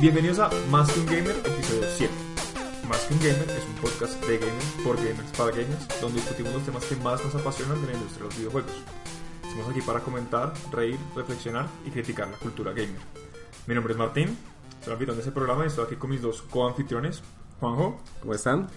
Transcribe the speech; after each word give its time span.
Bienvenidos 0.00 0.38
a 0.38 0.50
Más 0.70 0.90
que 0.90 1.00
un 1.00 1.06
Gamer, 1.06 1.36
episodio 1.44 1.82
7. 1.96 2.12
Más 2.88 2.98
que 3.04 3.14
un 3.14 3.20
Gamer 3.20 3.50
es 3.50 3.64
un 3.66 3.74
podcast 3.80 4.24
de 4.24 4.38
gamers 4.38 4.64
por 4.84 4.96
gamers 4.96 5.30
para 5.36 5.50
gamers, 5.50 6.00
donde 6.00 6.20
discutimos 6.20 6.54
los 6.54 6.62
temas 6.64 6.84
que 6.84 6.96
más 6.96 7.22
nos 7.24 7.34
apasionan 7.34 7.80
de 7.82 7.88
la 7.88 7.92
industria 7.94 8.20
de 8.22 8.24
los 8.28 8.36
videojuegos. 8.38 8.72
Estamos 9.44 9.68
aquí 9.70 9.80
para 9.82 10.00
comentar, 10.00 10.52
reír, 10.72 10.98
reflexionar 11.14 11.68
y 11.84 11.90
criticar 11.90 12.28
la 12.28 12.36
cultura 12.38 12.72
gamer. 12.72 13.00
Mi 13.66 13.74
nombre 13.74 13.92
es 13.92 13.98
Martín, 13.98 14.36
soy 14.80 14.86
el 14.88 14.92
anfitrión 14.92 15.16
de 15.16 15.20
este 15.22 15.32
programa 15.32 15.64
y 15.64 15.66
estoy 15.68 15.84
aquí 15.86 15.96
con 15.96 16.10
mis 16.10 16.22
dos 16.22 16.42
coanfitriones, 16.42 17.22
Juanjo 17.60 18.00
¿Cómo 18.20 18.34
están? 18.34 18.68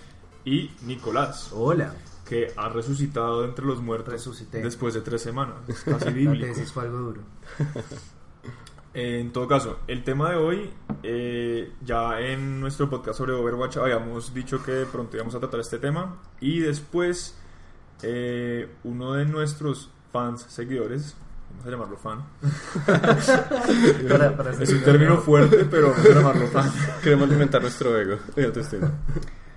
y 0.45 0.71
Nicolás, 0.81 1.51
Hola. 1.53 1.93
que 2.27 2.51
ha 2.57 2.67
resucitado 2.69 3.45
entre 3.45 3.65
los 3.65 3.81
muertos 3.81 4.13
Resucité. 4.13 4.59
después 4.61 4.93
de 4.93 5.01
tres 5.01 5.21
semanas. 5.21 5.55
Es 5.67 5.79
casi 5.85 6.05
La 6.05 6.11
bíblico. 6.11 6.45
tesis 6.47 6.71
fue 6.71 6.83
algo 6.83 6.97
duro. 6.97 7.21
Eh, 8.93 9.19
En 9.19 9.31
todo 9.31 9.47
caso, 9.47 9.79
el 9.87 10.03
tema 10.03 10.29
de 10.29 10.35
hoy, 10.37 10.69
eh, 11.03 11.71
ya 11.83 12.19
en 12.19 12.59
nuestro 12.61 12.89
podcast 12.89 13.17
sobre 13.17 13.33
Overwatch 13.33 13.77
habíamos 13.77 14.33
dicho 14.33 14.63
que 14.63 14.85
pronto 14.91 15.15
íbamos 15.17 15.33
a 15.35 15.39
tratar 15.39 15.59
este 15.59 15.79
tema 15.79 16.17
y 16.39 16.59
después 16.59 17.35
eh, 18.03 18.69
uno 18.83 19.13
de 19.13 19.25
nuestros 19.25 19.89
fans, 20.11 20.41
seguidores, 20.47 21.15
vamos 21.51 21.65
a 21.65 21.69
llamarlo 21.71 21.97
fan, 21.97 22.23
Para- 24.09 24.35
para 24.37 24.51
es 24.51 24.69
un 24.71 24.81
término 24.83 25.17
fuerte, 25.17 25.65
pero 25.65 25.89
vamos 25.91 26.05
a 26.05 26.09
llamarlo 26.13 26.47
fan. 26.47 26.71
Queremos 27.03 27.27
alimentar 27.29 27.61
nuestro 27.61 27.97
ego 27.99 28.17
y 28.35 28.43
autoestima. 28.43 28.91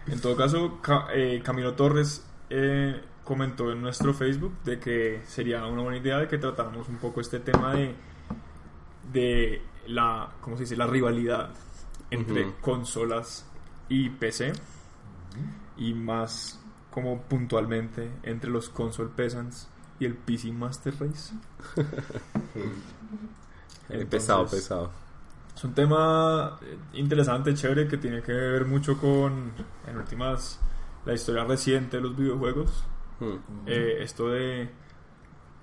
En 0.07 0.21
todo 0.21 0.37
caso, 0.37 0.81
Ca- 0.81 1.09
eh, 1.13 1.43
Camilo 1.45 1.75
Torres 1.75 2.25
eh, 2.49 3.01
comentó 3.25 3.71
en 3.73 3.83
nuestro 3.83 4.15
Facebook 4.15 4.55
de 4.65 4.79
que 4.79 5.21
sería 5.27 5.67
una 5.67 5.83
buena 5.83 5.99
idea 5.99 6.19
de 6.19 6.29
que 6.29 6.39
tratáramos 6.39 6.89
un 6.89 6.97
poco 6.97 7.21
este 7.21 7.41
tema 7.41 7.75
de, 7.75 7.95
de 9.13 9.63
la, 9.87 10.33
¿cómo 10.41 10.57
se 10.57 10.65
dice? 10.65 10.77
La 10.77 10.87
rivalidad 10.87 11.51
entre 12.11 12.53
consolas 12.61 13.47
y 13.89 14.11
PC 14.11 14.53
y 15.77 15.95
más 15.95 16.61
como 16.91 17.23
puntualmente 17.23 18.11
entre 18.23 18.51
los 18.51 18.69
console 18.69 19.11
peasants 19.15 19.69
y 19.99 20.05
el 20.05 20.15
PC 20.15 20.53
Master 20.53 20.95
Race. 20.99 21.35
Pesado, 24.11 24.49
pesado. 24.49 24.91
es 25.55 25.63
un 25.63 25.73
tema 25.73 26.59
eh, 26.61 26.77
interesante, 26.95 27.55
chévere, 27.55 27.87
que 27.87 27.99
tiene 27.99 28.21
que 28.21 28.33
ver 28.33 28.65
mucho 28.65 28.99
con, 28.99 29.53
en 29.87 29.97
últimas, 29.97 30.59
la 31.05 31.15
historia 31.15 31.45
reciente 31.45 31.99
de 31.99 32.03
los 32.03 32.17
videojuegos. 32.17 32.83
Mm. 33.21 33.37
Eh, 33.67 34.03
esto 34.03 34.31
de, 34.31 34.69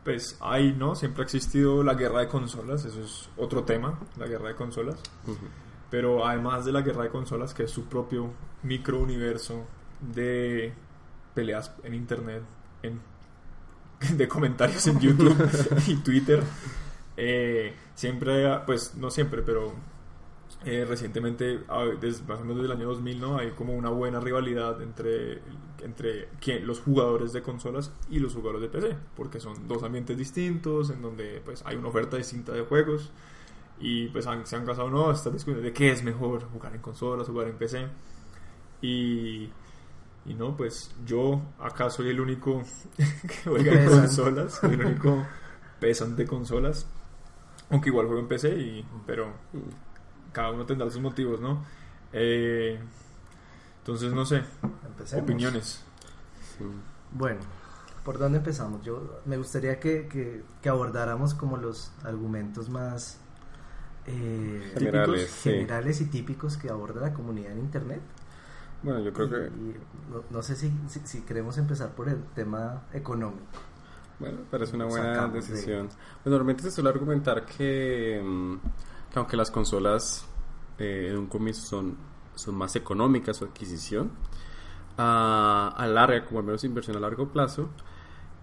pues, 0.03 0.37
hay, 0.41 0.73
¿no? 0.73 0.95
Siempre 0.95 1.23
ha 1.23 1.25
existido 1.25 1.83
la 1.83 1.93
guerra 1.93 2.21
de 2.21 2.27
consolas, 2.27 2.85
eso 2.85 3.01
es 3.01 3.29
otro 3.37 3.63
tema, 3.63 3.99
la 4.17 4.27
guerra 4.27 4.49
de 4.49 4.55
consolas. 4.55 4.99
Pero 5.89 6.25
además 6.25 6.65
de 6.65 6.71
la 6.71 6.81
guerra 6.81 7.03
de 7.03 7.09
consolas, 7.09 7.53
que 7.53 7.63
es 7.63 7.71
su 7.71 7.85
propio 7.85 8.31
micro 8.63 8.99
universo 8.99 9.65
de 10.01 10.73
peleas 11.33 11.71
en 11.83 11.93
internet, 11.93 12.43
en, 12.81 12.99
de 14.17 14.27
comentarios 14.27 14.85
en 14.87 14.99
YouTube 15.01 15.37
y 15.87 15.95
Twitter, 15.97 16.43
eh, 17.15 17.73
siempre, 17.95 18.59
pues 18.65 18.95
no 18.95 19.09
siempre, 19.09 19.41
pero 19.41 19.73
eh, 20.65 20.85
recientemente, 20.87 21.59
desde, 21.99 22.23
más 22.25 22.39
o 22.39 22.41
menos 22.43 22.57
desde 22.57 22.73
el 22.73 22.79
año 22.79 22.87
2000, 22.89 23.19
¿no? 23.19 23.37
Hay 23.37 23.51
como 23.51 23.73
una 23.75 23.89
buena 23.89 24.19
rivalidad 24.19 24.81
entre, 24.81 25.41
entre 25.81 26.29
quién- 26.39 26.65
los 26.65 26.79
jugadores 26.79 27.33
de 27.33 27.41
consolas 27.41 27.91
y 28.09 28.19
los 28.19 28.33
jugadores 28.33 28.61
de 28.61 28.69
PC, 28.69 28.95
porque 29.15 29.39
son 29.39 29.67
dos 29.67 29.83
ambientes 29.83 30.17
distintos, 30.17 30.89
en 30.89 31.01
donde 31.01 31.41
pues 31.43 31.63
hay 31.65 31.75
una 31.75 31.89
oferta 31.89 32.17
distinta 32.17 32.51
de 32.53 32.61
juegos 32.61 33.11
y 33.79 34.07
pues 34.07 34.25
han- 34.27 34.45
se 34.45 34.55
han 34.55 34.65
casado 34.65 34.89
no 34.89 35.11
estas 35.11 35.33
discusiones 35.33 35.63
de 35.63 35.73
qué 35.73 35.91
es 35.91 36.03
mejor 36.03 36.43
jugar 36.51 36.73
en 36.75 36.81
consolas 36.81 37.27
jugar 37.27 37.47
en 37.47 37.57
PC 37.57 37.87
y 38.81 39.49
y 40.25 40.33
no 40.37 40.55
pues 40.55 40.91
yo 41.05 41.41
acá 41.59 41.89
soy 41.89 42.09
el 42.09 42.19
único 42.21 42.63
que 42.97 43.49
juega 43.49 43.73
en 43.73 43.89
consolas 43.89 44.53
soy 44.53 44.73
el 44.75 44.85
único 44.85 45.25
pesan 45.79 46.15
de 46.15 46.25
consolas 46.25 46.85
aunque 47.69 47.89
igual 47.89 48.05
juego 48.05 48.21
en 48.21 48.27
PC 48.27 48.49
y 48.57 48.85
pero 49.05 49.33
cada 50.33 50.51
uno 50.51 50.65
tendrá 50.65 50.89
sus 50.89 51.01
motivos 51.01 51.39
no 51.39 51.63
Eh, 52.11 52.79
entonces 53.79 54.11
no 54.13 54.25
sé 54.25 54.43
Empecemos. 54.85 55.23
opiniones 55.23 55.83
Sí. 56.57 56.63
Bueno, 57.11 57.39
¿por 58.05 58.19
dónde 58.19 58.37
empezamos? 58.39 58.83
Yo 58.83 59.21
me 59.25 59.37
gustaría 59.37 59.79
que, 59.79 60.07
que- 60.07 60.43
que 60.61 60.69
abordáramos 60.69 61.33
como 61.33 61.57
los 61.57 61.91
argumentos 62.03 62.69
más 62.69 63.19
eh, 64.05 64.71
Generales, 64.73 65.15
típicos, 65.21 65.39
sí. 65.41 65.49
generales 65.51 66.01
y 66.01 66.05
típicos 66.05 66.57
que 66.57 66.69
aborda 66.69 67.01
la 67.01 67.13
comunidad 67.13 67.53
en 67.53 67.59
internet. 67.59 68.01
Bueno, 68.83 68.99
yo 68.99 69.13
creo 69.13 69.27
Y- 69.27 69.29
que. 69.29 69.37
y 69.47 69.75
no, 70.11 70.23
no 70.29 70.41
sé 70.43 70.55
si, 70.57 70.71
si, 70.89 70.99
si 71.05 71.21
queremos 71.21 71.57
empezar 71.57 71.91
por 71.95 72.09
el 72.09 72.21
tema 72.35 72.83
económico. 72.93 73.41
Bueno, 74.19 74.39
parece 74.51 74.75
una 74.75 74.85
buena 74.85 75.15
Sacamos 75.15 75.33
de- 75.33 75.53
decisión. 75.53 75.87
Bueno, 75.87 76.37
normalmente 76.37 76.63
se 76.63 76.71
suele 76.71 76.89
argumentar 76.89 77.45
que, 77.45 78.21
mm, 78.23 78.55
que 78.57 78.69
aunque 79.15 79.37
las 79.37 79.51
consolas 79.51 80.25
eh, 80.77 81.09
en 81.11 81.17
un 81.17 81.27
comienzo 81.27 81.65
son, 81.65 81.97
son 82.35 82.55
más 82.55 82.75
económicas 82.75 83.37
su 83.37 83.45
adquisición, 83.45 84.11
a, 84.97 85.73
a 85.75 85.87
larga, 85.87 86.25
como 86.25 86.39
al 86.39 86.45
menos 86.45 86.63
inversión 86.63 86.97
a 86.97 86.99
largo 86.99 87.27
plazo, 87.29 87.69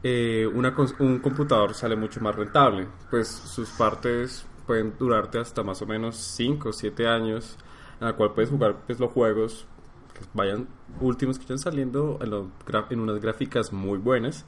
eh, 0.03 0.48
una 0.53 0.75
un 0.98 1.19
computador 1.19 1.75
sale 1.75 1.97
mucho 1.97 2.20
más 2.20 2.34
rentable. 2.34 2.86
Pues 3.10 3.28
sus 3.28 3.70
partes 3.70 4.47
pueden 4.66 4.94
durarte 4.98 5.38
hasta 5.38 5.62
más 5.62 5.82
o 5.82 5.86
menos 5.86 6.16
5 6.16 6.69
o 6.69 6.72
7 6.72 7.06
años, 7.06 7.56
en 8.00 8.06
la 8.06 8.14
cual 8.14 8.32
puedes 8.32 8.50
jugar 8.50 8.76
pues, 8.86 8.98
los 8.98 9.10
juegos 9.12 9.66
que 10.14 10.20
vayan 10.34 10.69
últimos 11.00 11.38
que 11.38 11.44
vayan 11.44 11.59
saliendo 11.59 12.19
en, 12.22 12.30
los 12.30 12.47
en 12.91 13.00
unas 13.00 13.20
gráficas 13.20 13.72
muy 13.72 13.98
buenas 13.98 14.44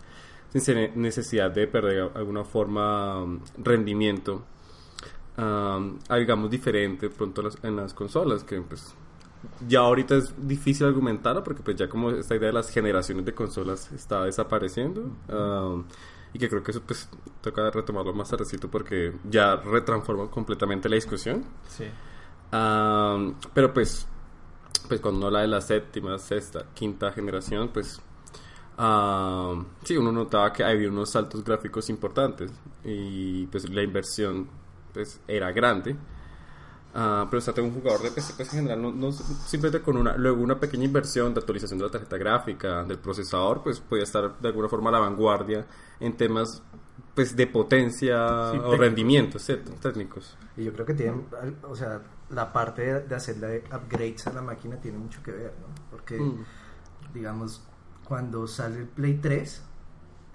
sin 0.54 1.00
necesidad 1.00 1.50
de 1.50 1.66
perder 1.66 2.12
de 2.12 2.18
alguna 2.18 2.44
forma 2.44 3.22
um, 3.22 3.40
rendimiento 3.56 4.44
um, 5.42 5.98
a, 6.08 6.16
digamos 6.16 6.50
diferente 6.50 7.08
pronto 7.10 7.42
las- 7.42 7.58
en 7.64 7.76
las 7.76 7.94
consolas 7.94 8.44
que 8.44 8.60
pues 8.60 8.94
ya 9.68 9.80
ahorita 9.80 10.14
es 10.16 10.32
difícil 10.46 10.86
argumentarlo 10.86 11.42
porque 11.42 11.62
pues 11.62 11.76
ya 11.76 11.88
como 11.88 12.10
esta 12.10 12.36
idea 12.36 12.48
de 12.48 12.52
las 12.52 12.70
generaciones 12.70 13.24
de 13.24 13.34
consolas 13.34 13.90
está 13.92 14.24
desapareciendo 14.24 15.00
um, 15.28 15.84
y 16.32 16.38
que 16.38 16.48
creo 16.48 16.62
que 16.62 16.70
eso 16.70 16.80
pues 16.86 17.08
toca 17.40 17.70
retomarlo 17.70 18.12
más 18.14 18.30
tardecito 18.30 18.70
porque 18.70 19.12
ya 19.28 19.56
retransforma 19.56 20.30
completamente 20.30 20.88
la 20.88 20.94
discusión. 20.94 21.44
Sí. 21.68 21.84
Um, 22.52 23.34
pero 23.52 23.72
pues, 23.74 24.06
pues 24.88 25.00
cuando 25.00 25.26
habla 25.26 25.40
de 25.40 25.48
la 25.48 25.60
séptima, 25.60 26.18
sexta, 26.18 26.66
quinta 26.74 27.10
generación, 27.12 27.70
pues 27.72 28.00
um, 28.78 29.64
sí, 29.84 29.96
uno 29.96 30.12
notaba 30.12 30.52
que 30.52 30.62
había 30.64 30.88
unos 30.88 31.10
saltos 31.10 31.42
gráficos 31.44 31.88
importantes 31.90 32.50
y 32.84 33.46
pues 33.46 33.68
la 33.68 33.82
inversión 33.82 34.48
pues 34.92 35.20
era 35.28 35.52
grande. 35.52 35.96
Ah, 36.94 37.26
pero 37.30 37.38
o 37.38 37.40
sea, 37.40 37.54
tengo 37.54 37.68
un 37.68 37.74
jugador 37.74 38.02
de 38.02 38.10
PC 38.10 38.34
pues, 38.36 38.52
en 38.52 38.58
general, 38.60 38.82
no, 38.82 38.92
no 38.92 39.12
simplemente 39.12 39.82
con 39.82 39.96
una, 39.96 40.14
luego 40.16 40.42
una 40.42 40.60
pequeña 40.60 40.84
inversión 40.84 41.32
de 41.32 41.40
actualización 41.40 41.78
de 41.78 41.86
la 41.86 41.90
tarjeta 41.90 42.18
gráfica, 42.18 42.84
del 42.84 42.98
procesador, 42.98 43.62
pues 43.62 43.80
podía 43.80 44.04
estar 44.04 44.38
de 44.38 44.48
alguna 44.48 44.68
forma 44.68 44.90
a 44.90 44.92
la 44.92 44.98
vanguardia 45.00 45.66
en 46.00 46.16
temas 46.18 46.62
pues 47.14 47.34
de 47.34 47.46
potencia 47.46 48.50
Sí, 48.50 48.58
o 48.62 48.76
rendimiento, 48.76 49.38
¿cierto? 49.38 49.72
Técnicos. 49.80 50.36
Y 50.56 50.64
yo 50.64 50.72
creo 50.72 50.84
que 50.86 50.94
tienen, 50.94 51.26
o 51.62 51.74
sea, 51.74 52.02
la 52.30 52.52
parte 52.52 52.82
de, 52.82 53.00
de 53.00 53.14
hacerle 53.14 53.64
upgrades 53.72 54.26
a 54.26 54.32
la 54.32 54.42
máquina 54.42 54.76
tiene 54.80 54.98
mucho 54.98 55.22
que 55.22 55.32
ver, 55.32 55.52
¿no? 55.60 55.66
Porque, 55.90 56.18
Mm. 56.20 56.44
digamos, 57.14 57.62
cuando 58.04 58.46
sale 58.46 58.78
el 58.80 58.86
Play 58.88 59.14
3, 59.14 59.62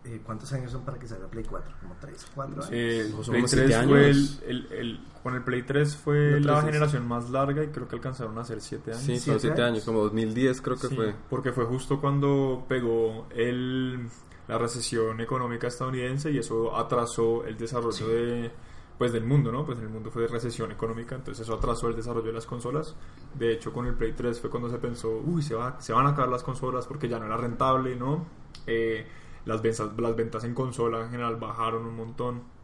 eh, 0.07 0.21
¿cuántos 0.23 0.51
años 0.53 0.71
son 0.71 0.83
para 0.83 0.97
que 0.97 1.07
salga 1.07 1.27
Play 1.27 1.43
4? 1.43 1.75
¿Como 1.81 1.95
3, 1.99 2.27
4 2.33 2.53
años? 2.63 2.69
Eh, 2.71 3.09
Son 3.11 3.23
Play 3.25 3.41
como 3.41 3.47
3 3.47 3.49
siete 3.67 3.87
fue 3.87 3.99
el, 4.09 4.15
años. 4.17 4.41
el- 4.47 4.67
el- 4.71 4.99
con 5.23 5.35
el 5.35 5.43
Play 5.43 5.63
3 5.63 5.95
fue 5.95 6.39
la 6.39 6.53
3 6.53 6.57
es- 6.59 6.65
generación 6.65 7.07
más 7.07 7.29
larga 7.29 7.63
y 7.63 7.67
creo 7.67 7.87
que 7.87 7.95
alcanzaron 7.95 8.37
a 8.37 8.43
ser 8.45 8.61
7 8.61 8.91
años. 8.91 9.01
Sí, 9.03 9.17
¿Siete 9.19 9.31
son 9.31 9.39
siete 9.39 9.61
años? 9.61 9.71
años, 9.73 9.85
como 9.85 9.99
2010 10.03 10.61
creo 10.61 10.77
que 10.77 10.87
Sí, 10.87 10.95
fue. 10.95 11.13
porque 11.29 11.51
fue 11.51 11.65
justo 11.65 11.99
cuando 12.01 12.65
pegó 12.67 13.27
el, 13.31 14.07
la 14.47 14.57
recesión 14.57 15.19
económica 15.21 15.67
estadounidense 15.67 16.31
y 16.31 16.37
eso 16.37 16.75
atrasó 16.77 17.45
el 17.45 17.57
desarrollo 17.57 18.07
de 18.07 18.51
pues 18.97 19.11
del 19.13 19.25
mundo, 19.25 19.51
¿no? 19.51 19.63
Pues 19.63 19.77
en 19.77 19.83
el 19.83 19.91
mundo 19.91 20.09
fue 20.09 20.23
de 20.23 20.27
recesión 20.27 20.71
económica, 20.71 21.13
entonces 21.13 21.43
eso 21.45 21.53
atrasó 21.53 21.87
el 21.87 21.95
desarrollo 21.95 22.25
de 22.25 22.33
las 22.33 22.47
consolas. 22.47 22.95
De 23.37 23.51
hecho, 23.53 23.71
con 23.71 23.85
el 23.85 23.93
Play 23.93 24.13
3 24.13 24.41
fue 24.41 24.49
cuando 24.49 24.71
se 24.71 24.79
pensó, 24.79 25.21
uy, 25.23 25.43
se, 25.43 25.53
va, 25.53 25.79
se 25.79 25.93
van 25.93 26.07
a 26.07 26.09
acabar 26.09 26.29
las 26.31 26.41
consolas 26.41 26.87
porque 26.87 27.07
ya 27.07 27.19
no 27.19 27.25
era 27.27 27.37
rentable, 27.37 27.95
¿no? 27.95 28.25
Eh, 28.65 29.05
las, 29.47 29.61
ventas, 29.61 29.89
las 29.97 30.15
ventas 30.15 30.43
en 30.43 30.53
consola 30.53 31.01
en 31.01 31.09
general 31.09 31.37
bajaron 31.37 31.85
un 31.85 31.95
montón 31.95 32.57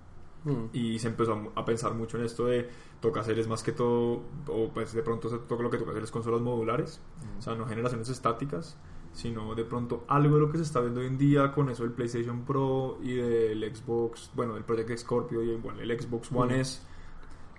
Mm. 0.46 0.66
y 0.74 1.00
se 1.00 1.08
empezó 1.08 1.52
a, 1.56 1.62
a 1.62 1.64
pensar 1.64 1.94
mucho 1.94 2.18
en 2.18 2.26
esto 2.26 2.48
de 2.48 2.70
toca 3.00 3.22
hacer 3.22 3.40
es 3.40 3.48
más 3.48 3.64
que 3.64 3.72
todo 3.72 4.24
o 4.50 4.72
pues 4.74 4.92
de 4.92 5.02
pronto 5.02 5.30
se 5.30 5.38
toca 5.38 5.64
lo 5.64 5.70
que 5.70 5.78
toca 5.78 5.92
hacer 5.92 6.04
es 6.04 6.12
consolas 6.12 6.42
modulares 6.42 7.00
o 7.38 7.42
sea 7.42 7.56
no 7.56 7.66
generaciones 7.66 8.10
estáticas 8.10 8.76
sino 9.14 9.56
de 9.56 9.64
pronto 9.64 10.04
algo 10.10 10.36
de 10.36 10.42
lo 10.42 10.52
que 10.52 10.58
se 10.58 10.66
está 10.66 10.82
viendo 10.82 11.00
hoy 11.00 11.08
en 11.08 11.18
día 11.18 11.54
con 11.54 11.70
eso 11.70 11.84
del 11.84 11.94
PlayStation 11.94 12.44
Pro 12.44 12.98
y 13.02 13.14
del 13.14 13.74
Xbox 13.74 14.32
bueno 14.36 14.56
del 14.56 14.66
Project 14.66 14.98
Scorpio 14.98 15.42
y 15.44 15.52
igual 15.52 15.80
el 15.80 15.98
Xbox 15.98 16.30
One 16.34 16.58
Mm. 16.58 16.60
S 16.60 16.82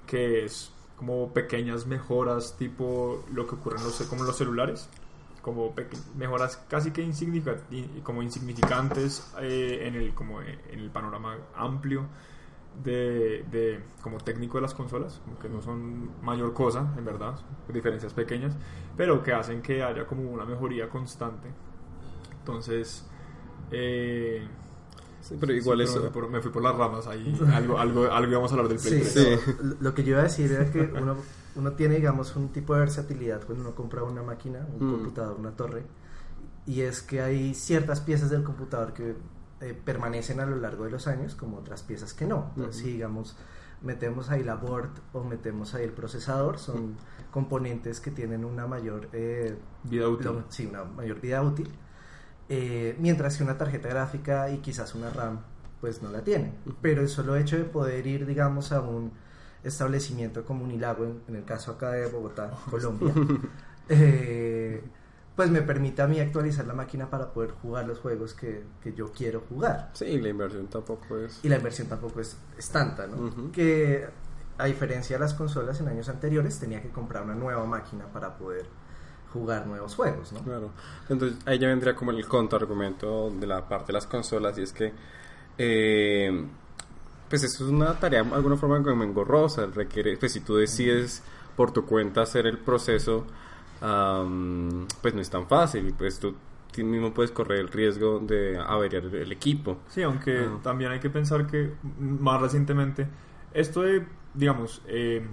que 0.06 0.44
es 0.44 0.70
como 0.98 1.32
pequeñas 1.32 1.86
mejoras 1.86 2.58
tipo 2.58 3.24
lo 3.32 3.46
que 3.46 3.54
ocurre 3.54 3.78
en 3.78 3.84
los, 3.84 4.02
como 4.02 4.20
en 4.20 4.26
los 4.26 4.36
celulares 4.36 4.90
como 5.44 5.74
mejoras 6.16 6.56
casi 6.68 6.90
que 6.90 7.02
insignifica- 7.02 7.60
i- 7.70 8.00
como 8.02 8.22
insignificantes 8.22 9.30
eh, 9.42 9.82
en 9.86 9.94
el 9.94 10.14
como 10.14 10.40
en 10.40 10.58
el 10.80 10.90
panorama 10.90 11.36
amplio 11.54 12.06
de, 12.82 13.44
de 13.52 13.80
como 14.02 14.16
técnico 14.18 14.56
de 14.58 14.62
las 14.62 14.74
consolas 14.74 15.20
como 15.24 15.38
que 15.38 15.48
no 15.50 15.60
son 15.62 16.10
mayor 16.22 16.52
cosa 16.54 16.92
en 16.96 17.04
verdad 17.04 17.34
diferencias 17.72 18.12
pequeñas 18.14 18.56
pero 18.96 19.22
que 19.22 19.32
hacen 19.34 19.60
que 19.62 19.82
haya 19.82 20.06
como 20.06 20.28
una 20.30 20.44
mejoría 20.46 20.88
constante 20.88 21.48
entonces 22.40 23.04
eh, 23.70 24.46
Sí, 25.20 25.36
pero 25.40 25.54
igual 25.54 25.78
sí, 25.78 25.84
eso... 25.84 25.94
me, 25.96 26.00
fui 26.02 26.10
por, 26.10 26.30
me 26.30 26.40
fui 26.42 26.50
por 26.50 26.62
las 26.62 26.74
ramas 26.76 27.06
ahí 27.06 27.38
algo 27.54 27.78
algo 27.78 28.10
algo 28.10 28.30
íbamos 28.32 28.50
a 28.50 28.54
hablar 28.56 28.68
del 28.68 28.78
Play 28.78 29.02
Sí, 29.04 29.12
3. 29.14 29.40
Sí. 29.40 29.52
no, 29.62 29.74
lo 29.80 29.94
que 29.94 30.02
yo 30.04 30.10
iba 30.10 30.20
a 30.20 30.24
decir 30.24 30.50
era 30.52 30.70
que 30.70 30.80
uno, 30.80 31.16
uno 31.56 31.72
tiene, 31.72 31.96
digamos, 31.96 32.34
un 32.36 32.48
tipo 32.50 32.74
de 32.74 32.80
versatilidad 32.80 33.44
cuando 33.44 33.64
uno 33.64 33.74
compra 33.74 34.02
una 34.02 34.22
máquina, 34.22 34.66
un 34.78 34.86
Mm. 34.88 34.92
computador, 34.92 35.36
una 35.38 35.52
torre, 35.52 35.82
y 36.66 36.80
es 36.82 37.02
que 37.02 37.20
hay 37.20 37.54
ciertas 37.54 38.00
piezas 38.00 38.30
del 38.30 38.42
computador 38.42 38.92
que 38.92 39.14
eh, 39.60 39.72
permanecen 39.84 40.40
a 40.40 40.46
lo 40.46 40.56
largo 40.56 40.84
de 40.84 40.90
los 40.90 41.06
años, 41.06 41.34
como 41.36 41.56
otras 41.58 41.82
piezas 41.82 42.12
que 42.12 42.26
no. 42.26 42.50
Entonces, 42.56 42.76
Ujú. 42.82 42.86
si, 42.88 42.92
digamos, 42.94 43.36
metemos 43.82 44.28
ahí 44.30 44.42
la 44.42 44.56
board 44.56 44.90
o 45.12 45.22
metemos 45.24 45.74
ahí 45.74 45.84
el 45.84 45.92
procesador, 45.92 46.58
son 46.58 46.96
componentes 47.30 48.00
que 48.00 48.10
tienen 48.10 48.44
una 48.44 48.66
mayor 48.66 49.08
eh, 49.12 49.56
vida 49.84 50.08
útil 50.08 50.26
lo- 50.26 50.44
sí, 50.48 50.66
una 50.66 50.84
mayor 50.84 51.20
vida 51.20 51.42
útil. 51.42 51.68
eh, 52.50 52.94
mientras 52.98 53.38
que 53.38 53.42
una 53.42 53.56
tarjeta 53.56 53.88
gráfica 53.88 54.50
y 54.50 54.58
quizás 54.58 54.94
una 54.94 55.08
RAM, 55.08 55.40
pues 55.80 56.02
no 56.02 56.10
la 56.10 56.22
tienen. 56.24 56.52
Pero 56.82 57.00
el 57.00 57.08
solo 57.08 57.36
hecho 57.36 57.56
de 57.56 57.64
poder 57.64 58.06
ir, 58.06 58.26
digamos, 58.26 58.70
a 58.72 58.80
un 58.82 59.12
establecimiento 59.64 60.44
como 60.44 60.64
Unilago, 60.64 61.04
en, 61.04 61.22
en 61.28 61.36
el 61.36 61.44
caso 61.44 61.72
acá 61.72 61.92
de 61.92 62.06
Bogotá, 62.06 62.50
Colombia, 62.70 63.12
eh, 63.88 64.82
pues 65.34 65.50
me 65.50 65.62
permite 65.62 66.02
a 66.02 66.06
mí 66.06 66.20
actualizar 66.20 66.66
la 66.66 66.74
máquina 66.74 67.10
para 67.10 67.32
poder 67.32 67.50
jugar 67.50 67.86
los 67.86 67.98
juegos 67.98 68.34
que, 68.34 68.62
que 68.82 68.92
yo 68.92 69.10
quiero 69.12 69.42
jugar. 69.48 69.90
Sí, 69.94 70.20
la 70.20 70.28
inversión 70.28 70.66
tampoco 70.68 71.18
es... 71.18 71.40
Y 71.42 71.48
la 71.48 71.56
inversión 71.56 71.88
tampoco 71.88 72.20
es, 72.20 72.36
es 72.56 72.68
tanta, 72.70 73.06
¿no? 73.06 73.50
Que 73.50 74.06
a 74.58 74.66
diferencia 74.66 75.16
de 75.16 75.20
las 75.20 75.34
consolas 75.34 75.80
en 75.80 75.88
años 75.88 76.08
anteriores, 76.08 76.58
tenía 76.58 76.80
que 76.80 76.90
comprar 76.90 77.24
una 77.24 77.34
nueva 77.34 77.64
máquina 77.64 78.06
para 78.06 78.36
poder 78.36 78.66
jugar 79.32 79.66
nuevos 79.66 79.96
juegos, 79.96 80.32
¿no? 80.32 80.40
Claro. 80.40 80.70
Entonces 81.08 81.38
ahí 81.46 81.58
ya 81.58 81.68
vendría 81.68 81.96
como 81.96 82.12
el 82.12 82.26
contraargumento 82.26 83.30
de 83.30 83.46
la 83.46 83.68
parte 83.68 83.88
de 83.88 83.94
las 83.94 84.06
consolas 84.06 84.56
y 84.58 84.62
es 84.62 84.72
que 84.72 84.92
eh, 85.58 86.46
pues 87.34 87.42
eso 87.42 87.64
es 87.64 87.70
una 87.72 87.98
tarea 87.98 88.22
de 88.22 88.32
alguna 88.32 88.56
forma 88.56 88.80
como 88.80 89.02
engorrosa, 89.02 89.66
requiere, 89.66 90.16
pues 90.16 90.32
si 90.34 90.40
tú 90.40 90.54
decides 90.54 91.20
por 91.56 91.72
tu 91.72 91.84
cuenta 91.84 92.22
hacer 92.22 92.46
el 92.46 92.58
proceso, 92.58 93.26
am, 93.80 94.86
pues 95.02 95.14
no 95.14 95.20
es 95.20 95.28
tan 95.28 95.48
fácil 95.48 95.92
pues 95.98 96.20
tú 96.20 96.36
mismo 96.76 97.12
puedes 97.12 97.32
correr 97.32 97.58
el 97.58 97.68
riesgo 97.68 98.20
de 98.20 98.56
averiar 98.56 99.04
el 99.04 99.32
equipo. 99.32 99.78
Sí, 99.88 100.02
aunque 100.02 100.38
Ah. 100.40 100.58
también 100.62 100.92
hay 100.92 101.00
que 101.00 101.10
pensar 101.10 101.46
que 101.48 101.72
más 101.98 102.40
recientemente 102.40 103.08
esto 103.52 103.82
de, 103.82 104.06
digamos, 104.32 104.80
eh, 104.86 105.26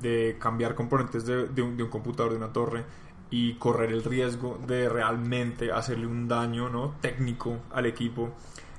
de 0.00 0.36
cambiar 0.40 0.74
componentes 0.74 1.24
de, 1.24 1.46
de 1.46 1.62
un, 1.62 1.76
de 1.76 1.84
un 1.84 1.88
computador, 1.88 2.32
de 2.32 2.38
una 2.38 2.52
torre 2.52 2.84
y 3.30 3.54
correr 3.54 3.92
el 3.92 4.02
riesgo 4.02 4.60
de 4.66 4.88
realmente 4.88 5.70
hacerle 5.70 6.06
un 6.08 6.26
daño 6.26 6.68
¿no? 6.68 6.94
técnico 7.00 7.58
al 7.72 7.86
equipo 7.86 8.30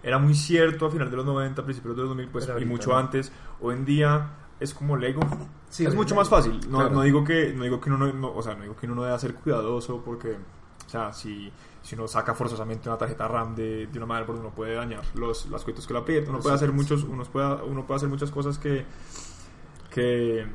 era 0.05 0.19
muy 0.19 0.35
cierto 0.35 0.85
a 0.85 0.91
final 0.91 1.09
de 1.09 1.17
los 1.17 1.25
90, 1.25 1.63
principios 1.63 1.95
de 1.95 2.01
los 2.03 2.09
2000 2.09 2.27
pues, 2.29 2.45
Pero 2.45 2.59
y 2.59 2.65
mucho 2.65 2.91
no. 2.91 2.97
antes. 2.97 3.31
Hoy 3.59 3.75
en 3.75 3.85
día 3.85 4.29
es 4.59 4.73
como 4.73 4.95
Lego. 4.95 5.21
Sí, 5.69 5.85
es 5.85 5.93
mucho 5.95 6.15
más 6.15 6.29
fácil. 6.29 6.59
No, 6.69 6.77
Claro. 6.79 6.93
no 6.95 7.01
digo 7.01 7.23
que 7.23 7.51
no 7.53 7.63
digo 7.63 7.81
que 7.81 7.89
uno 7.89 7.97
no, 8.05 8.13
no- 8.13 8.31
o 8.33 8.41
sea, 8.41 8.53
no 8.55 8.61
digo 8.61 8.75
que 8.75 8.85
uno 8.85 8.95
no 8.95 9.03
deba 9.03 9.17
ser 9.19 9.33
cuidadoso 9.33 10.01
porque 10.05 10.37
o 10.85 10.89
sea, 10.89 11.11
si, 11.11 11.51
si 11.81 11.95
uno 11.95 12.07
saca 12.07 12.33
forzosamente 12.35 12.87
una 12.87 12.97
tarjeta 12.97 13.27
RAM 13.27 13.55
de, 13.55 13.87
de 13.87 13.97
una 13.97 14.05
motherboard 14.05 14.39
uno 14.39 14.51
puede 14.51 14.75
dañar 14.75 15.01
los 15.15 15.49
las 15.49 15.63
cuitos 15.63 15.87
que 15.87 15.93
la 15.93 15.99
aprieta, 16.01 16.29
uno 16.29 16.39
puede 16.39 16.55
hacer 16.55 16.71
muchos 16.71 17.03
uno 17.03 17.23
puede 17.23 17.63
uno 17.63 17.85
puede 17.87 17.97
hacer 17.97 18.09
muchas 18.09 18.29
cosas 18.31 18.57
que 18.59 18.85
que 19.89 20.45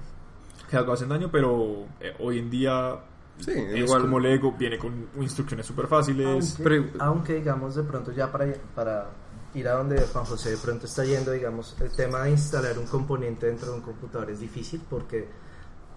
que 0.71 0.77
algo 0.77 0.93
hacen 0.93 1.09
daño, 1.09 1.29
pero 1.33 1.85
eh, 1.99 2.15
hoy 2.21 2.39
en 2.39 2.49
día 2.49 3.01
Sí, 3.39 3.51
es 3.53 3.79
igual. 3.81 4.03
como 4.03 4.21
Lego, 4.21 4.53
viene 4.53 4.79
con 4.79 5.09
instrucciones 5.21 5.67
súper 5.67 5.87
fáciles. 5.89 6.27
Aunque, 6.59 6.63
Pero- 6.63 7.05
aunque, 7.05 7.35
digamos 7.37 7.75
de 7.75 7.83
pronto 7.83 8.13
ya 8.13 8.31
para, 8.31 8.47
para 8.75 9.09
ir 9.55 9.69
a 9.69 9.73
donde 9.73 10.01
Juan 10.01 10.25
José 10.25 10.51
de 10.51 10.57
pronto 10.57 10.87
está 10.87 11.05
yendo, 11.05 11.33
digamos, 11.33 11.77
el 11.81 11.91
tema 11.91 12.23
de 12.25 12.31
instalar 12.31 12.79
un 12.79 12.87
componente 12.87 13.47
dentro 13.47 13.69
de 13.73 13.79
un 13.79 13.83
computador 13.83 14.31
es 14.31 14.41
difícil 14.41 14.81
porque 14.89 15.29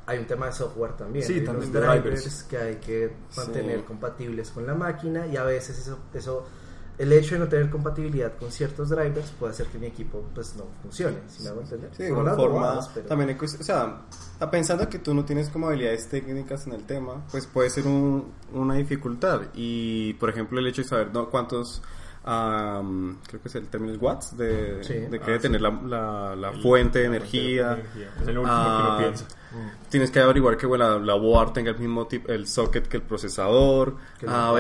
hay 0.06 0.20
un 0.20 0.26
tema 0.26 0.48
de 0.48 0.54
software 0.54 0.94
también. 0.98 1.26
Sí, 1.26 1.34
hay 1.36 1.46
también 1.46 1.70
unos 1.70 1.82
drivers, 1.82 2.04
drivers. 2.24 2.44
que 2.44 2.58
hay 2.58 2.76
que 2.78 3.14
mantener 3.38 3.80
Sí. 3.80 3.86
compatibles 3.86 4.50
con 4.52 4.66
la 4.68 4.74
máquina 4.76 5.28
y 5.28 5.38
a 5.38 5.44
veces 5.44 5.78
eso, 5.80 5.98
eso 6.14 6.46
el 6.98 7.12
hecho 7.12 7.34
de 7.36 7.40
no 7.40 7.48
tener 7.48 7.70
compatibilidad 7.72 8.36
con 8.38 8.52
ciertos 8.52 8.90
drivers 8.90 9.32
puede 9.40 9.52
hacer 9.54 9.66
que 9.68 9.80
mi 9.80 9.88
equipo 9.88 10.24
pues 10.36 10.56
no 10.56 10.66
funcione, 10.82 11.18
si 11.28 11.42
me 11.44 11.50
hago 11.50 11.62
entender. 11.62 11.90
Sí, 11.96 12.04
de 12.04 12.12
unas 12.12 12.36
forma, 12.36 12.80
pero- 12.94 13.08
también 13.08 13.36
o 13.42 13.48
sea, 13.48 14.02
a- 14.40 14.52
pensando 14.52 14.88
que 14.90 15.00
tú 15.00 15.14
no 15.14 15.26
tienes 15.26 15.50
como 15.50 15.68
habilidades 15.70 16.08
técnicas 16.10 16.68
en 16.68 16.74
el 16.74 16.84
tema, 16.86 17.26
pues 17.32 17.48
puede 17.48 17.70
ser 17.72 17.88
un- 17.88 18.32
una 18.54 18.76
dificultad. 18.76 19.42
Y, 19.56 20.14
por 20.16 20.30
ejemplo, 20.30 20.60
el 20.60 20.68
hecho 20.68 20.84
de 20.84 20.88
saber 20.88 21.12
¿no? 21.14 21.30
cuántos, 21.32 21.82
am, 22.26 23.18
creo 23.28 23.42
que 23.42 23.48
es 23.50 23.56
el 23.56 23.68
término 23.68 23.94
es 23.94 24.02
watts, 24.02 24.38
de, 24.38 24.84
Sí. 24.84 24.94
de 24.94 25.20
que 25.20 25.32
Ah, 25.34 25.36
sí. 25.36 25.42
tener 25.42 25.62
la, 25.62 25.70
la- 25.86 26.36
la 26.36 26.50
El- 26.52 26.62
fuente 26.62 27.00
de 27.00 27.10
la 27.10 27.16
energía. 27.18 27.84
Es 28.22 28.28
el 28.28 28.38
último 28.38 28.56
Ah, 28.58 28.78
que 28.78 28.88
uno 28.88 28.98
piensa. 29.16 29.26
Tienes 29.90 30.10
que 30.10 30.20
averiguar 30.20 30.58
que 30.58 30.66
bueno, 30.66 30.98
la 31.00 31.14
board 31.14 31.54
tenga 31.54 31.72
el 31.72 31.78
mismo 31.78 32.08
tipo, 32.08 32.32
el 32.32 32.48
socket 32.48 32.88
que 32.88 32.98
el 32.98 33.04
procesador. 33.04 33.96
Que 34.20 34.26
Ah, 34.28 34.52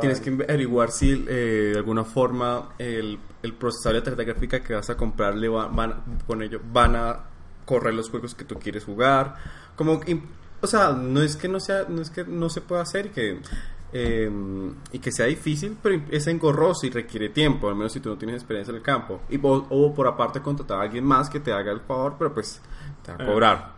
tienes 0.00 0.20
que 0.20 0.30
averiguar 0.30 0.90
si 0.92 1.24
eh, 1.28 1.70
de 1.72 1.76
alguna 1.78 2.04
forma 2.04 2.70
el, 2.78 3.18
el 3.42 3.52
procesador 3.54 3.96
la 3.98 4.02
tarjeta 4.04 4.24
gráfica 4.24 4.60
que 4.62 4.74
vas 4.74 4.88
a 4.90 4.96
comprarle 4.96 5.48
va- 5.48 5.66
van, 5.68 6.02
con 6.26 6.42
ello 6.42 6.60
van 6.72 6.94
a 6.96 7.20
correr 7.64 7.94
los 7.94 8.10
juegos 8.10 8.34
que 8.34 8.44
tú 8.44 8.56
quieres 8.60 8.84
jugar. 8.84 9.34
Como, 9.74 10.00
o 10.60 10.66
sea, 10.68 10.90
no 10.92 11.20
es 11.22 11.36
que 11.36 11.48
no 11.48 11.58
sea, 11.58 11.84
no 11.88 12.00
es 12.00 12.10
que 12.10 12.24
no 12.24 12.48
se 12.48 12.60
pueda 12.60 12.82
hacer 12.82 13.06
y 13.06 13.08
que 13.08 13.40
eh, 13.92 14.30
y 14.92 14.98
que 14.98 15.12
sea 15.12 15.26
difícil, 15.26 15.76
pero 15.82 16.02
es 16.10 16.26
engorroso 16.26 16.86
y 16.86 16.90
requiere 16.90 17.28
tiempo, 17.30 17.68
al 17.68 17.74
menos 17.76 17.92
si 17.92 18.00
tú 18.00 18.08
no 18.10 18.16
tienes 18.18 18.36
experiencia 18.36 18.70
en 18.72 18.78
el 18.78 18.82
campo. 18.82 19.20
Y, 19.28 19.38
o, 19.42 19.66
o 19.70 19.94
por 19.94 20.06
aparte 20.06 20.40
contratar 20.42 20.78
a 20.78 20.82
alguien 20.82 21.04
más 21.04 21.30
que 21.30 21.40
te 21.40 21.52
haga 21.52 21.72
el 21.72 21.80
favor, 21.80 22.14
pero 22.18 22.34
pues 22.34 22.60
te 23.04 23.12
va 23.12 23.18
a 23.18 23.22
Eh. 23.22 23.26
cobrar. 23.32 23.74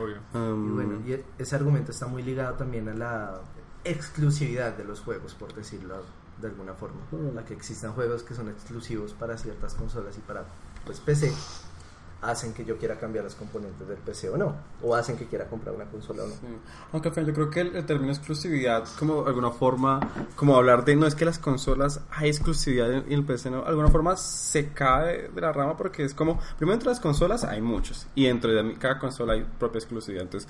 Obvio. 0.00 0.16
Y 0.34 0.36
Um, 0.38 0.74
bueno, 0.74 1.00
y 1.06 1.12
e- 1.12 1.24
ese 1.38 1.54
argumento 1.56 1.90
está 1.92 2.06
muy 2.06 2.22
ligado 2.22 2.54
también 2.56 2.88
a 2.88 2.94
la 2.94 3.40
exclusividad 3.84 4.76
de 4.76 4.84
los 4.84 5.00
juegos, 5.00 5.34
por 5.34 5.52
decirlo 5.54 6.02
de 6.40 6.48
alguna 6.48 6.72
forma. 6.74 7.00
La 7.34 7.44
que 7.44 7.54
existan 7.54 7.92
juegos 7.92 8.22
que 8.22 8.34
son 8.34 8.48
exclusivos 8.48 9.12
para 9.12 9.36
ciertas 9.36 9.74
consolas 9.74 10.16
y 10.16 10.20
para 10.20 10.44
pues 10.84 10.98
PC 11.00 11.32
hacen 12.22 12.54
que 12.54 12.64
yo 12.64 12.78
quiera 12.78 12.98
cambiar 12.98 13.24
los 13.24 13.34
componentes 13.34 13.86
del 13.86 13.98
PC 13.98 14.30
o 14.30 14.36
no, 14.36 14.54
o 14.80 14.94
hacen 14.94 15.16
que 15.16 15.26
quiera 15.26 15.46
comprar 15.48 15.74
una 15.74 15.86
consola 15.86 16.22
o 16.22 16.26
no. 16.28 16.32
Sí. 16.34 16.46
Aunque 16.92 17.10
final 17.10 17.26
yo 17.26 17.34
creo 17.34 17.50
que 17.50 17.60
el, 17.62 17.76
el 17.76 17.84
término 17.84 18.12
exclusividad, 18.12 18.84
como 18.98 19.22
de 19.24 19.28
alguna 19.30 19.50
forma, 19.50 19.98
como 20.36 20.56
hablar 20.56 20.84
de 20.84 20.94
no 20.94 21.06
es 21.06 21.14
que 21.16 21.24
las 21.24 21.38
consolas 21.40 22.00
hay 22.10 22.28
exclusividad 22.30 22.92
en, 22.92 23.12
el 23.12 23.24
PC, 23.24 23.50
no, 23.50 23.62
de 23.62 23.68
alguna 23.68 23.88
forma 23.88 24.16
se 24.16 24.68
cae 24.72 25.28
de 25.28 25.40
la 25.40 25.52
rama 25.52 25.76
porque 25.76 26.04
es 26.04 26.14
como, 26.14 26.38
primero 26.56 26.74
entre 26.74 26.90
las 26.90 27.00
consolas 27.00 27.44
hay 27.44 27.60
muchos 27.60 28.06
y 28.14 28.26
dentro 28.26 28.52
de 28.52 28.74
cada 28.78 28.98
consola 29.00 29.32
hay 29.32 29.44
propia 29.58 29.78
exclusividad. 29.80 30.22
Entonces, 30.22 30.48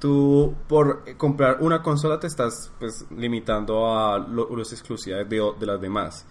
tú 0.00 0.54
por 0.68 1.02
eh, 1.06 1.16
comprar 1.16 1.58
una 1.60 1.82
consola 1.82 2.18
te 2.18 2.26
estás 2.26 2.72
pues 2.78 3.06
limitando 3.16 3.94
a 3.96 4.18
lo- 4.18 4.54
las 4.56 4.72
exclusividades 4.72 5.28
de, 5.28 5.52
de 5.60 5.66
las 5.66 5.80
demás. 5.80 6.26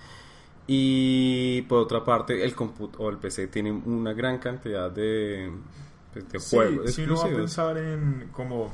Y 0.67 1.63
por 1.63 1.79
otra 1.79 2.03
parte, 2.03 2.43
el 2.43 2.55
comput 2.55 2.95
o 2.99 3.09
el 3.09 3.17
PC 3.17 3.47
tiene 3.47 3.71
una 3.71 4.13
gran 4.13 4.37
cantidad 4.39 4.89
de, 4.89 5.51
pues, 6.13 6.29
de 6.29 6.39
Sí, 6.39 6.55
juegos 6.55 6.93
si 6.93 7.03
uno 7.03 7.15
va 7.17 7.25
a 7.25 7.29
pensar 7.29 7.77
en 7.77 8.29
como 8.31 8.71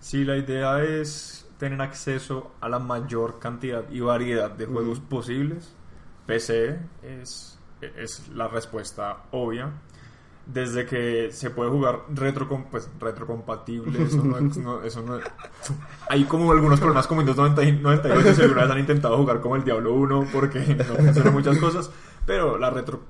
si 0.00 0.24
la 0.24 0.36
idea 0.36 0.82
es 0.84 1.48
tener 1.58 1.80
acceso 1.80 2.52
a 2.60 2.68
la 2.68 2.78
mayor 2.78 3.38
cantidad 3.40 3.90
y 3.90 4.00
variedad 4.00 4.50
de 4.50 4.66
juegos 4.66 5.00
posibles, 5.00 5.74
PC 6.26 6.78
es, 7.02 7.58
es 7.80 8.28
la 8.28 8.48
respuesta 8.48 9.24
obvia. 9.32 9.72
Desde 10.46 10.86
que 10.86 11.30
se 11.32 11.50
puede 11.50 11.70
jugar 11.70 12.02
retro, 12.14 12.46
pues, 12.70 12.88
retrocompatible, 13.00 14.00
eso 14.04 14.22
no, 14.22 14.40
no- 14.40 14.82
eso 14.82 15.02
no- 15.02 15.18
Hay 16.08 16.22
como 16.24 16.52
algunos 16.52 16.78
problemas 16.78 17.06
como 17.08 17.18
Windows 17.18 17.36
90 17.36 17.62
y 17.64 17.72
98 17.72 18.34
si 18.34 18.42
alguna 18.42 18.62
vez 18.62 18.70
han 18.70 18.78
intentado 18.78 19.16
jugar 19.16 19.40
como 19.40 19.56
el 19.56 19.64
Diablo 19.64 19.92
1 19.94 20.28
porque 20.32 20.60
no 20.60 20.84
funcionan 20.94 21.32
muchas 21.32 21.58
cosas, 21.58 21.90
pero 22.24 22.58
la 22.58 22.70
retro 22.70 23.00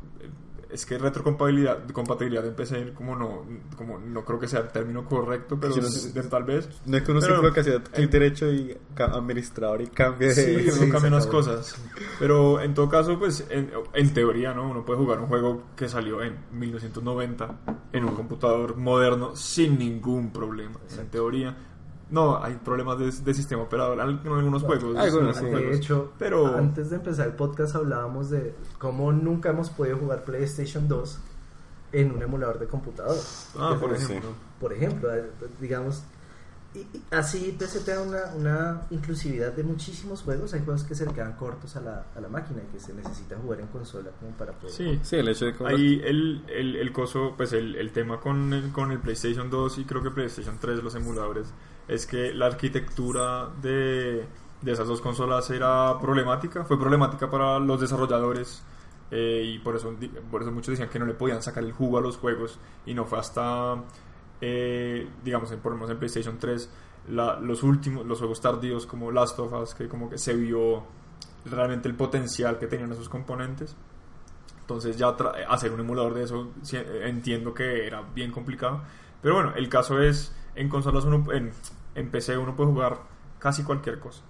es 0.76 0.86
que 0.86 0.98
retrocompatibilidad 0.98 1.88
compatibilidad 1.90 2.46
en 2.46 2.54
PC 2.54 2.92
como 2.94 3.16
no 3.16 3.44
como 3.76 3.98
no 3.98 4.24
creo 4.24 4.38
que 4.38 4.46
sea 4.46 4.60
el 4.60 4.68
término 4.68 5.04
correcto 5.06 5.58
pero 5.60 5.72
Sí, 5.74 6.12
no 6.14 6.22
tal 6.28 6.44
vez. 6.44 6.68
No 6.84 6.96
es 6.96 7.02
que 7.02 7.10
uno 7.10 7.20
Pero- 7.20 7.42
se 7.48 7.52
que 7.52 7.60
hacía 7.60 7.82
clic 7.82 8.10
derecho 8.10 8.50
y 8.52 8.76
administrador 8.96 9.80
y 9.82 9.86
cambie 9.88 10.28
de... 10.28 10.34
sí, 10.70 10.80
uno 10.82 10.92
cambia 10.92 11.08
unas 11.08 11.26
cosas. 11.26 11.76
Pero 12.18 12.60
en 12.60 12.74
todo 12.74 12.88
caso 12.88 13.18
pues 13.18 13.46
en, 13.50 13.70
en 13.94 14.14
teoría 14.14 14.52
no 14.52 14.70
uno 14.70 14.84
puede 14.84 14.98
jugar 14.98 15.18
un 15.20 15.26
juego 15.26 15.62
que 15.76 15.88
salió 15.88 16.22
en 16.22 16.36
1990 16.52 17.60
en 17.92 18.04
un 18.04 18.14
computador 18.14 18.76
moderno 18.76 19.34
sin 19.34 19.78
ningún 19.78 20.30
problema. 20.32 20.78
En 20.98 21.08
teoría 21.08 21.56
no 22.10 22.42
hay 22.42 22.54
problemas 22.54 22.98
de, 22.98 23.10
de 23.10 23.34
sistema 23.34 23.62
operador 23.62 23.94
en 23.98 24.00
algunos 24.32 24.62
juegos 24.62 24.96
Algunos, 24.96 25.36
sí. 25.36 25.44
De 25.46 25.74
hecho, 25.74 26.12
pero 26.18 26.46
antes 26.56 26.90
de 26.90 26.96
empezar 26.96 27.26
el 27.26 27.34
podcast 27.34 27.74
hablábamos 27.74 28.30
de 28.30 28.54
cómo 28.78 29.12
nunca 29.12 29.50
hemos 29.50 29.70
podido 29.70 29.96
jugar 29.98 30.24
PlayStation 30.24 30.86
2 30.88 31.18
en 31.92 32.12
un 32.12 32.22
emulador 32.22 32.58
de 32.58 32.66
computador. 32.66 33.16
ah, 33.58 33.76
por 33.80 33.96
Sí. 33.96 34.04
ejemplo 34.04 34.30
Por 34.60 34.72
ejemplo, 34.72 35.10
digamos, 35.60 36.02
así 37.10 37.54
PC 37.58 37.80
te 37.80 37.92
da 37.92 38.02
una, 38.02 38.34
una 38.34 38.82
inclusividad 38.90 39.52
de 39.52 39.62
muchísimos 39.62 40.22
juegos. 40.22 40.54
Hay 40.54 40.64
juegos 40.64 40.84
que 40.84 40.94
se 40.94 41.06
le 41.06 41.12
quedan 41.12 41.34
cortos 41.34 41.76
a 41.76 41.80
la, 41.80 42.06
a 42.14 42.20
la 42.20 42.28
máquina 42.28 42.62
y 42.62 42.72
que 42.72 42.80
se 42.80 42.92
necesita 42.92 43.36
jugar 43.36 43.60
en 43.60 43.66
consola 43.68 44.10
como 44.18 44.32
para 44.32 44.52
poder. 44.52 44.74
sí 44.74 44.98
Sí, 45.02 45.16
el 45.16 45.28
hecho 45.28 45.46
de 45.46 45.54
que... 45.54 45.66
Ahí 45.66 46.00
el, 46.04 46.44
el, 46.48 46.76
el 46.76 46.92
coso, 46.92 47.34
pues 47.36 47.52
el, 47.52 47.76
el 47.76 47.92
tema 47.92 48.20
con 48.20 48.52
el, 48.52 48.72
con 48.72 48.92
el 48.92 48.98
PlayStation 48.98 49.50
2 49.50 49.78
y 49.78 49.84
creo 49.84 50.02
que 50.02 50.10
PlayStation 50.10 50.58
3, 50.60 50.82
los 50.82 50.94
emuladores, 50.94 51.48
es 51.88 52.06
que 52.06 52.32
la 52.32 52.46
arquitectura 52.46 53.50
de, 53.62 54.26
de 54.62 54.72
esas 54.72 54.88
dos 54.88 55.00
consolas 55.00 55.48
era 55.50 55.98
problemática, 56.00 56.64
fue 56.64 56.78
problemática 56.78 57.30
para 57.30 57.58
los 57.58 57.80
desarrolladores 57.80 58.62
eh, 59.10 59.42
y 59.54 59.58
por 59.60 59.76
eso, 59.76 59.94
por 60.30 60.42
eso 60.42 60.50
muchos 60.50 60.72
decían 60.72 60.88
que 60.88 60.98
no 60.98 61.06
le 61.06 61.14
podían 61.14 61.42
sacar 61.42 61.62
el 61.62 61.72
jugo 61.72 61.98
a 61.98 62.00
los 62.00 62.16
juegos 62.16 62.58
y 62.84 62.94
no 62.94 63.04
fue 63.04 63.18
hasta, 63.18 63.76
eh, 64.40 65.08
digamos, 65.24 65.50
en, 65.52 65.60
por 65.60 65.72
lo 65.72 65.76
menos 65.78 65.90
en 65.90 65.98
PlayStation 65.98 66.38
3, 66.38 66.70
la- 67.10 67.38
los 67.40 67.62
últimos, 67.62 68.04
los 68.06 68.18
juegos 68.18 68.40
tardíos 68.40 68.86
como 68.86 69.10
Last 69.12 69.38
of 69.38 69.52
Us, 69.52 69.74
que 69.74 69.88
como 69.88 70.08
que 70.10 70.18
se 70.18 70.34
vio 70.34 70.84
realmente 71.44 71.88
el 71.88 71.94
potencial 71.94 72.58
que 72.58 72.66
tenían 72.66 72.90
esos 72.92 73.08
componentes. 73.08 73.76
Entonces 74.60 74.96
ya 74.96 75.16
tra- 75.16 75.44
hacer 75.48 75.72
un 75.72 75.80
emulador 75.80 76.14
de 76.14 76.24
eso 76.24 76.50
eh, 76.72 77.02
entiendo 77.04 77.54
que 77.54 77.86
era 77.86 78.02
bien 78.14 78.32
complicado. 78.32 78.82
Pero 79.22 79.34
bueno, 79.36 79.52
el 79.54 79.68
caso 79.68 80.00
es, 80.02 80.34
en 80.56 80.68
consolas 80.68 81.04
uno, 81.04 81.32
en, 81.32 81.52
en 81.94 82.10
PC 82.10 82.36
uno 82.36 82.56
puede 82.56 82.70
jugar 82.70 82.98
casi 83.38 83.62
cualquier 83.62 84.00
cosa. 84.00 84.22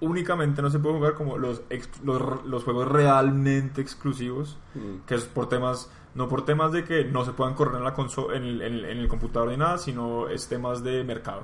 Únicamente 0.00 0.62
no 0.62 0.70
se 0.70 0.78
puede 0.78 0.96
jugar 0.96 1.14
como 1.14 1.36
los, 1.36 1.60
ex- 1.68 2.00
los, 2.02 2.22
los 2.46 2.64
juegos 2.64 2.88
realmente 2.88 3.82
exclusivos, 3.82 4.56
Mm. 4.74 5.04
que 5.06 5.16
es 5.16 5.24
por 5.24 5.48
temas, 5.48 5.90
no 6.14 6.28
por 6.28 6.44
temas 6.44 6.72
de 6.72 6.84
que 6.84 7.04
no 7.04 7.24
se 7.24 7.32
puedan 7.32 7.54
correr 7.54 7.76
en, 7.76 7.84
la 7.84 7.94
conso- 7.94 8.34
en, 8.34 8.42
el, 8.44 8.62
en 8.62 8.98
el- 8.98 9.08
computador 9.08 9.48
ni 9.50 9.56
nada, 9.56 9.78
sino 9.78 10.28
es 10.28 10.48
temas 10.48 10.82
de 10.82 11.04
mercado. 11.04 11.42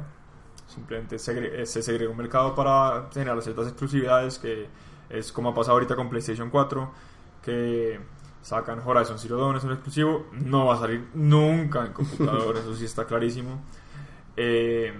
Simplemente 0.67 1.17
segre- 1.19 1.61
eh, 1.63 1.67
se 1.67 1.83
segrega 1.83 2.11
un 2.11 2.17
mercado 2.17 2.55
para 2.55 3.09
generar 3.13 3.41
ciertas 3.43 3.69
exclusividades, 3.69 4.39
que 4.39 4.67
es 5.09 5.31
como 5.33 5.51
ha 5.51 5.55
pasado 5.55 5.75
ahorita 5.75 5.95
con 5.95 6.09
PlayStation 6.11 6.51
4, 6.51 6.91
que 7.43 8.01
sacan 8.43 8.81
Horizon 8.85 9.19
Zero 9.19 9.39
Dawn, 9.39 9.57
es 9.57 9.65
un 9.65 9.73
exclusivo, 9.73 10.27
no 10.33 10.67
va 10.67 10.75
a 10.75 10.79
salir 10.79 11.09
nunca 11.15 11.87
en 11.87 11.93
computador, 11.93 12.57
eso 12.59 12.75
sí 12.75 12.85
está 12.85 13.05
clarísimo. 13.05 13.63
Eh, 14.37 14.93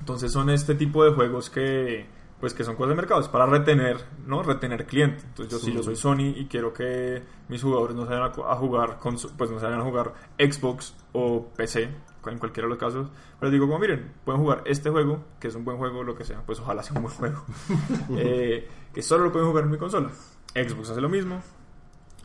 entonces 0.00 0.32
son 0.32 0.48
este 0.50 0.74
tipo 0.74 1.04
de 1.04 1.12
juegos 1.12 1.50
que 1.50 2.06
pues 2.40 2.54
que 2.54 2.64
son 2.64 2.74
cosas 2.74 2.90
de 2.90 2.94
mercado, 2.96 3.20
es 3.20 3.28
para 3.28 3.46
retener, 3.46 3.98
¿no? 4.26 4.42
Retener 4.42 4.86
cliente. 4.86 5.22
Entonces 5.24 5.52
yo 5.52 5.58
si 5.58 5.66
Sí. 5.66 5.72
yo 5.76 5.82
soy 5.82 5.96
Sony 5.96 6.32
y 6.36 6.46
quiero 6.46 6.72
que 6.72 7.22
mis 7.48 7.62
jugadores 7.62 7.94
no 7.94 8.06
se 8.06 8.14
vayan 8.14 8.32
a 8.46 8.56
jugar 8.56 8.98
con 8.98 9.16
pues 9.36 9.50
no 9.50 9.58
se 9.58 9.66
vayan 9.66 9.80
a 9.80 9.84
jugar 9.84 10.14
Xbox 10.38 10.96
o 11.12 11.46
PC, 11.56 11.90
en 12.26 12.38
cualquiera 12.38 12.66
de 12.66 12.70
los 12.70 12.78
casos, 12.78 13.08
pero 13.38 13.50
digo 13.52 13.66
como 13.66 13.78
miren, 13.78 14.12
pueden 14.24 14.40
jugar 14.40 14.62
este 14.66 14.90
juego, 14.90 15.22
que 15.38 15.48
es 15.48 15.54
un 15.54 15.64
buen 15.64 15.76
juego, 15.78 16.02
lo 16.02 16.14
que 16.14 16.24
sea, 16.24 16.42
pues 16.44 16.60
ojalá 16.60 16.82
sea 16.82 16.96
un 16.96 17.02
buen 17.02 17.14
juego. 17.14 17.44
eh, 18.16 18.68
que 18.92 19.02
solo 19.02 19.24
lo 19.24 19.32
pueden 19.32 19.48
jugar 19.48 19.64
en 19.64 19.70
mi 19.70 19.78
consola. 19.78 20.10
Xbox 20.54 20.90
hace 20.90 21.00
lo 21.00 21.08
mismo. 21.08 21.42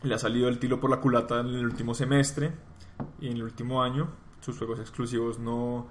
Le 0.02 0.14
ha 0.14 0.18
salido 0.18 0.48
el 0.48 0.58
tiro 0.58 0.78
por 0.80 0.90
la 0.90 1.00
culata 1.00 1.40
en 1.40 1.46
el 1.48 1.64
último 1.64 1.94
semestre 1.94 2.52
y 3.20 3.28
en 3.28 3.34
el 3.36 3.42
último 3.42 3.82
año. 3.82 4.08
Sus 4.40 4.58
juegos 4.58 4.78
exclusivos 4.78 5.38
no, 5.38 5.88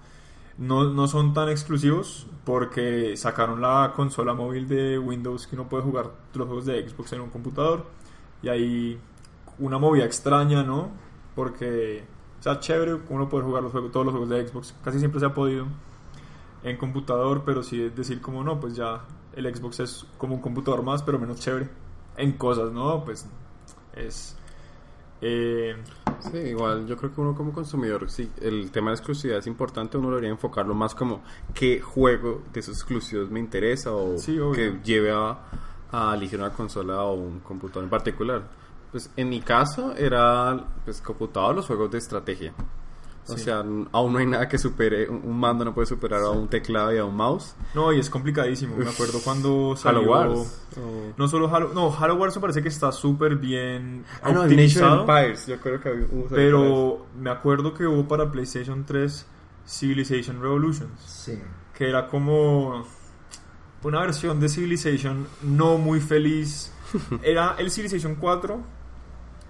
no, 0.57 0.85
no 0.85 1.07
son 1.07 1.33
tan 1.33 1.49
exclusivos 1.49 2.27
porque 2.45 3.17
sacaron 3.17 3.61
la 3.61 3.93
consola 3.95 4.33
móvil 4.33 4.67
de 4.67 4.97
Windows 4.99 5.47
que 5.47 5.55
uno 5.55 5.67
puede 5.67 5.83
jugar 5.83 6.11
los 6.33 6.47
juegos 6.47 6.65
de 6.65 6.87
Xbox 6.87 7.13
en 7.13 7.21
un 7.21 7.29
computador. 7.29 7.85
Y 8.41 8.49
hay 8.49 8.99
una 9.59 9.77
movida 9.77 10.05
extraña, 10.05 10.63
¿no? 10.63 10.91
Porque, 11.35 12.03
o 12.39 12.43
sea, 12.43 12.59
chévere 12.59 12.99
uno 13.09 13.27
poder 13.27 13.45
jugar 13.45 13.63
los 13.63 13.71
juegos, 13.71 13.91
todos 13.91 14.05
los 14.05 14.13
juegos 14.13 14.29
de 14.29 14.47
Xbox. 14.47 14.75
Casi 14.83 14.99
siempre 14.99 15.19
se 15.19 15.25
ha 15.25 15.33
podido 15.33 15.67
en 16.63 16.77
computador, 16.77 17.43
pero 17.45 17.63
sí 17.63 17.81
es 17.81 17.95
decir 17.95 18.21
como 18.21 18.43
no, 18.43 18.59
pues 18.59 18.75
ya 18.75 19.05
el 19.35 19.53
Xbox 19.53 19.79
es 19.81 20.05
como 20.17 20.35
un 20.35 20.41
computador 20.41 20.83
más, 20.83 21.03
pero 21.03 21.19
menos 21.19 21.39
chévere 21.39 21.69
en 22.17 22.31
cosas, 22.33 22.71
¿no? 22.71 23.03
Pues 23.03 23.27
es... 23.93 24.37
eh, 25.21 25.75
Sí, 26.19 26.37
igual 26.37 26.87
yo 26.87 26.97
creo 26.97 27.13
que 27.13 27.21
uno 27.21 27.35
como 27.35 27.53
consumidor, 27.53 28.09
sí, 28.09 28.31
el 28.41 28.71
tema 28.71 28.91
de 28.91 28.95
exclusividad 28.95 29.39
es 29.39 29.47
importante, 29.47 29.97
uno 29.97 30.09
debería 30.09 30.29
enfocarlo 30.29 30.73
más 30.73 30.95
como 30.95 31.21
qué 31.53 31.81
juego 31.81 32.41
de 32.53 32.59
esos 32.59 32.75
exclusivos 32.77 33.29
me 33.29 33.39
interesa 33.39 33.93
o 33.93 34.17
Sí, 34.17 34.37
que 34.53 34.79
lleve 34.83 35.11
a, 35.11 35.37
a 35.91 36.13
elegir 36.15 36.39
una 36.39 36.51
consola 36.51 37.03
o 37.03 37.13
un 37.13 37.39
computador 37.39 37.83
en 37.83 37.89
particular. 37.89 38.43
Pues 38.91 39.09
en 39.17 39.29
mi 39.29 39.41
caso 39.41 39.93
era 39.95 40.65
pues 40.85 41.01
computador 41.01 41.55
los 41.55 41.67
juegos 41.67 41.91
de 41.91 41.97
estrategia. 41.97 42.53
O 43.27 43.35
Sí. 43.37 43.45
sea, 43.45 43.63
aún 43.91 44.13
no 44.13 44.19
hay 44.19 44.25
nada 44.27 44.47
que 44.47 44.57
supere, 44.59 45.09
un 45.09 45.39
mando 45.39 45.65
no 45.65 45.73
puede 45.73 45.87
superar 45.87 46.21
a 46.21 46.29
un 46.29 46.47
teclado 46.47 46.93
y 46.93 46.99
a 46.99 47.05
un 47.05 47.15
mouse. 47.15 47.55
no, 47.73 47.91
y 47.91 47.99
es 47.99 48.09
complicadísimo. 48.09 48.75
Me 48.77 48.87
acuerdo 48.87 49.19
cuando 49.23 49.75
salió... 49.75 50.01
Halo 50.15 50.33
Wars. 50.35 50.61
No 51.17 51.27
solo 51.27 51.53
Halo... 51.53 51.73
No, 51.73 51.91
Halo 51.97 52.15
Wars 52.15 52.35
me 52.35 52.41
parece 52.41 52.61
que 52.61 52.69
está 52.69 52.91
súper 52.91 53.35
bien 53.37 54.05
Ah, 54.21 54.29
optimizado. 54.29 55.01
Empires, 55.01 55.47
yo 55.47 55.59
creo 55.59 55.81
que 55.81 55.89
había 55.89 56.05
un 56.11 56.25
pero 56.29 57.07
me 57.17 57.29
acuerdo 57.31 57.73
que 57.73 57.85
hubo 57.87 58.07
para 58.07 58.31
PlayStation 58.31 58.85
3 58.85 59.25
Civilization 59.67 60.39
Revolutions. 60.41 60.99
Sí. 61.01 61.39
que 61.73 61.89
era 61.89 62.07
como 62.07 62.85
una 63.83 64.01
versión 64.01 64.39
de 64.39 64.49
Civilization 64.49 65.27
no 65.41 65.77
muy 65.77 65.99
feliz. 65.99 66.71
Era 67.23 67.55
el 67.57 67.69
Civilization 67.71 68.15
4 68.15 68.59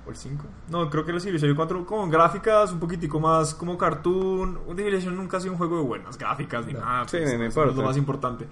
o 0.05 0.09
el 0.09 0.15
5. 0.15 0.43
No, 0.69 0.89
creo 0.89 1.03
que 1.05 1.12
el 1.12 1.21
Civilization 1.21 1.55
4 1.55 1.85
con 1.85 2.09
gráficas 2.09 2.71
un 2.71 2.79
poquitico 2.79 3.19
más 3.19 3.53
como 3.55 3.77
cartoon. 3.77 4.59
Civilization 4.75 5.15
nunca 5.15 5.38
ha 5.38 5.39
sido 5.39 5.53
un 5.53 5.57
juego 5.57 5.77
de 5.77 5.83
buenas 5.83 6.17
gráficas 6.17 6.65
ni 6.65 6.74
No. 6.74 6.79
nada. 6.81 7.07
Sí, 7.07 7.17
pues, 7.17 7.38
no 7.38 7.43
eso 7.45 7.65
es 7.65 7.75
lo 7.75 7.83
más 7.83 7.97
importante. 7.97 8.47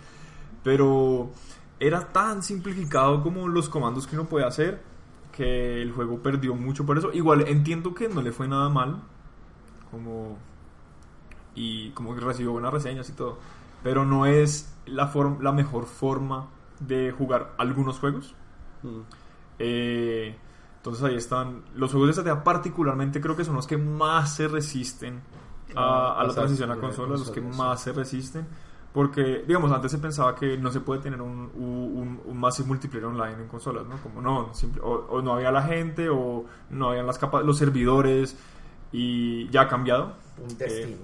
Pero 0.64 1.32
era 1.80 2.12
tan 2.12 2.42
simplificado 2.44 3.22
como 3.22 3.48
los 3.48 3.70
comandos 3.70 4.08
que 4.08 4.16
uno 4.16 4.26
puede 4.26 4.46
hacer 4.46 4.82
que 5.32 5.82
el 5.82 5.92
juego 5.92 6.20
perdió 6.20 6.56
mucho 6.56 6.86
por 6.86 6.98
eso. 6.98 7.12
Igual 7.14 7.48
entiendo 7.48 7.94
que 7.94 8.08
no 8.10 8.22
le 8.22 8.32
fue 8.32 8.48
nada 8.48 8.70
mal. 8.70 9.02
Como 9.92 10.38
y 11.56 11.92
como 11.92 12.16
que 12.16 12.22
recibió 12.22 12.52
buenas 12.52 12.74
reseñas 12.74 13.10
y 13.10 13.14
todo. 13.14 13.38
Pero 13.84 14.06
no 14.06 14.26
es 14.26 14.74
la, 14.86 15.12
form- 15.12 15.40
la 15.42 15.52
mejor 15.52 15.86
forma 15.86 16.48
de 16.80 17.12
jugar 17.12 17.54
algunos 17.58 18.00
juegos. 18.00 18.34
Mm. 18.82 19.00
Eh, 19.60 20.36
entonces 20.84 21.02
ahí 21.06 21.16
están. 21.16 21.64
Los 21.76 21.92
juegos 21.92 22.08
de 22.08 22.12
estrategia 22.12 22.44
particularmente 22.44 23.22
creo 23.22 23.38
que 23.38 23.46
son 23.46 23.56
los 23.56 23.66
que 23.66 23.78
más 23.78 24.36
se 24.36 24.50
resisten 24.50 25.22
a, 25.76 26.20
a 26.20 26.24
la 26.28 26.34
transición 26.34 26.72
a 26.72 26.76
consolas, 26.76 27.20
los 27.22 27.32
que 27.32 27.40
más 27.40 27.82
se 27.82 27.94
resisten. 27.94 28.46
Porque, 28.92 29.44
digamos, 29.48 29.72
antes 29.72 29.92
se 29.92 29.98
pensaba 29.98 30.36
que 30.36 30.58
no 30.58 30.70
se 30.72 30.82
puede 30.82 31.02
tener 31.02 31.20
un, 31.22 31.50
un, 31.56 32.22
un 32.26 32.38
massive 32.38 32.68
multiplayer 32.68 33.06
online 33.06 33.42
en 33.44 33.48
consolas, 33.48 33.88
¿no? 33.88 33.96
Como 34.04 34.22
no, 34.22 34.54
simple- 34.54 34.82
o, 34.84 35.08
o 35.10 35.22
no 35.22 35.34
había 35.34 35.52
la 35.52 35.64
gente, 35.64 36.10
o 36.10 36.46
no 36.70 36.90
habían 36.90 37.08
las 37.08 37.18
capa- 37.18 37.42
los 37.42 37.58
servidores, 37.58 38.38
y 38.92 39.48
ya 39.50 39.62
ha 39.62 39.68
cambiado 39.70 40.14
Un 40.38 40.58
Destiny. 40.58 40.98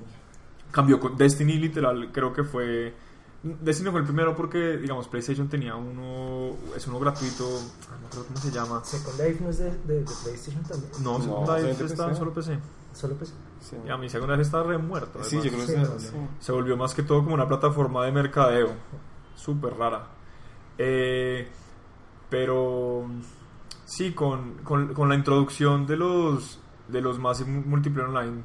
cambió 0.71 0.99
con 0.99 1.17
Destiny 1.17 1.53
literal 1.53 2.11
creo 2.11 2.31
que 2.33 2.43
fue 2.43 2.93
Destiny 3.41 3.89
fue 3.91 4.01
el 4.01 4.05
primero 4.05 4.35
porque 4.35 4.75
digamos 4.77 5.07
PlayStation 5.07 5.47
tenía 5.47 5.73
uno 5.75 6.57
es 6.75 6.85
uno 6.87 6.99
gratuito 6.99 7.45
ah, 7.89 7.95
no 8.01 8.09
creo 8.09 8.25
cómo 8.25 8.37
se 8.37 8.51
llama 8.51 8.83
Second 8.83 9.17
Life 9.21 9.41
no 9.43 9.49
es 9.49 9.57
de, 9.59 9.71
de- 9.85 9.99
de 9.99 10.03
PlayStation 10.23 10.61
también. 10.63 10.91
no, 11.01 11.19
No, 11.19 11.23
Second 11.23 11.47
Life 11.57 11.71
¿es 11.71 11.79
de 11.79 11.85
está 11.85 12.03
en 12.03 12.09
PC? 12.09 12.19
solo 12.19 12.33
PC 12.33 12.59
Solo 12.91 13.15
PC. 13.15 13.33
Sí. 13.61 13.75
y 13.85 13.89
a 13.89 13.97
mi 13.97 14.09
Second 14.09 14.29
Life 14.31 14.41
está 14.41 14.61
re 14.63 14.77
muerto 14.77 15.23
Sí, 15.23 15.37
yo 15.37 15.51
creo 15.51 15.65
Sí, 15.65 15.73
que 15.73 15.77
no, 15.79 15.99
sí. 15.99 16.09
no. 16.13 16.27
se 16.39 16.51
volvió 16.51 16.75
más 16.75 16.93
que 16.93 17.03
todo 17.03 17.23
como 17.23 17.33
una 17.35 17.47
plataforma 17.47 18.03
de 18.05 18.11
mercadeo 18.11 18.71
súper 19.35 19.73
rara 19.75 20.07
Eh, 20.77 21.47
pero 22.29 23.05
sí 23.85 24.11
con, 24.13 24.55
con, 24.63 24.93
con 24.93 25.07
la 25.09 25.15
introducción 25.15 25.85
de 25.87 25.97
los 25.97 26.59
de 26.89 27.01
los 27.01 27.19
más 27.19 27.45
multiplayer 27.47 28.09
online 28.09 28.43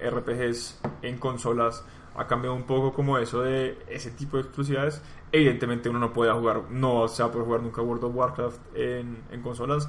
RPGs 0.00 0.80
en 1.02 1.18
consolas 1.18 1.84
ha 2.16 2.26
cambiado 2.26 2.54
un 2.54 2.64
poco 2.64 2.92
como 2.92 3.18
eso 3.18 3.42
de 3.42 3.78
ese 3.88 4.10
tipo 4.10 4.36
de 4.36 4.42
exclusividades 4.44 5.02
evidentemente 5.32 5.88
uno 5.88 5.98
no 5.98 6.12
puede 6.12 6.32
jugar 6.32 6.62
no 6.70 7.08
se 7.08 7.22
va 7.22 7.28
a 7.28 7.32
poder 7.32 7.46
jugar 7.46 7.62
nunca 7.62 7.80
World 7.82 8.04
of 8.04 8.14
Warcraft 8.14 8.60
en, 8.74 9.22
en 9.30 9.42
consolas 9.42 9.88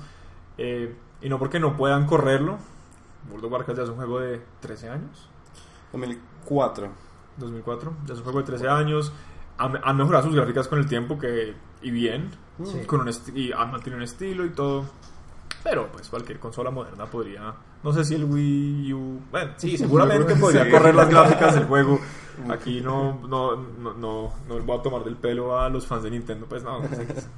Eh, 0.58 0.96
Y 1.22 1.30
no 1.30 1.40
porque 1.40 1.60
no 1.60 1.76
puedan 1.78 2.06
correrlo. 2.06 2.58
World 3.30 3.46
of 3.46 3.52
Warcraft 3.54 3.78
ya 3.78 3.84
es 3.84 3.90
un 3.90 3.96
juego 3.96 4.20
de 4.20 4.42
13 4.60 4.90
años. 4.90 5.30
2004. 5.94 6.90
2004. 7.38 7.94
Ya 8.06 8.14
es 8.14 8.20
un 8.20 8.24
juego 8.26 8.40
de 8.40 8.46
13 8.46 8.68
años. 8.68 9.14
Han, 9.58 9.80
han 9.84 9.98
mejorado 9.98 10.26
sus 10.26 10.36
gráficas 10.36 10.68
con 10.68 10.80
el 10.80 10.88
tiempo 10.88 11.18
que, 11.18 11.56
y 11.82 11.92
bien. 11.92 12.32
Sí. 12.64 12.82
Con 12.86 13.02
un 13.02 13.10
y 13.36 13.52
han 13.52 13.72
mantenido 13.72 13.98
un 13.98 14.04
estilo 14.04 14.46
y 14.46 14.50
todo. 14.50 14.86
Pero 15.64 15.88
pues 15.92 16.10
cualquier 16.10 16.40
consola 16.40 16.70
moderna 16.72 17.06
podría. 17.06 17.54
No 17.84 17.94
sé 17.94 18.04
si 18.04 18.16
el 18.16 18.26
Wii 18.26 18.94
U. 18.94 19.22
Bueno, 19.32 19.52
sí, 19.58 19.78
seguramente 19.78 20.36
podría 20.36 20.70
correr 20.70 20.94
las 20.96 21.10
gráficas 21.10 21.56
del 21.56 21.66
juego. 21.66 22.00
Aquí 22.50 22.82
no, 22.82 23.20
no, 23.28 23.56
no, 23.56 23.94
no, 23.94 24.34
no 24.48 24.60
voy 24.60 24.78
a 24.78 24.82
tomar 24.82 25.04
del 25.04 25.16
pelo 25.16 25.58
a 25.60 25.70
los 25.70 25.86
fans 25.88 26.04
de 26.04 26.12
Nintendo. 26.12 26.46
Pues 26.48 26.64
no, 26.64 26.84
es, 26.84 26.92
es- 27.00 27.30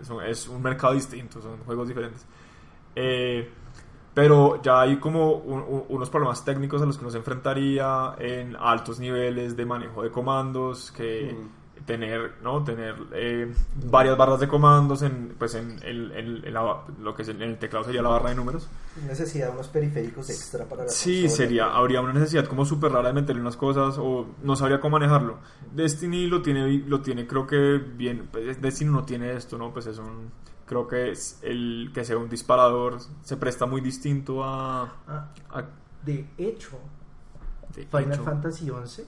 es 0.00 0.10
un- 0.10 0.22
es 0.22 0.48
mercado 0.50 0.92
distinto, 0.94 1.40
son 1.40 1.58
juegos 1.64 1.88
diferentes. 1.88 2.26
Eh, 2.94 3.48
pero 4.14 4.60
ya 4.60 4.82
hay 4.82 4.96
como 4.98 5.32
un- 5.36 5.60
un- 5.62 5.84
unos 5.88 6.10
problemas 6.10 6.44
técnicos 6.44 6.82
a 6.82 6.86
los 6.86 6.96
que 6.98 7.04
uno 7.04 7.10
se 7.10 7.18
enfrentaría 7.18 8.14
en 8.18 8.54
altos 8.56 8.98
niveles 9.00 9.56
de 9.56 9.64
manejo 9.64 10.02
de 10.02 10.10
comandos, 10.10 10.92
que 10.92 11.34
tener, 11.86 12.34
¿no? 12.42 12.62
tener 12.64 12.94
eh, 13.12 13.52
varias 13.90 14.16
barras 14.16 14.40
de 14.40 14.48
comandos 14.48 15.02
en, 15.02 15.34
pues 15.38 15.54
en, 15.54 15.78
el- 15.82 16.12
en- 16.12 16.44
en 16.44 16.54
la- 16.54 16.82
lo 17.00 17.14
que 17.14 17.22
es 17.22 17.28
en 17.28 17.42
el 17.42 17.58
teclado 17.58 17.84
sería 17.84 18.02
la 18.02 18.08
barra 18.10 18.30
de 18.30 18.36
números. 18.36 18.68
Necesidad 19.06 19.46
de 19.48 19.52
unos 19.54 19.68
periféricos 19.68 20.30
extra 20.30 20.64
para 20.66 20.84
la 20.84 20.88
Sí, 20.90 21.22
consola. 21.22 21.36
sería, 21.36 21.74
habría 21.74 22.00
una 22.00 22.12
necesidad 22.12 22.46
como 22.46 22.64
súper 22.64 22.92
rara 22.92 23.08
de 23.08 23.14
meterle 23.14 23.40
unas 23.42 23.56
cosas 23.56 23.96
o 23.98 24.26
no 24.42 24.54
sabría 24.56 24.80
cómo 24.80 24.98
manejarlo. 24.98 25.38
Destiny 25.74 26.26
lo 26.26 26.42
tiene, 26.42 26.84
lo 26.86 27.00
tiene 27.00 27.26
creo 27.26 27.46
que 27.46 27.78
bien, 27.78 28.28
pues, 28.30 28.60
Destiny 28.60 28.90
no 28.90 29.04
tiene 29.04 29.32
esto, 29.32 29.56
¿no? 29.58 29.72
Pues 29.72 29.86
es 29.86 29.98
un, 29.98 30.30
creo 30.66 30.86
que 30.86 31.10
es 31.10 31.38
el 31.42 31.90
que 31.94 32.04
sea 32.04 32.16
un 32.18 32.28
disparador 32.28 32.98
se 33.22 33.36
presta 33.36 33.66
muy 33.66 33.80
distinto 33.80 34.44
a... 34.44 34.82
Ah, 35.08 35.28
a- 35.50 35.64
de 36.04 36.26
hecho, 36.38 36.78
de 37.76 37.84
Final 37.86 38.12
hecho. 38.12 38.24
Fantasy 38.24 38.66
XI 38.84 39.02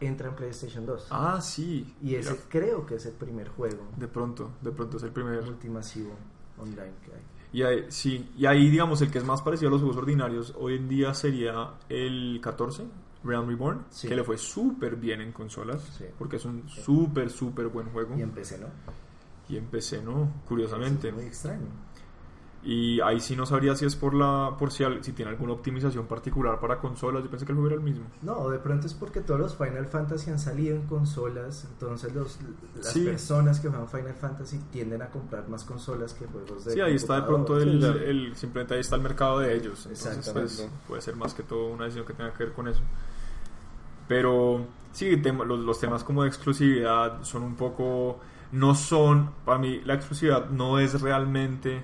entra 0.00 0.28
en 0.28 0.34
PlayStation 0.36 0.84
2. 0.86 1.08
Ah, 1.10 1.40
sí. 1.40 1.94
y 2.02 2.14
ese 2.16 2.30
Mira, 2.32 2.42
creo 2.48 2.86
que 2.86 2.96
es 2.96 3.06
el 3.06 3.12
primer 3.14 3.48
juego 3.48 3.88
de 3.96 4.08
pronto, 4.08 4.50
de 4.60 4.70
pronto 4.72 4.96
es 4.98 5.02
el 5.04 5.10
primer. 5.12 5.42
multimasivo 5.44 6.12
online 6.58 6.92
que 7.04 7.12
hay. 7.12 7.22
Y 7.52 7.62
ahí, 7.62 7.86
sí, 7.88 8.30
y 8.36 8.46
ahí 8.46 8.68
digamos 8.68 9.00
el 9.02 9.10
que 9.10 9.18
es 9.18 9.24
más 9.24 9.40
parecido 9.42 9.68
a 9.68 9.70
los 9.72 9.80
juegos 9.80 9.96
ordinarios 9.98 10.54
hoy 10.58 10.74
en 10.76 10.88
día 10.88 11.14
sería 11.14 11.70
el 11.88 12.40
14, 12.42 12.84
Realm 13.22 13.48
Reborn, 13.48 13.84
Sí. 13.90 14.08
que 14.08 14.16
le 14.16 14.24
fue 14.24 14.36
súper 14.36 14.96
bien 14.96 15.20
en 15.20 15.32
consolas, 15.32 15.82
Sí. 15.96 16.04
porque 16.18 16.36
es 16.36 16.44
un 16.44 16.68
súper, 16.68 17.30
súper 17.30 17.68
buen 17.68 17.86
juego. 17.90 18.16
Y 18.18 18.22
en 18.22 18.30
PC, 18.30 18.58
¿no? 18.58 18.66
Y 19.48 19.56
en 19.56 19.66
PC 19.66 20.02
no, 20.02 20.32
curiosamente. 20.48 21.08
Es 21.08 21.14
muy 21.14 21.24
extraño. 21.24 21.66
Y 22.66 22.98
ahí 23.02 23.20
sí 23.20 23.36
no 23.36 23.44
sabría 23.44 23.76
si 23.76 23.84
es 23.84 23.94
por 23.94 24.14
la 24.14 24.54
por 24.58 24.72
si, 24.72 24.84
al- 24.84 25.04
si 25.04 25.12
tiene 25.12 25.30
alguna 25.32 25.52
optimización 25.52 26.06
particular 26.06 26.58
para 26.60 26.78
consolas. 26.78 27.22
Yo 27.22 27.28
pensé 27.28 27.44
que 27.44 27.52
el 27.52 27.56
juego 27.56 27.66
era 27.68 27.76
el 27.76 27.82
mismo. 27.82 28.06
No, 28.22 28.48
de 28.48 28.58
pronto 28.58 28.86
es 28.86 28.94
porque 28.94 29.20
todos 29.20 29.38
los 29.38 29.54
Final 29.54 29.84
Fantasy 29.86 30.30
han 30.30 30.38
salido 30.38 30.74
en 30.74 30.82
consolas, 30.86 31.66
entonces 31.70 32.14
los, 32.14 32.38
las 32.74 32.86
Sí. 32.92 33.04
personas 33.04 33.60
que 33.60 33.68
juegan 33.68 33.86
Final 33.86 34.14
Fantasy 34.14 34.58
tienden 34.72 35.02
a 35.02 35.08
comprar 35.08 35.46
más 35.48 35.62
consolas 35.64 36.14
que 36.14 36.24
juegos 36.26 36.64
de 36.64 36.72
Sí, 36.72 36.80
ahí 36.80 36.94
está 36.94 37.16
de 37.16 37.22
pronto 37.22 37.58
el, 37.58 37.72
Sí, 37.72 37.80
ya. 37.80 37.88
el- 37.88 38.34
simplemente 38.34 38.72
ahí 38.72 38.80
está 38.80 38.96
el 38.96 39.02
mercado 39.02 39.40
de 39.40 39.54
ellos. 39.54 39.84
Entonces, 39.84 40.30
pues, 40.32 40.68
puede 40.88 41.02
ser 41.02 41.16
más 41.16 41.34
que 41.34 41.42
todo 41.42 41.66
una 41.66 41.84
decisión 41.84 42.06
que 42.06 42.14
tenga 42.14 42.32
que 42.32 42.44
ver 42.44 42.52
con 42.54 42.66
eso. 42.68 42.80
Pero 44.08 44.66
sí, 44.92 45.16
tema- 45.18 45.44
los, 45.44 45.60
los 45.60 45.78
temas 45.80 46.04
como 46.04 46.22
de 46.22 46.28
exclusividad 46.28 47.22
son 47.24 47.42
un 47.42 47.56
poco, 47.56 48.20
no 48.52 48.74
son, 48.74 49.30
para 49.44 49.58
mí 49.58 49.80
la 49.84 49.94
exclusividad 49.94 50.50
no 50.50 50.78
es 50.78 51.00
realmente, 51.00 51.82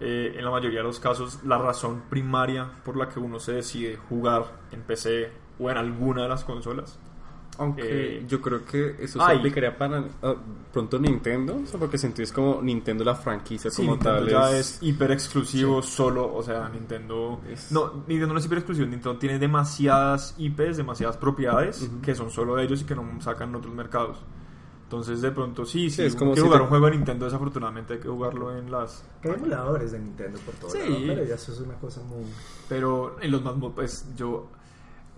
eh, 0.00 0.34
en 0.36 0.44
la 0.44 0.50
mayoría 0.50 0.78
de 0.80 0.84
los 0.84 0.98
casos, 1.00 1.40
la 1.44 1.58
razón 1.58 2.02
primaria 2.10 2.68
por 2.84 2.96
la 2.96 3.08
que 3.08 3.18
uno 3.20 3.38
se 3.40 3.52
decide 3.52 3.96
jugar 3.96 4.44
en 4.72 4.82
PC 4.82 5.30
o 5.58 5.70
en 5.70 5.76
alguna 5.76 6.22
de 6.24 6.28
las 6.28 6.44
consolas. 6.44 6.98
Aunque 7.56 7.82
Eh, 8.18 8.24
yo 8.26 8.40
creo 8.40 8.64
que 8.64 8.96
eso 8.98 9.22
ay. 9.22 9.34
se 9.36 9.38
aplicaría 9.38 9.78
para 9.78 10.04
ah, 10.24 10.34
pronto 10.72 10.98
Nintendo, 10.98 11.56
o 11.62 11.66
sea, 11.66 11.78
porque 11.78 11.96
sentís 11.96 12.32
como 12.32 12.60
Nintendo 12.60 13.04
la 13.04 13.14
franquicia 13.14 13.70
Sí, 13.70 13.82
como 13.82 13.92
Nintendo 13.92 14.18
tal 14.22 14.28
ya 14.28 14.58
es 14.58 14.78
hiper 14.82 15.12
exclusivo 15.12 15.80
solo, 15.80 16.34
o 16.34 16.42
sea, 16.42 16.68
Nintendo 16.68 17.40
Es- 17.48 17.70
no, 17.70 18.02
Nintendo 18.08 18.32
no 18.34 18.40
es 18.40 18.46
hiper 18.46 18.58
exclusivo, 18.58 18.88
Nintendo 18.88 19.16
tiene 19.20 19.38
demasiadas 19.38 20.34
IPs, 20.36 20.78
demasiadas 20.78 21.16
propiedades 21.16 21.80
Ujú. 21.82 22.00
que 22.00 22.16
son 22.16 22.28
solo 22.28 22.56
de 22.56 22.64
ellos 22.64 22.82
y 22.82 22.84
que 22.86 22.96
no 22.96 23.04
sacan 23.20 23.50
en 23.50 23.54
otros 23.54 23.72
mercados. 23.72 24.18
Entonces, 24.84 25.20
de 25.22 25.30
pronto 25.32 25.64
sí, 25.64 25.90
Sí, 25.90 25.96
si 25.96 26.02
es 26.02 26.14
como 26.14 26.34
si 26.34 26.40
jugar 26.42 26.58
te- 26.58 26.62
un 26.64 26.68
juego 26.68 26.86
de 26.86 26.92
Nintendo, 26.92 27.24
desafortunadamente 27.24 27.94
hay 27.94 27.98
que 28.00 28.08
jugarlo 28.08 28.56
en 28.56 28.70
las 28.70 29.04
Hay 29.24 29.30
emuladores 29.32 29.92
de 29.92 29.98
Nintendo 29.98 30.38
por 30.44 30.54
todo 30.54 30.70
Sí. 30.70 30.78
lado, 30.78 30.96
pero 31.08 31.24
ya 31.24 31.34
eso 31.34 31.52
es 31.52 31.60
una 31.60 31.74
cosa 31.74 32.02
muy... 32.02 32.24
pero 32.68 33.16
en 33.20 33.30
los 33.30 33.42
más 33.42 33.54
pues 33.74 34.06
yo 34.14 34.46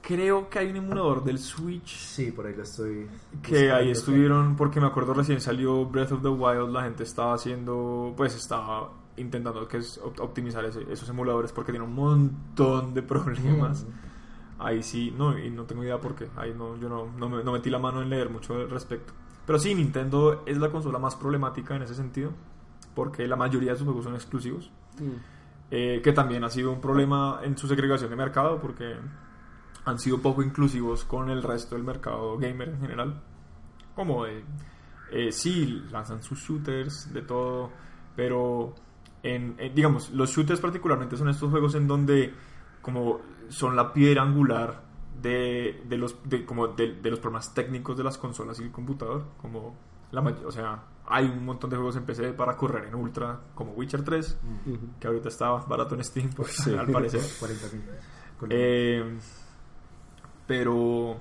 creo 0.01 0.49
que 0.49 0.61
hay 0.61 0.71
un 0.71 0.77
emulador 0.77 1.25
del 1.25 1.39
Switch 1.39 1.97
Sí, 1.99 2.31
por 2.31 2.47
ahí 2.47 2.55
lo 2.55 2.63
estoy... 2.63 3.09
que 3.43 3.71
ahí 3.73 3.91
estuvieron 3.91 4.55
porque 4.57 4.81
me 4.81 4.87
acuerdo 4.87 5.13
recién 5.15 5.41
salió 5.41 5.85
Breath 5.85 6.13
of 6.13 6.23
the 6.23 6.29
Wild 6.29 6.71
la 6.73 6.85
gente 6.85 7.03
estaba 7.03 7.35
haciendo 7.35 8.15
pues 8.17 8.35
estaba 8.37 8.93
intentando 9.17 9.67
que 9.67 9.79
es 9.79 9.99
optimizar 10.21 10.65
ese- 10.65 10.87
esos 10.93 11.09
emuladores 11.09 11.51
porque 11.53 11.73
tiene 11.73 11.85
un 11.85 11.95
montón 11.95 12.95
de 12.95 13.03
problemas 13.03 13.85
Mm. 13.85 14.63
ahí 14.63 14.83
sí 14.83 15.13
no 15.19 15.37
y 15.39 15.51
no 15.51 15.65
tengo 15.65 15.83
idea 15.83 16.01
por 16.01 16.15
qué 16.15 16.29
ahí 16.37 16.55
no 16.57 16.77
yo 16.77 16.89
no, 16.89 17.07
no, 17.19 17.29
me- 17.29 17.43
no 17.43 17.51
metí 17.53 17.69
la 17.69 17.79
mano 17.81 18.01
en 18.01 18.09
leer 18.11 18.31
mucho 18.31 18.55
al 18.55 18.71
respecto 18.71 19.13
pero 19.47 19.59
sí 19.59 19.75
Nintendo 19.75 20.43
es 20.47 20.59
la 20.59 20.71
consola 20.71 20.99
más 20.99 21.15
problemática 21.17 21.77
en 21.77 21.83
ese 21.83 21.95
sentido 21.95 22.33
porque 22.95 23.27
la 23.29 23.37
mayoría 23.37 23.73
de 23.73 23.79
sus 23.79 23.85
juegos 23.87 24.05
son 24.05 24.15
exclusivos 24.15 24.71
Mm. 24.99 25.11
eh, 25.71 26.01
que 26.03 26.13
también 26.13 26.43
ha 26.45 26.49
sido 26.49 26.73
un 26.73 26.81
problema 26.81 27.41
en 27.43 27.57
su 27.59 27.67
segregación 27.69 28.09
de 28.09 28.17
mercado 28.17 28.59
porque 28.61 28.95
han 29.85 29.99
sido 29.99 30.21
poco 30.23 30.43
inclusivos 30.43 31.05
con 31.05 31.29
el 31.29 31.43
resto 31.43 31.75
del 31.75 31.85
mercado 31.85 32.39
gamer 32.39 32.71
en 32.71 32.81
general. 32.81 33.23
Como 33.95 34.25
de, 34.25 34.43
eh, 35.13 35.31
sí, 35.33 35.85
lanzan 35.93 36.23
sus 36.23 36.39
shooters, 36.41 37.13
de 37.13 37.23
todo, 37.23 37.71
pero 38.17 38.75
en, 39.23 39.55
en- 39.59 39.75
digamos, 39.75 40.11
los 40.11 40.31
shooters 40.31 40.61
particularmente 40.61 41.17
son 41.17 41.29
estos 41.29 41.51
juegos 41.51 41.75
en 41.75 41.87
donde 41.87 42.33
como 42.81 43.21
son 43.49 43.77
la 43.77 43.93
piedra 43.93 44.23
angular 44.23 44.83
de, 45.23 45.83
de 45.89 45.97
los 45.99 46.17
de, 46.29 46.45
como 46.45 46.69
de, 46.69 46.95
de 46.95 47.11
los 47.11 47.19
problemas 47.21 47.53
técnicos 47.55 47.97
de 47.97 48.05
las 48.05 48.19
consolas 48.19 48.59
y 48.61 48.65
el 48.65 48.73
computador, 48.73 49.25
como 49.41 49.75
la 50.13 50.21
may- 50.23 50.43
o 50.45 50.51
sea, 50.53 50.83
hay 51.09 51.27
un 51.27 51.45
montón 51.45 51.71
de 51.71 51.77
juegos 51.77 51.97
en 51.97 52.05
PC 52.05 52.33
para 52.33 52.57
correr 52.57 52.87
en 52.87 52.95
ultra, 52.95 53.39
como 53.55 53.73
Witcher 53.73 54.03
3, 54.05 54.39
Ujú. 54.67 54.79
que 55.01 55.07
ahorita 55.07 55.29
está 55.29 55.51
barato 55.53 55.95
en 55.95 56.05
Steam, 56.05 56.31
pues, 56.31 56.57
Sí. 56.57 56.75
al 56.75 56.87
parecer. 56.89 57.21
40 57.41 57.67
mil 57.73 57.83
pesos. 57.83 58.05
Con- 58.39 58.49
Eh, 58.53 59.19
pero 60.47 61.17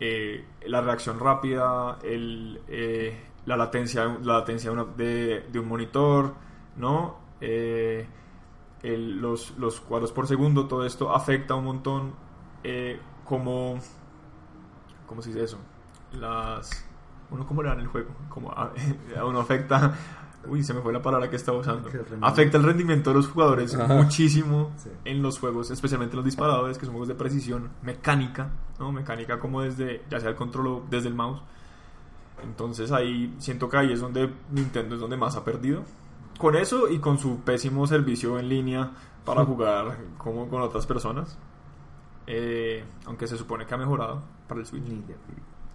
eh, 0.00 0.44
la 0.66 0.80
reacción 0.80 1.18
rápida, 1.18 1.98
el, 2.02 2.60
eh, 2.68 3.18
la 3.46 3.56
latencia, 3.56 4.04
la 4.22 4.38
latencia 4.38 4.70
de, 4.70 4.76
una- 4.76 4.92
de- 4.96 5.46
de 5.50 5.58
un 5.58 5.68
monitor, 5.68 6.34
¿no? 6.76 7.18
Eh, 7.40 8.06
el- 8.82 9.18
los, 9.20 9.56
los 9.58 9.80
cuadros 9.80 10.12
por 10.12 10.26
segundo, 10.26 10.66
todo 10.66 10.84
esto 10.84 11.14
afecta 11.14 11.54
un 11.54 11.64
montón 11.64 12.14
eh, 12.64 12.98
como... 13.30 13.78
¿Cómo 15.06 15.22
se 15.22 15.28
dice 15.30 15.44
eso? 15.44 15.58
Las... 16.12 16.84
Uno 17.30 17.46
cómo 17.46 17.62
le 17.62 17.68
dan 17.68 17.78
el 17.78 17.86
juego, 17.86 18.10
como 18.28 18.50
a, 18.50 18.72
a 19.18 19.24
uno 19.24 19.40
afecta... 19.40 19.94
Uy, 20.48 20.64
se 20.64 20.72
me 20.72 20.80
fue 20.80 20.90
la 20.92 21.02
palabra 21.02 21.28
que 21.28 21.36
estaba 21.36 21.58
usando. 21.58 21.90
Afecta 22.22 22.56
el 22.56 22.64
rendimiento 22.64 23.10
de 23.10 23.16
los 23.16 23.28
jugadores 23.28 23.74
Ajá. 23.74 23.92
muchísimo 23.92 24.70
Sí. 24.78 24.88
en 25.04 25.20
los 25.22 25.38
juegos, 25.38 25.70
especialmente 25.70 26.16
los 26.16 26.24
disparadores, 26.24 26.78
que 26.78 26.86
son 26.86 26.94
juegos 26.94 27.08
de 27.08 27.14
precisión 27.14 27.68
mecánica, 27.82 28.48
¿no? 28.78 28.90
Mecánica 28.90 29.38
como 29.38 29.60
desde, 29.60 30.02
ya 30.10 30.18
sea 30.18 30.30
el 30.30 30.36
control 30.36 30.66
o 30.66 30.82
desde 30.90 31.08
el 31.08 31.14
mouse. 31.14 31.42
Entonces 32.42 32.90
ahí 32.90 33.34
siento 33.38 33.68
que 33.68 33.76
ahí 33.76 33.92
es 33.92 34.00
donde 34.00 34.32
Nintendo 34.50 34.94
es 34.94 35.00
donde 35.02 35.18
más 35.18 35.36
ha 35.36 35.44
perdido. 35.44 35.82
Con 36.38 36.56
eso 36.56 36.88
y 36.88 36.98
con 37.00 37.18
su 37.18 37.40
pésimo 37.40 37.86
servicio 37.86 38.38
en 38.38 38.48
línea 38.48 38.92
para 39.26 39.44
jugar 39.50 39.98
como 40.16 40.48
con 40.48 40.62
otras 40.62 40.86
personas. 40.86 41.36
Eh, 42.26 42.84
aunque 43.06 43.26
se 43.26 43.36
supone 43.36 43.66
que 43.66 43.74
ha 43.74 43.78
mejorado 43.78 44.22
para 44.48 44.60
el 44.60 44.66
Switch. 44.66 44.84
Ni 44.84 45.00
idea. 45.00 45.16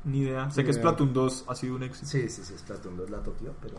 Ni 0.06 0.20
idea. 0.20 0.50
Sé 0.52 0.62
Ni 0.62 0.66
que 0.66 0.72
idea. 0.72 0.82
Splatoon 0.82 1.14
2 1.14 1.46
ha 1.48 1.56
sido 1.56 1.76
un 1.76 1.84
éxito. 1.84 2.08
Sí, 2.08 2.30
sí, 2.30 2.44
sí, 2.44 2.58
Splatoon 2.58 2.98
2 2.98 3.10
la 3.10 3.24
topió, 3.24 3.54
pero... 3.62 3.78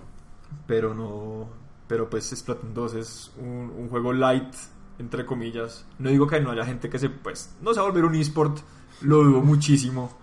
Pero 0.66 0.94
no. 0.94 1.48
Pero 1.86 2.08
pues 2.10 2.30
Splatoon 2.30 2.74
2 2.74 2.94
es 2.94 3.32
un, 3.38 3.72
un 3.76 3.88
juego 3.88 4.12
light, 4.12 4.54
entre 4.98 5.24
comillas. 5.26 5.86
No 5.98 6.10
digo 6.10 6.26
que 6.26 6.40
no 6.40 6.50
haya 6.50 6.64
gente 6.64 6.88
que 6.88 6.98
se. 6.98 7.08
Pues 7.10 7.54
no 7.62 7.72
se 7.72 7.80
va 7.80 7.86
a 7.86 7.90
volver 7.90 8.04
un 8.04 8.14
eSport, 8.14 8.58
lo 9.02 9.22
dudo 9.22 9.40
muchísimo. 9.40 10.16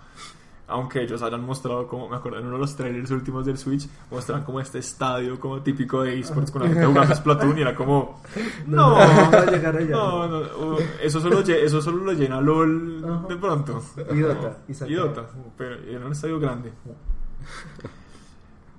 Aunque 0.74 1.04
ellos 1.04 1.22
hayan 1.22 1.46
mostrado, 1.46 1.88
como 1.88 2.10
me 2.10 2.16
acuerdo 2.16 2.40
en 2.40 2.46
uno 2.48 2.56
de 2.56 2.62
los 2.62 2.76
trailers 2.76 3.12
últimos 3.12 3.46
del 3.46 3.60
Switch, 3.60 3.88
muestran 4.10 4.44
como 4.44 4.60
este 4.60 4.80
estadio 4.80 5.40
como 5.40 5.62
típico 5.62 6.02
de 6.02 6.20
eSports 6.20 6.50
con 6.50 6.64
la 6.64 6.70
gente 6.70 6.84
jugando 6.86 7.14
Splatoon 7.16 7.58
y 7.60 7.62
era 7.62 7.76
como. 7.76 8.22
No, 8.66 8.90
no, 8.90 8.96
va 9.32 9.40
a 9.40 9.46
llegar 9.52 9.76
allá. 9.78 9.90
no, 9.92 10.28
no, 10.28 10.38
uh, 10.40 10.78
eso, 11.02 11.22
solo, 11.22 11.42
eso 11.42 11.82
solo 11.82 12.04
lo 12.04 12.14
llena 12.14 12.42
LOL 12.42 13.28
de 13.28 13.36
pronto. 13.38 13.84
Y 14.12 14.20
Dota, 14.20 14.58
y 14.68 14.92
Y 14.92 14.96
Dota, 14.96 15.26
pero 15.56 15.76
era 15.76 16.06
un 16.08 16.12
estadio 16.12 16.40
grande. 16.40 16.72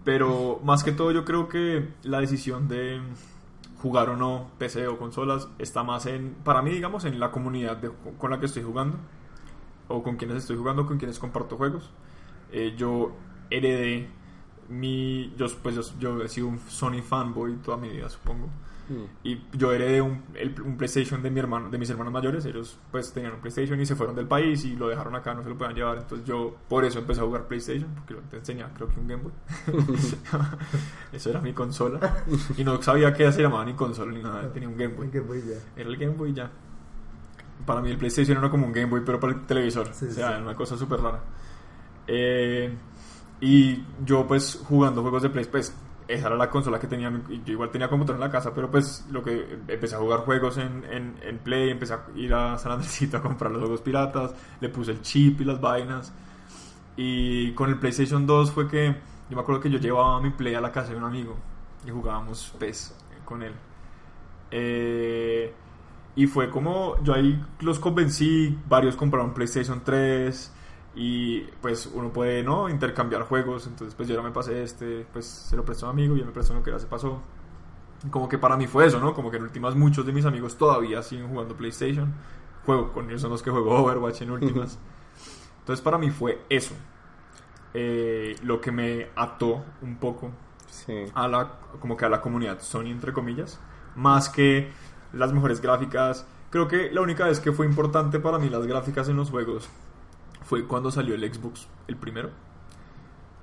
Pero 0.05 0.61
más 0.65 0.85
que 0.85 0.93
todo 0.93 1.13
yo 1.13 1.25
creo 1.25 1.49
que 1.49 1.89
la 2.03 2.21
decisión 2.21 2.69
de 2.69 3.01
jugar 3.81 4.11
o 4.11 4.17
no 4.17 4.49
PC 4.59 4.87
o 4.89 4.99
consolas 4.99 5.49
está 5.59 5.83
más 5.83 6.07
en, 6.07 6.35
para 6.45 6.61
mí, 6.63 6.71
digamos, 6.71 7.05
en 7.05 7.21
la 7.21 7.31
comunidad 7.31 7.77
de- 7.77 7.91
con 8.19 8.31
la 8.31 8.41
que 8.41 8.47
estoy 8.47 8.63
jugando 8.63 8.97
o 9.89 10.03
con 10.03 10.17
quienes 10.17 10.39
estoy 10.39 10.57
jugando, 10.57 10.87
con 10.87 10.99
quienes 10.99 11.19
comparto 11.19 11.57
juegos. 11.57 11.91
Eh, 12.53 12.75
yo 12.77 13.13
heredé 13.51 14.09
mi, 14.69 15.33
yo, 15.37 15.47
pues 15.63 15.75
yo, 15.75 15.83
yo 15.99 16.23
he 16.23 16.29
sido 16.29 16.47
un 16.47 16.59
Sony 16.59 17.03
fanboy 17.03 17.57
toda 17.57 17.77
mi 17.77 17.89
vida, 17.89 18.09
supongo. 18.09 18.49
Mm. 18.89 19.05
Y 19.27 19.43
yo 19.55 19.73
heredé 19.73 20.03
un, 20.03 20.23
el- 20.35 20.61
un 20.61 20.77
PlayStation 20.77 21.23
de 21.23 21.31
mi 21.31 21.41
hermano, 21.41 21.71
de 21.71 21.79
mis 21.79 21.89
hermanos 21.89 22.13
mayores. 22.13 22.45
Ellos 22.45 22.79
pues 22.91 23.13
tenían 23.15 23.33
un 23.33 23.41
PlayStation 23.41 23.81
y 23.81 23.87
se 23.87 23.97
fueron 23.97 24.15
del 24.15 24.27
país 24.29 24.63
y 24.67 24.77
lo 24.77 24.89
dejaron 24.89 25.15
acá, 25.17 25.33
no 25.33 25.43
se 25.43 25.49
lo 25.49 25.57
podían 25.57 25.75
llevar. 25.75 25.99
Entonces 25.99 26.27
yo 26.27 26.55
por 26.69 26.85
eso 26.85 26.99
empecé 26.99 27.23
a 27.23 27.25
jugar 27.25 27.47
PlayStation, 27.49 27.89
porque 27.95 28.13
lo 28.15 28.21
te 28.21 28.37
enseñaba 28.37 28.73
creo 28.75 28.89
que 28.89 29.01
un 29.01 29.07
Game 29.09 29.23
Boy. 29.23 29.33
eso 31.13 31.31
era 31.31 31.41
mi 31.41 31.53
consola. 31.53 32.25
Y 32.57 32.65
no 32.65 32.81
sabía 32.83 33.13
que 33.15 33.31
se 33.33 33.43
llamaba 33.43 33.65
ni 33.65 33.73
consola 33.75 34.13
ni 34.13 34.23
nada, 34.23 34.53
tenía 34.53 34.69
un 34.69 34.77
Game 34.77 34.95
Boy. 34.95 35.09
Que 35.09 35.21
voy 35.21 35.41
ya. 35.41 35.57
Era 35.81 35.89
el 35.89 35.97
Game 35.97 36.15
Boy 36.15 36.33
ya. 36.35 36.51
Para 37.65 37.81
mí 37.81 37.91
el 37.91 37.97
PlayStation 37.97 38.37
era 38.39 38.51
como 38.51 38.67
un 38.67 38.73
Game 38.73 38.87
Boy, 38.87 39.03
pero 39.05 39.19
para 39.19 39.33
el 39.33 39.47
televisor. 39.47 39.89
Sí, 39.93 40.07
o 40.07 40.11
sea, 40.11 40.29
sí. 40.29 40.33
era 40.33 40.43
una 40.43 40.55
cosa 40.55 40.77
súper 40.77 41.01
rara. 41.01 41.21
Eh, 42.07 42.75
y 43.41 43.85
yo 44.05 44.27
pues 44.27 44.61
jugando 44.65 45.03
juegos 45.03 45.23
de 45.23 45.31
Play, 45.31 45.47
pues 45.47 45.75
esa 46.07 46.27
era 46.27 46.37
la 46.37 46.51
consola 46.51 46.79
que 46.79 46.87
tenía. 46.87 47.11
Yo 47.45 47.53
igual 47.53 47.71
tenía 47.71 47.89
computador 47.89 48.17
en 48.17 48.27
la 48.27 48.31
casa, 48.31 48.55
pero 48.55 48.71
pues 48.71 49.07
lo 49.11 49.23
que 49.23 49.59
empecé 49.69 49.95
a 49.95 49.99
jugar 49.99 50.21
juegos 50.21 50.59
en, 50.59 50.85
en, 50.91 51.17
en 51.23 51.39
Play, 51.39 51.71
empecé 51.71 51.95
a 51.95 52.05
ir 52.15 52.33
a 52.35 52.59
San 52.59 52.73
Andresito 52.73 53.17
a 53.17 53.23
comprar 53.23 53.51
los 53.51 53.61
juegos 53.61 53.81
piratas, 53.81 54.35
le 54.61 54.69
puse 54.69 54.93
el 54.93 55.03
chip 55.03 55.41
y 55.41 55.45
las 55.45 55.61
vainas. 55.61 56.13
Y 56.97 57.53
con 57.53 57.71
el 57.71 57.79
PlayStation 57.79 58.27
2 58.27 58.53
fue 58.53 58.69
que 58.69 58.95
yo 59.29 59.37
me 59.37 59.43
acuerdo 59.43 59.61
que 59.61 59.71
yo 59.71 59.79
llevaba 59.79 60.21
mi 60.21 60.31
Play 60.31 60.55
a 60.55 60.61
la 60.61 60.71
casa 60.71 60.91
de 60.91 60.97
un 60.97 61.05
amigo 61.05 61.37
y 61.87 61.91
jugábamos 61.91 62.55
PES 62.59 62.95
con 63.25 63.43
él. 63.43 63.53
Eh, 64.51 65.53
y 66.17 66.27
fue 66.27 66.51
como 66.51 67.03
yo 67.03 67.15
ahí 67.15 67.43
los 67.61 67.79
convencí, 67.79 68.59
varios 68.69 68.97
compraron 68.97 69.35
PlayStation 69.35 69.83
3 69.85 70.53
y 70.97 71.41
pues 71.61 71.91
uno 71.93 72.13
puede 72.13 72.43
no 72.45 72.69
intercambiar 72.69 73.23
juegos, 73.23 73.67
entonces 73.67 73.95
pues 73.95 74.09
yo 74.09 74.15
ahora 74.17 74.29
me 74.29 74.35
pasé 74.35 74.63
este, 74.63 75.07
pues 75.13 75.27
se 75.27 75.57
lo 75.57 75.65
prestó 75.65 75.87
a 75.87 75.91
un 75.91 75.97
amigo 75.97 76.17
y 76.17 76.21
él 76.21 76.27
me 76.27 76.33
prestó 76.33 76.53
uno 76.53 76.63
que 76.63 76.71
ya 76.71 76.79
se 76.79 76.87
pasó. 76.87 77.21
Como 78.11 78.29
que 78.29 78.39
para 78.39 78.57
mí 78.57 78.67
fue 78.67 78.87
eso, 78.87 79.01
¿no? 79.01 79.15
Como 79.15 79.31
que 79.31 79.39
en 79.39 79.45
últimas 79.45 79.75
muchos 79.75 80.05
de 80.07 80.13
mis 80.13 80.25
amigos 80.27 80.57
todavía 80.57 81.03
siguen 81.03 81.29
jugando 81.29 81.57
PlayStation. 81.57 82.13
Juego 82.67 82.93
con 82.93 83.09
ellos 83.09 83.23
son 83.23 83.31
los 83.31 83.43
que 83.43 83.51
juego 83.51 83.71
Overwatch 83.77 84.23
en 84.23 84.31
últimas. 84.31 84.79
Entonces 85.61 85.83
para 85.83 85.97
mí 85.99 86.11
fue 86.11 86.43
eso. 86.51 86.75
Eh, 87.73 88.37
lo 88.43 88.61
que 88.61 88.71
me 88.71 89.09
ató 89.17 89.65
un 89.83 89.97
poco 89.97 90.31
Sí. 90.69 90.93
a 91.15 91.27
la 91.29 91.53
como 91.81 91.97
que 91.97 92.05
a 92.05 92.09
la 92.09 92.21
comunidad 92.21 92.61
Sony 92.61 92.87
entre 92.87 93.13
comillas 93.13 93.61
más 93.97 94.29
que 94.29 94.73
las 95.15 95.33
mejores 95.33 95.61
gráficas. 95.61 96.27
Creo 96.51 96.69
que 96.69 96.91
la 96.93 97.01
única 97.01 97.25
vez 97.27 97.41
que 97.41 97.53
fue 97.53 97.67
importante 97.67 98.21
para 98.21 98.39
mí 98.39 98.49
las 98.49 98.67
gráficas 98.67 99.09
en 99.09 99.17
los 99.17 99.31
juegos 99.31 99.69
fue 100.43 100.67
cuando 100.67 100.91
salió 100.91 101.15
el 101.15 101.33
Xbox 101.35 101.67
el 101.89 101.97
primero 101.97 102.31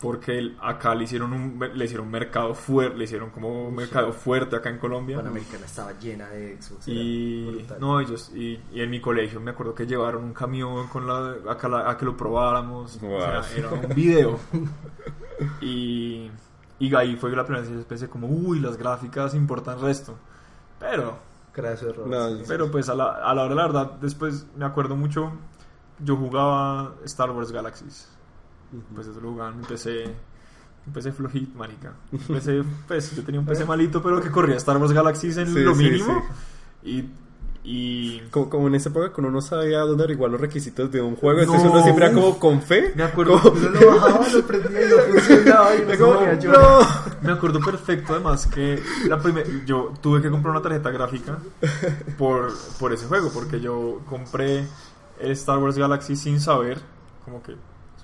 porque 0.02 0.40
el- 0.40 0.58
acá 0.62 0.96
le 0.96 1.04
hicieron 1.04 1.32
un 1.32 1.60
le 1.76 1.86
hicieron 1.86 2.10
mercado 2.10 2.56
fuerte 2.56 2.98
le 2.98 3.04
hicieron 3.04 3.30
como 3.30 3.68
un 3.68 3.76
mercado 3.76 4.12
fuerte 4.14 4.56
acá 4.56 4.70
en 4.70 4.80
Colombia. 4.80 5.18
Panamericana 5.18 5.66
estaba 5.66 5.92
llena 6.00 6.28
de 6.30 6.60
Xbox. 6.60 6.88
y 6.88 7.68
no 7.80 8.00
ellos 8.00 8.32
y, 8.34 8.60
y 8.72 8.82
en 8.82 8.90
mi 8.90 9.00
colegio 9.00 9.40
me 9.40 9.52
acuerdo 9.52 9.76
que 9.76 9.86
llevaron 9.86 10.24
un 10.24 10.34
camión 10.34 10.88
con 10.88 11.06
la 11.06 11.52
acá 11.52 11.68
la- 11.70 11.88
a 11.90 11.98
que 11.98 12.06
lo 12.06 12.18
probáramos. 12.18 12.96
O 12.96 13.00
sea, 13.00 13.42
Wow. 13.42 13.44
era 13.58 13.70
un 13.70 13.90
video. 13.96 14.40
Y 15.62 16.32
y 16.80 16.96
ahí 16.96 17.16
fue 17.16 17.30
la 17.36 17.44
primera 17.46 17.64
vez 17.68 17.78
que 17.78 17.86
pensé 17.86 18.10
como 18.10 18.28
uy 18.28 18.60
las 18.60 18.76
gráficas 18.78 19.36
importan 19.36 19.80
resto 19.80 20.16
pero 20.80 21.16
Craso 21.52 21.90
error. 21.90 22.08
No, 22.08 22.38
sí. 22.38 22.44
pero 22.48 22.72
pues 22.72 22.90
a 22.90 22.96
la, 22.96 23.12
a 23.12 23.36
la 23.36 23.44
hora 23.44 23.50
de 23.50 23.56
la 23.56 23.64
verdad 23.64 23.92
después 24.02 24.48
me 24.56 24.66
acuerdo 24.66 24.96
mucho 24.96 25.34
yo 26.00 26.16
jugaba 26.16 26.96
Star 27.04 27.32
Wars 27.32 27.52
Galaxies 27.52 28.10
pues 28.96 29.08
eso 29.08 29.20
lo 29.20 29.32
jugaba 29.32 29.52
en 29.52 29.60
mi 29.60 29.66
PC 29.66 30.16
un 30.86 30.94
PC 30.94 31.12
flojito, 31.12 31.58
marica. 31.58 31.94
Un 32.12 32.20
PC, 32.20 32.64
pues 32.88 33.16
yo 33.16 33.24
tenía 33.24 33.40
un 33.40 33.46
PC 33.46 33.66
malito, 33.66 34.02
pero 34.02 34.20
que 34.22 34.32
corría 34.32 34.58
Star 34.58 34.78
Wars 34.78 34.92
Galaxies 34.92 35.38
en 35.38 35.48
Sí, 35.54 35.60
lo 35.60 35.76
sí, 35.76 35.84
mínimo. 35.84 36.24
Y, 36.84 37.06
y 37.64 38.20
Como, 38.32 38.50
como 38.50 38.68
en 38.68 38.76
esa 38.76 38.90
época 38.90 39.14
que 39.14 39.22
uno 39.22 39.30
no 39.30 39.40
sabía 39.42 39.80
dónde 39.82 40.04
averiguar 40.04 40.32
los 40.32 40.42
requisitos 40.42 40.92
de 40.92 41.00
un 41.02 41.16
juego, 41.16 41.42
entonces 41.42 41.66
No, 41.66 41.72
uno 41.74 41.84
siempre 41.84 42.06
era 42.06 42.14
como 42.16 42.40
con 42.40 42.62
fe. 42.62 42.92
me 42.96 43.04
acuerdo, 43.04 43.40
Uno 43.52 43.70
lo 43.70 43.88
bajaba, 43.88 44.28
lo 44.30 44.42
prendía 44.48 44.82
y 44.82 44.90
no 44.90 44.96
funcionaba 45.14 45.76
y 45.76 45.82
no 45.86 45.98
Como, 46.00 46.14
sabía 46.16 46.40
yo. 46.40 46.52
no. 46.52 46.80
me 47.22 47.32
acuerdo 47.32 47.60
perfecto 47.60 48.14
además 48.14 48.48
que 48.48 48.82
la 49.08 49.20
primer, 49.20 49.66
yo 49.66 49.94
tuve 50.02 50.22
que 50.22 50.30
comprar 50.32 50.52
una 50.54 50.62
tarjeta 50.64 50.90
gráfica 50.90 51.38
por, 52.18 52.52
por 52.80 52.94
ese 52.94 53.06
juego, 53.06 53.30
porque 53.34 53.60
yo 53.60 54.02
compré 54.10 54.66
el 55.20 55.32
Star 55.32 55.60
Wars 55.60 55.78
Galaxy 55.78 56.16
sin 56.16 56.40
saber, 56.40 56.80
como 57.26 57.44
que 57.44 57.56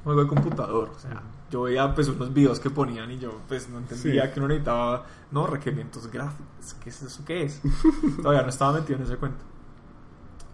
juego 0.07 0.21
de 0.23 0.27
computador, 0.27 0.91
o 0.95 0.99
sea, 0.99 1.21
yo 1.49 1.61
veía 1.63 1.93
pues 1.95 2.07
unos 2.09 2.33
videos 2.33 2.59
que 2.59 2.69
ponían 2.69 3.09
y 3.11 3.19
yo 3.19 3.39
pues 3.47 3.69
no 3.69 3.77
entendía 3.77 4.25
Sí. 4.27 4.33
que 4.33 4.39
uno 4.39 4.47
necesitaba, 4.49 5.05
no, 5.31 5.47
requerimientos 5.47 6.11
gráficos, 6.11 6.73
¿qué 6.83 6.89
es 6.89 7.01
eso? 7.03 7.23
¿Qué 7.25 7.43
es? 7.43 7.61
Todavía 8.21 8.41
no 8.43 8.49
estaba 8.49 8.73
metido 8.73 8.97
en 8.99 9.05
ese 9.05 9.17
cuento. 9.17 9.43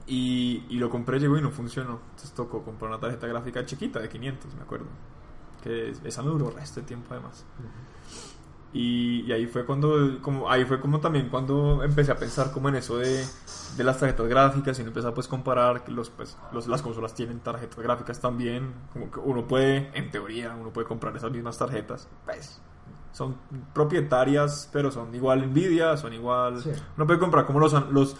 Y, 0.05 0.65
y 0.69 0.77
lo 0.79 0.89
compré, 0.89 1.19
llegó 1.19 1.37
y 1.37 1.41
no 1.41 1.49
funcionó. 1.51 1.99
Entonces 2.11 2.33
tocó 2.33 2.61
comprar 2.63 2.91
una 2.91 2.99
tarjeta 2.99 3.25
gráfica 3.25 3.65
chiquita 3.65 3.99
de 3.99 4.09
500, 4.09 4.53
me 4.55 4.61
acuerdo. 4.61 4.85
Que 5.63 5.93
esa 6.03 6.21
me 6.21 6.27
duró 6.29 6.49
resto 6.51 6.81
de 6.81 6.85
tiempo 6.87 7.07
además. 7.11 7.45
Y, 8.75 9.21
y 9.27 9.31
ahí 9.31 9.45
fue 9.45 9.65
cuando, 9.65 10.19
como, 10.21 10.49
ahí 10.49 10.65
fue 10.65 10.79
como 10.79 10.99
también 10.99 11.29
cuando 11.29 11.83
empecé 11.83 12.11
a 12.11 12.15
pensar 12.17 12.51
como 12.51 12.69
en 12.69 12.75
eso 12.75 12.97
de, 12.97 13.23
de 13.77 13.83
las 13.83 13.99
tarjetas 13.99 14.27
gráficas 14.27 14.79
y 14.79 14.81
uno 14.81 14.89
empezó 14.89 15.09
a 15.09 15.13
pues 15.13 15.27
comparar 15.27 15.83
que 15.83 15.91
los, 15.91 16.09
pues, 16.09 16.35
los, 16.51 16.67
las 16.67 16.81
consolas 16.81 17.13
tienen 17.13 17.39
tarjetas 17.41 17.77
gráficas 17.77 18.19
también, 18.19 18.73
como 18.91 19.11
que 19.11 19.19
uno 19.19 19.45
puede, 19.47 19.91
en 19.93 20.09
teoría, 20.09 20.55
uno 20.59 20.71
puede 20.71 20.87
comprar 20.87 21.15
esas 21.15 21.31
mismas 21.31 21.55
tarjetas, 21.57 22.07
pues 22.25 22.59
son 23.11 23.35
propietarias, 23.75 24.67
pero 24.73 24.89
son 24.89 25.13
igual 25.13 25.47
Nvidia, 25.51 25.95
son 25.95 26.13
igual, 26.13 26.59
Sí. 26.63 26.71
uno 26.97 27.05
puede 27.05 27.19
comprar 27.19 27.45
como 27.45 27.59
los, 27.59 27.73
los 27.91 28.15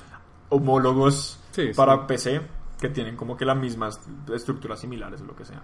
homólogos 0.49 1.39
Sí, 1.49 1.71
para 1.75 1.95
sí. 1.95 2.01
PC 2.07 2.41
que 2.79 2.89
tienen 2.89 3.15
como 3.15 3.35
que 3.35 3.43
las 3.45 3.57
mismas 3.57 3.99
estructuras 4.31 4.79
similares 4.79 5.19
o 5.21 5.25
lo 5.25 5.35
que 5.35 5.45
sea. 5.45 5.63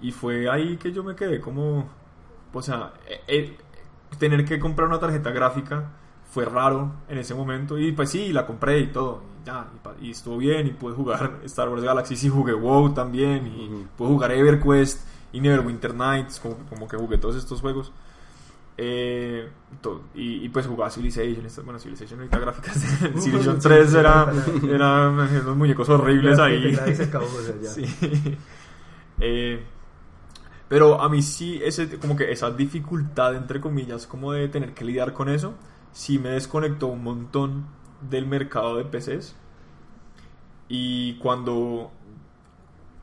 Y 0.00 0.12
fue 0.12 0.48
ahí 0.48 0.76
que 0.76 0.92
yo 0.92 1.02
me 1.02 1.16
quedé 1.16 1.40
como, 1.40 1.88
o 2.54 2.62
sea, 2.62 2.92
eh, 3.08 3.20
eh, 3.28 3.56
tener 4.18 4.44
que 4.44 4.58
comprar 4.58 4.88
una 4.88 4.98
tarjeta 4.98 5.30
gráfica 5.30 5.90
fue 6.30 6.44
raro 6.44 6.92
en 7.08 7.18
ese 7.18 7.34
momento 7.34 7.78
y 7.78 7.92
pues 7.92 8.10
sí, 8.10 8.32
la 8.32 8.46
compré 8.46 8.80
y 8.80 8.86
todo, 8.88 9.22
y 9.42 9.46
ya, 9.46 9.66
y, 10.00 10.10
estuvo 10.10 10.36
bien 10.38 10.66
y 10.66 10.70
pude 10.70 10.94
jugar 10.94 11.40
Star 11.44 11.68
Wars 11.68 11.82
Galaxy 11.82 12.14
y 12.26 12.30
jugué 12.30 12.52
WoW 12.54 12.92
también 12.94 13.46
y 13.46 13.86
pude 13.96 14.08
jugar 14.08 14.32
EverQuest 14.32 15.06
y 15.32 15.40
Neverwinter 15.40 15.94
Nights, 15.94 16.40
como, 16.40 16.56
como 16.68 16.88
que 16.88 16.96
jugué 16.96 17.18
todos 17.18 17.36
estos 17.36 17.60
juegos. 17.60 17.92
Eh, 18.76 19.48
to- 19.80 20.02
y, 20.14 20.44
y, 20.44 20.48
pues 20.48 20.66
jugaba 20.66 20.90
Civilization, 20.90 21.46
bueno, 21.64 21.78
Civilization 21.78 22.18
ahorita 22.18 22.38
gráficas, 22.40 22.76
Civilization 23.20 23.58
3 23.60 23.94
era, 23.94 24.32
eran 24.68 25.12
unos 25.12 25.56
muñecos 25.56 25.88
horribles 25.88 26.38
ahí. 26.40 26.76
Sí. 27.62 27.84
Eh, 29.20 29.62
pero 30.68 31.00
a 31.00 31.08
mí 31.08 31.22
sí, 31.22 31.60
ese, 31.62 31.98
como 31.98 32.16
que 32.16 32.30
esa 32.32 32.50
dificultad, 32.50 33.34
entre 33.36 33.60
comillas, 33.60 34.06
como 34.06 34.32
de 34.32 34.48
tener 34.48 34.74
que 34.74 34.84
lidiar 34.84 35.12
con 35.12 35.28
eso, 35.28 35.54
sí 35.92 36.18
me 36.18 36.30
desconectó 36.30 36.88
un 36.88 37.02
montón 37.02 37.66
del 38.08 38.26
mercado 38.26 38.76
de 38.76 38.84
PCs. 38.84 39.36
Y 40.68 41.14
cuando, 41.18 41.90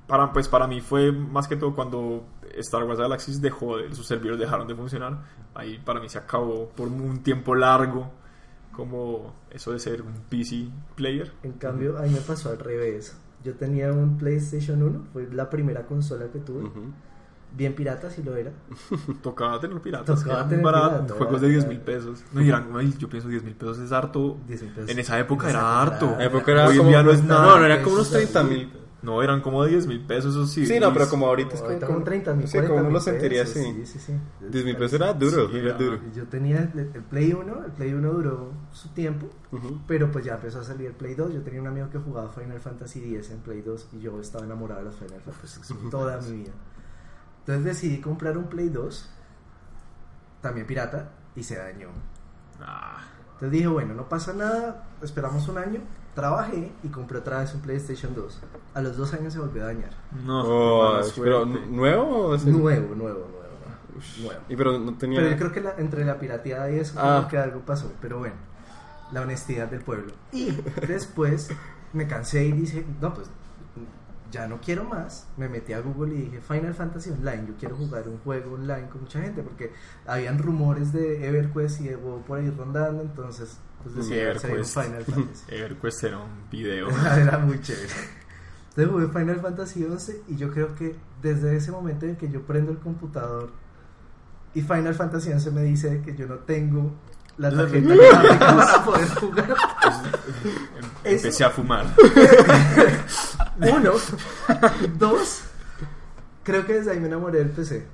para, 0.07 0.33
pues 0.33 0.47
para 0.47 0.67
mí 0.67 0.81
fue 0.81 1.11
más 1.11 1.47
que 1.47 1.55
todo 1.55 1.73
cuando 1.75 2.25
Star 2.57 2.83
Wars 2.83 2.99
Galaxy 2.99 3.39
dejó, 3.39 3.77
de- 3.77 3.93
sus 3.93 4.05
servidores 4.07 4.39
dejaron 4.39 4.67
de 4.67 4.75
funcionar. 4.75 5.19
Ahí 5.53 5.77
para 5.83 5.99
mí 5.99 6.09
se 6.09 6.17
acabó 6.17 6.69
por 6.69 6.87
un 6.87 7.21
tiempo 7.23 7.55
largo, 7.55 8.11
como 8.73 9.33
eso 9.51 9.71
de 9.71 9.79
ser 9.79 10.01
un 10.01 10.13
PC 10.29 10.67
player. 10.95 11.31
En 11.43 11.53
cambio, 11.53 11.97
a 11.97 12.01
mí 12.03 12.09
me 12.09 12.21
pasó 12.21 12.49
al 12.49 12.59
revés. 12.59 13.15
Yo 13.43 13.55
tenía 13.55 13.91
un 13.91 14.17
PlayStation 14.17 14.81
1, 14.83 15.01
fue 15.13 15.27
la 15.31 15.49
primera 15.49 15.85
consola 15.85 16.27
que 16.31 16.39
tuve. 16.39 16.63
Ujú. 16.65 16.91
Bien 17.55 17.75
pirata, 17.75 18.09
si 18.09 18.23
lo 18.23 18.35
era. 18.35 18.51
Tocaba 19.21 19.59
tener 19.59 19.79
piratas, 19.81 20.23
Tocaba 20.23 20.47
tener 20.47 20.63
baratos, 20.63 21.01
pirata, 21.01 21.13
juegos 21.17 21.41
de 21.41 21.47
era- 21.47 21.53
10 21.57 21.67
mil 21.67 21.79
pesos. 21.81 22.23
No, 22.31 22.77
ay, 22.77 22.93
yo 22.97 23.09
pienso 23.09 23.27
10 23.27 23.43
mil 23.43 23.55
pesos 23.55 23.79
es 23.79 23.91
harto. 23.91 24.37
10 24.47 24.61
mil 24.63 24.71
pesos. 24.73 24.89
En 24.89 24.99
esa 24.99 25.19
época 25.19 25.43
En 25.45 25.49
esa 25.51 25.59
era 25.59 25.81
harto. 25.81 26.11
En 26.13 26.17
la 26.19 26.25
época 26.25 26.51
era 26.51 26.65
Hoy 26.67 26.71
en 26.73 26.77
como, 26.79 26.89
día 26.89 27.03
no 27.03 27.11
es 27.11 27.23
nada. 27.23 27.45
No, 27.47 27.59
no, 27.59 27.65
era 27.65 27.81
como 27.83 27.95
unos 27.95 28.09
30 28.09 28.43
mil. 28.43 28.71
No, 29.03 29.23
eran 29.23 29.41
como 29.41 29.65
10 29.65 29.87
mil 29.87 29.99
pesos, 30.05 30.35
eso 30.35 30.45
sí. 30.45 30.63
Sí, 30.67 30.79
no, 30.79 30.93
pero 30.93 31.09
como 31.09 31.25
ahorita 31.25 31.55
es 31.55 31.61
como, 31.63 31.79
con 31.79 32.03
30 32.03 32.33
mil, 32.35 32.47
Sí, 32.47 32.59
como 32.59 32.75
uno 32.81 32.91
lo 32.91 32.99
sentiría 33.01 33.41
así. 33.43 33.59
Sí, 33.63 33.85
sí, 33.87 33.99
sí. 33.99 34.13
10 34.47 34.63
mil 34.63 34.77
pesos 34.77 34.93
era 34.93 35.11
duro, 35.13 35.49
Sí, 35.49 35.57
era 35.57 35.69
era- 35.69 35.77
duro. 35.77 35.99
Yo 36.15 36.25
tenía 36.27 36.69
el, 36.71 36.79
el 36.79 37.03
Play 37.09 37.33
1, 37.33 37.65
el 37.65 37.71
Play 37.71 37.93
1 37.93 38.11
duró 38.13 38.51
su 38.71 38.89
tiempo, 38.89 39.27
Ujú. 39.51 39.79
pero 39.87 40.11
pues 40.11 40.23
ya 40.23 40.35
empezó 40.35 40.59
a 40.59 40.63
salir 40.63 40.85
el 40.85 40.93
Play 40.93 41.15
2. 41.15 41.33
Yo 41.33 41.41
tenía 41.41 41.59
un 41.61 41.67
amigo 41.67 41.89
que 41.89 41.97
jugaba 41.97 42.29
Final 42.29 42.59
Fantasy 42.59 42.99
X 43.15 43.31
en 43.31 43.39
Play 43.39 43.61
2 43.63 43.87
y 43.93 44.01
yo 44.01 44.21
estaba 44.21 44.45
enamorado 44.45 44.81
de 44.81 44.85
los 44.85 44.95
Final 44.95 45.19
Fantasy 45.21 45.73
toda 45.89 46.21
mi 46.21 46.31
vida. 46.43 46.51
Entonces 47.41 47.63
decidí 47.65 47.99
comprar 48.01 48.37
un 48.37 48.45
Play 48.45 48.69
2, 48.69 49.09
también 50.41 50.65
pirata, 50.67 51.09
y 51.35 51.43
se 51.43 51.57
dañó. 51.57 51.87
Ah, 52.61 53.01
Entonces 53.33 53.51
dije, 53.51 53.67
bueno, 53.67 53.93
no 53.93 54.07
pasa 54.09 54.33
nada, 54.33 54.83
esperamos 55.01 55.47
un 55.47 55.57
año, 55.57 55.79
trabajé 56.15 56.71
y 56.83 56.87
compré 56.89 57.17
otra 57.19 57.39
vez 57.39 57.53
un 57.55 57.61
PlayStation 57.61 58.13
2. 58.15 58.41
A 58.75 58.81
los 58.81 58.97
dos 58.97 59.13
años 59.13 59.33
se 59.33 59.39
volvió 59.39 59.63
a 59.63 59.67
dañar. 59.67 59.91
no. 60.25 60.43
Oh, 60.45 61.01
pero. 61.21 61.45
¿nuevo 61.45 62.27
o 62.27 62.35
es- 62.35 62.45
Nuevo, 62.45 62.95
nuevo, 62.95 62.95
nuevo. 62.95 63.27
nuevo. 64.21 64.41
Y 64.49 64.55
pero 64.55 64.79
no 64.79 64.95
tenía... 64.95 65.19
Pero 65.19 65.31
yo 65.31 65.37
creo 65.37 65.51
que 65.51 65.61
la- 65.61 65.75
entre 65.77 66.05
la 66.05 66.19
pirateada 66.19 66.69
y 66.71 66.79
eso, 66.79 66.95
Ah. 66.99 67.17
como 67.17 67.27
que 67.29 67.37
algo 67.37 67.59
pasó. 67.61 67.91
Pero 68.01 68.19
bueno, 68.19 68.35
la 69.11 69.21
honestidad 69.21 69.67
del 69.69 69.81
pueblo. 69.81 70.13
Y 70.31 70.51
después 70.87 71.49
me 71.93 72.07
cansé 72.07 72.45
y 72.45 72.51
dije, 72.51 72.85
no, 73.01 73.13
pues 73.13 73.27
ya 74.31 74.47
no 74.47 74.59
quiero 74.61 74.83
más. 74.85 75.27
Me 75.37 75.49
metí 75.49 75.73
a 75.73 75.81
Google 75.81 76.15
y 76.15 76.21
dije, 76.21 76.41
Final 76.41 76.73
Fantasy 76.73 77.11
Online. 77.11 77.45
Yo 77.47 77.53
quiero 77.59 77.75
jugar 77.75 78.07
un 78.07 78.17
juego 78.19 78.55
online 78.55 78.87
con 78.89 79.01
mucha 79.01 79.21
gente 79.21 79.43
porque 79.43 79.71
habían 80.07 80.39
rumores 80.39 80.93
de 80.93 81.27
EverQuest 81.27 81.81
y 81.81 81.89
de 81.89 81.95
WoW 81.97 82.23
por 82.23 82.39
ahí 82.39 82.49
rondando. 82.49 83.03
Entonces, 83.03 83.57
pues 83.83 84.07
un 84.07 84.13
EverQuest. 84.13 84.79
Final 84.79 85.03
Fantasy. 85.05 85.45
EverQuest 85.49 86.03
era 86.03 86.17
un 86.17 86.49
video. 86.49 86.89
Era 87.17 87.37
muy 87.37 87.61
chévere. 87.61 87.93
Entonces 88.69 88.91
jugué 88.91 89.07
Final 89.07 89.41
Fantasy 89.41 89.83
11 89.83 90.21
y 90.29 90.37
yo 90.37 90.49
creo 90.51 90.73
que 90.75 90.95
desde 91.21 91.57
ese 91.57 91.71
momento 91.71 92.05
en 92.05 92.15
que 92.15 92.29
yo 92.29 92.41
prendo 92.43 92.71
el 92.71 92.77
computador 92.77 93.51
y 94.53 94.61
Final 94.61 94.95
Fantasy 94.95 95.31
11 95.31 95.51
me 95.51 95.63
dice 95.63 96.01
que 96.05 96.15
yo 96.15 96.25
no 96.25 96.35
tengo 96.35 96.93
la 97.37 97.51
tarjeta 97.51 97.95
gráfica 97.95 98.55
para 98.55 98.85
poder 98.85 99.09
jugar. 99.09 99.55
Empecé 101.03 101.43
a 101.43 101.49
fumar. 101.49 101.85
Uno, 103.61 103.91
dos, 104.97 105.41
creo 106.43 106.65
que 106.65 106.73
desde 106.73 106.91
ahí 106.91 106.99
me 106.99 107.07
enamoré 107.07 107.39
del 107.39 107.49
PC. 107.51 107.85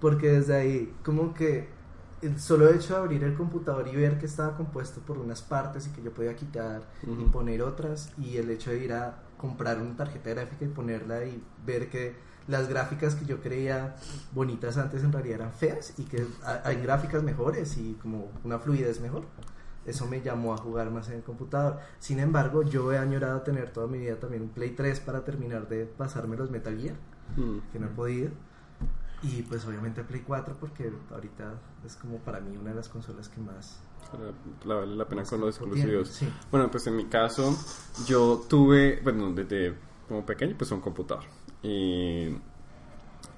Porque 0.00 0.30
desde 0.30 0.54
ahí, 0.54 0.94
como 1.04 1.32
que 1.34 1.68
el 2.22 2.38
solo 2.40 2.68
hecho 2.70 2.94
de 2.94 3.00
abrir 3.00 3.24
el 3.24 3.34
computador 3.34 3.88
y 3.88 3.96
ver 3.96 4.18
que 4.18 4.26
estaba 4.26 4.56
compuesto 4.56 5.00
por 5.00 5.18
unas 5.18 5.42
partes 5.42 5.86
y 5.86 5.90
que 5.90 6.02
yo 6.02 6.12
podía 6.12 6.34
quitar 6.36 6.82
y 7.02 7.24
poner 7.30 7.62
otras, 7.62 8.12
y 8.18 8.36
el 8.36 8.50
hecho 8.50 8.70
de 8.70 8.78
ir 8.84 8.92
a 8.92 9.16
comprar 9.38 9.80
una 9.80 9.96
tarjeta 9.96 10.30
gráfica 10.30 10.64
y 10.64 10.68
ponerla 10.68 11.24
y 11.24 11.42
ver 11.64 11.88
que 11.90 12.14
las 12.48 12.68
gráficas 12.68 13.14
que 13.16 13.24
yo 13.26 13.40
creía 13.40 13.96
bonitas 14.32 14.76
antes 14.76 15.02
en 15.02 15.12
realidad 15.12 15.36
eran 15.40 15.52
feas 15.52 15.92
y 15.98 16.04
que 16.04 16.24
ha- 16.44 16.60
hay 16.64 16.76
gráficas 16.80 17.22
mejores 17.22 17.76
y 17.76 17.94
como 18.00 18.30
una 18.44 18.58
fluidez 18.58 19.00
mejor. 19.00 19.24
Eso 19.86 20.06
me 20.06 20.20
llamó 20.20 20.52
a 20.52 20.56
jugar 20.58 20.90
más 20.90 21.08
en 21.08 21.14
el 21.16 21.22
computador. 21.22 21.78
Sin 22.00 22.18
embargo, 22.18 22.62
yo 22.62 22.92
he 22.92 22.98
añorado 22.98 23.40
tener 23.42 23.72
toda 23.72 23.86
mi 23.86 23.98
vida 23.98 24.16
también 24.16 24.42
un 24.42 24.48
Play 24.50 24.70
3 24.70 25.00
para 25.00 25.24
terminar 25.24 25.68
de 25.68 25.84
pasarme 25.86 26.36
los 26.36 26.50
Metal 26.50 26.76
Gear, 26.78 26.96
Mm. 27.36 27.58
que 27.72 27.78
no 27.78 27.86
he 27.86 27.90
podido. 27.90 28.30
Y 29.22 29.42
pues 29.42 29.64
obviamente 29.66 30.04
Play 30.04 30.22
4 30.26 30.56
porque 30.60 30.92
ahorita 31.10 31.54
es 31.84 31.96
como 31.96 32.18
para 32.18 32.40
mí 32.40 32.56
una 32.56 32.70
de 32.70 32.76
las 32.76 32.88
consolas 32.88 33.28
que 33.28 33.40
más... 33.40 33.80
La, 34.12 34.32
la- 34.68 34.80
vale 34.80 34.94
la 34.94 35.08
pena 35.08 35.24
con 35.24 35.40
los 35.40 35.56
exclusivos. 35.56 36.08
Sí. 36.10 36.28
Bueno, 36.50 36.70
pues 36.70 36.86
en 36.86 36.96
mi 36.96 37.06
caso, 37.06 37.56
yo 38.06 38.44
tuve, 38.48 39.00
bueno, 39.02 39.32
desde 39.32 39.74
como 40.06 40.24
pequeño, 40.24 40.54
pues 40.56 40.70
un 40.70 40.80
computador. 40.80 41.24
Y, 41.62 42.36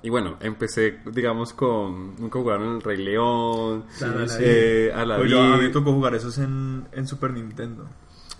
y 0.02 0.10
bueno, 0.10 0.36
empecé, 0.40 0.98
digamos, 1.12 1.52
con. 1.52 2.14
Nunca 2.16 2.38
jugaron 2.38 2.76
El 2.76 2.82
Rey 2.82 3.02
León, 3.02 3.84
Claro, 3.98 4.28
sí, 4.28 4.36
eh, 4.40 4.92
Aladdin. 4.94 5.28
Yo, 5.28 5.42
a 5.42 5.56
mí 5.56 5.62
me 5.64 5.68
tocó 5.70 5.92
jugar 5.92 6.14
esos 6.14 6.38
en, 6.38 6.86
en 6.92 7.06
Super 7.06 7.32
Nintendo. 7.32 7.86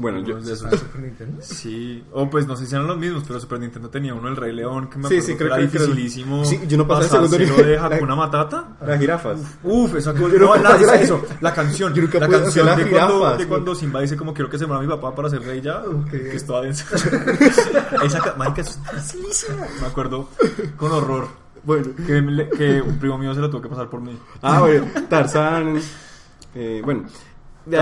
Bueno, 0.00 0.18
yo. 0.18 0.36
Algunos 0.36 0.46
de 0.46 0.52
esos. 0.54 0.72
¿Ah, 0.72 0.76
Super 0.76 1.00
Nintendo? 1.02 1.42
Sí, 1.42 2.04
o 2.12 2.30
pues 2.30 2.46
no 2.46 2.54
sé 2.54 2.66
si 2.66 2.74
eran 2.76 2.86
los 2.86 2.96
mismos, 2.98 3.24
pero 3.26 3.40
Super 3.40 3.58
Nintendo 3.58 3.88
tenía 3.90 4.14
uno, 4.14 4.28
el 4.28 4.36
Rey 4.36 4.54
León, 4.54 4.88
que 4.88 4.96
me 4.96 5.08
Sí, 5.08 5.20
sí, 5.20 5.32
que 5.32 5.38
creo 5.38 5.48
era 5.48 5.56
que- 5.56 5.70
creo- 5.70 5.86
dificilísimo. 5.88 6.44
Sí, 6.44 6.60
yo 6.68 6.78
no 6.78 6.86
pasé 6.86 7.16
el 7.16 7.28
segundo 7.28 7.56
de 7.64 7.76
Hakuna 7.76 8.14
Matata. 8.14 8.76
Las 8.86 9.00
jirafas. 9.00 9.40
Uf, 9.64 9.96
esa 9.96 10.14
Yo 10.14 10.28
no, 10.28 10.54
la, 10.54 10.76
eso, 10.94 11.20
la 11.40 11.52
canción, 11.52 11.92
Yo 11.94 12.02
nunca 12.02 12.20
la 12.20 12.28
canción 12.28 12.76
de 12.76 12.88
cuando, 12.88 13.36
de 13.36 13.46
cuando 13.48 13.74
Simba 13.74 14.00
dice 14.00 14.16
como 14.16 14.32
quiero 14.32 14.48
que 14.48 14.56
se 14.58 14.66
muera 14.68 14.80
mi 14.80 14.86
papá 14.88 15.12
para 15.12 15.28
ser 15.30 15.42
rey 15.42 15.60
ya, 15.60 15.82
que 16.08 16.36
es 16.36 16.46
toda 16.46 16.62
densa. 16.62 16.84
esa 18.04 18.20
ca- 18.20 18.34
marica 18.36 18.60
es 18.60 18.78
dificilísima. 18.92 19.66
Me 19.80 19.86
acuerdo 19.88 20.28
con 20.76 20.92
horror 20.92 21.26
Bueno. 21.64 21.88
que, 22.06 22.22
me 22.22 22.48
que 22.48 22.80
un 22.80 22.98
primo 22.98 23.18
mío 23.18 23.34
se 23.34 23.40
lo 23.40 23.50
tuvo 23.50 23.62
que 23.62 23.68
pasar 23.68 23.88
por 23.88 24.00
mí. 24.00 24.16
Ah, 24.42 24.60
bueno, 24.60 24.86
Tarzán. 25.08 25.78
eh, 26.54 26.82
bueno. 26.84 27.04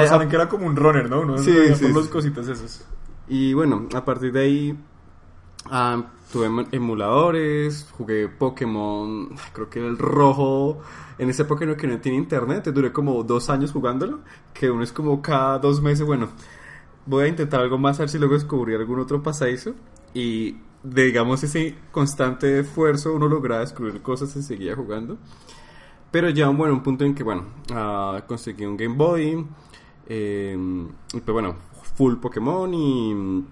saben 0.07 0.29
que 0.29 0.37
era 0.37 0.49
como 0.49 0.67
un 0.67 0.77
runner, 0.77 1.09
¿no? 1.09 1.21
Uno 1.21 1.39
Sí, 1.39 1.53
sí, 1.53 1.69
por 1.69 1.77
sí. 1.77 1.93
los 1.93 2.09
cositas 2.09 2.49
esos. 2.49 2.85
Y 3.29 3.55
bueno, 3.55 3.89
a 3.95 4.05
partir 4.05 4.33
de 4.33 4.41
ahí 4.41 4.79
ah, 5.71 6.03
tuve 6.33 6.47
em- 6.47 6.67
emuladores, 6.73 7.89
jugué 7.93 8.29
Pokémon, 8.29 9.31
creo 9.53 9.69
que 9.71 9.81
era 9.81 9.89
el 9.89 9.99
rojo. 9.99 10.81
En 11.19 11.31
esa 11.31 11.43
época 11.43 11.65
no, 11.65 11.77
que 11.77 11.87
no 11.87 11.99
tenía 12.01 12.19
internet, 12.19 12.65
duré 12.73 12.93
como 12.93 13.23
dos 13.23 13.49
años 13.49 13.73
jugándolo, 13.73 14.21
que 14.53 14.71
uno 14.71 14.83
es 14.83 14.93
como 14.93 15.23
cada 15.23 15.59
dos 15.59 15.81
meses, 15.81 16.05
bueno, 16.07 16.29
voy 17.07 17.25
a 17.25 17.29
intentar 17.29 17.61
algo 17.61 17.79
más, 17.79 17.99
a 17.99 18.03
ver 18.03 18.11
si 18.11 18.19
luego 18.19 18.35
descubrí 18.35 18.75
algún 18.75 19.01
otro 19.01 19.23
pasadizo. 19.23 19.75
Y 20.15 20.57
de, 20.83 21.05
digamos 21.05 21.43
ese 21.43 21.75
constante 21.93 22.61
esfuerzo 22.61 23.15
uno 23.15 23.29
lograba 23.29 23.61
descubrir 23.63 24.01
cosas 24.03 24.35
y 24.37 24.43
seguía 24.43 24.75
jugando. 24.77 25.19
Pero 26.11 26.31
ya 26.31 26.49
bueno, 26.49 26.75
un 26.75 26.83
punto 26.83 27.05
en 27.05 27.15
que, 27.15 27.23
bueno, 27.23 27.45
ah, 27.73 28.23
conseguí 28.27 28.65
un 28.65 28.77
Game 28.77 28.95
Boy, 28.95 29.45
eh, 30.09 30.57
y 31.13 31.21
pues 31.21 31.33
bueno, 31.33 31.57
full 31.97 32.17
Pokémon 32.17 32.73
y 32.73 33.13
mm, 33.15 33.47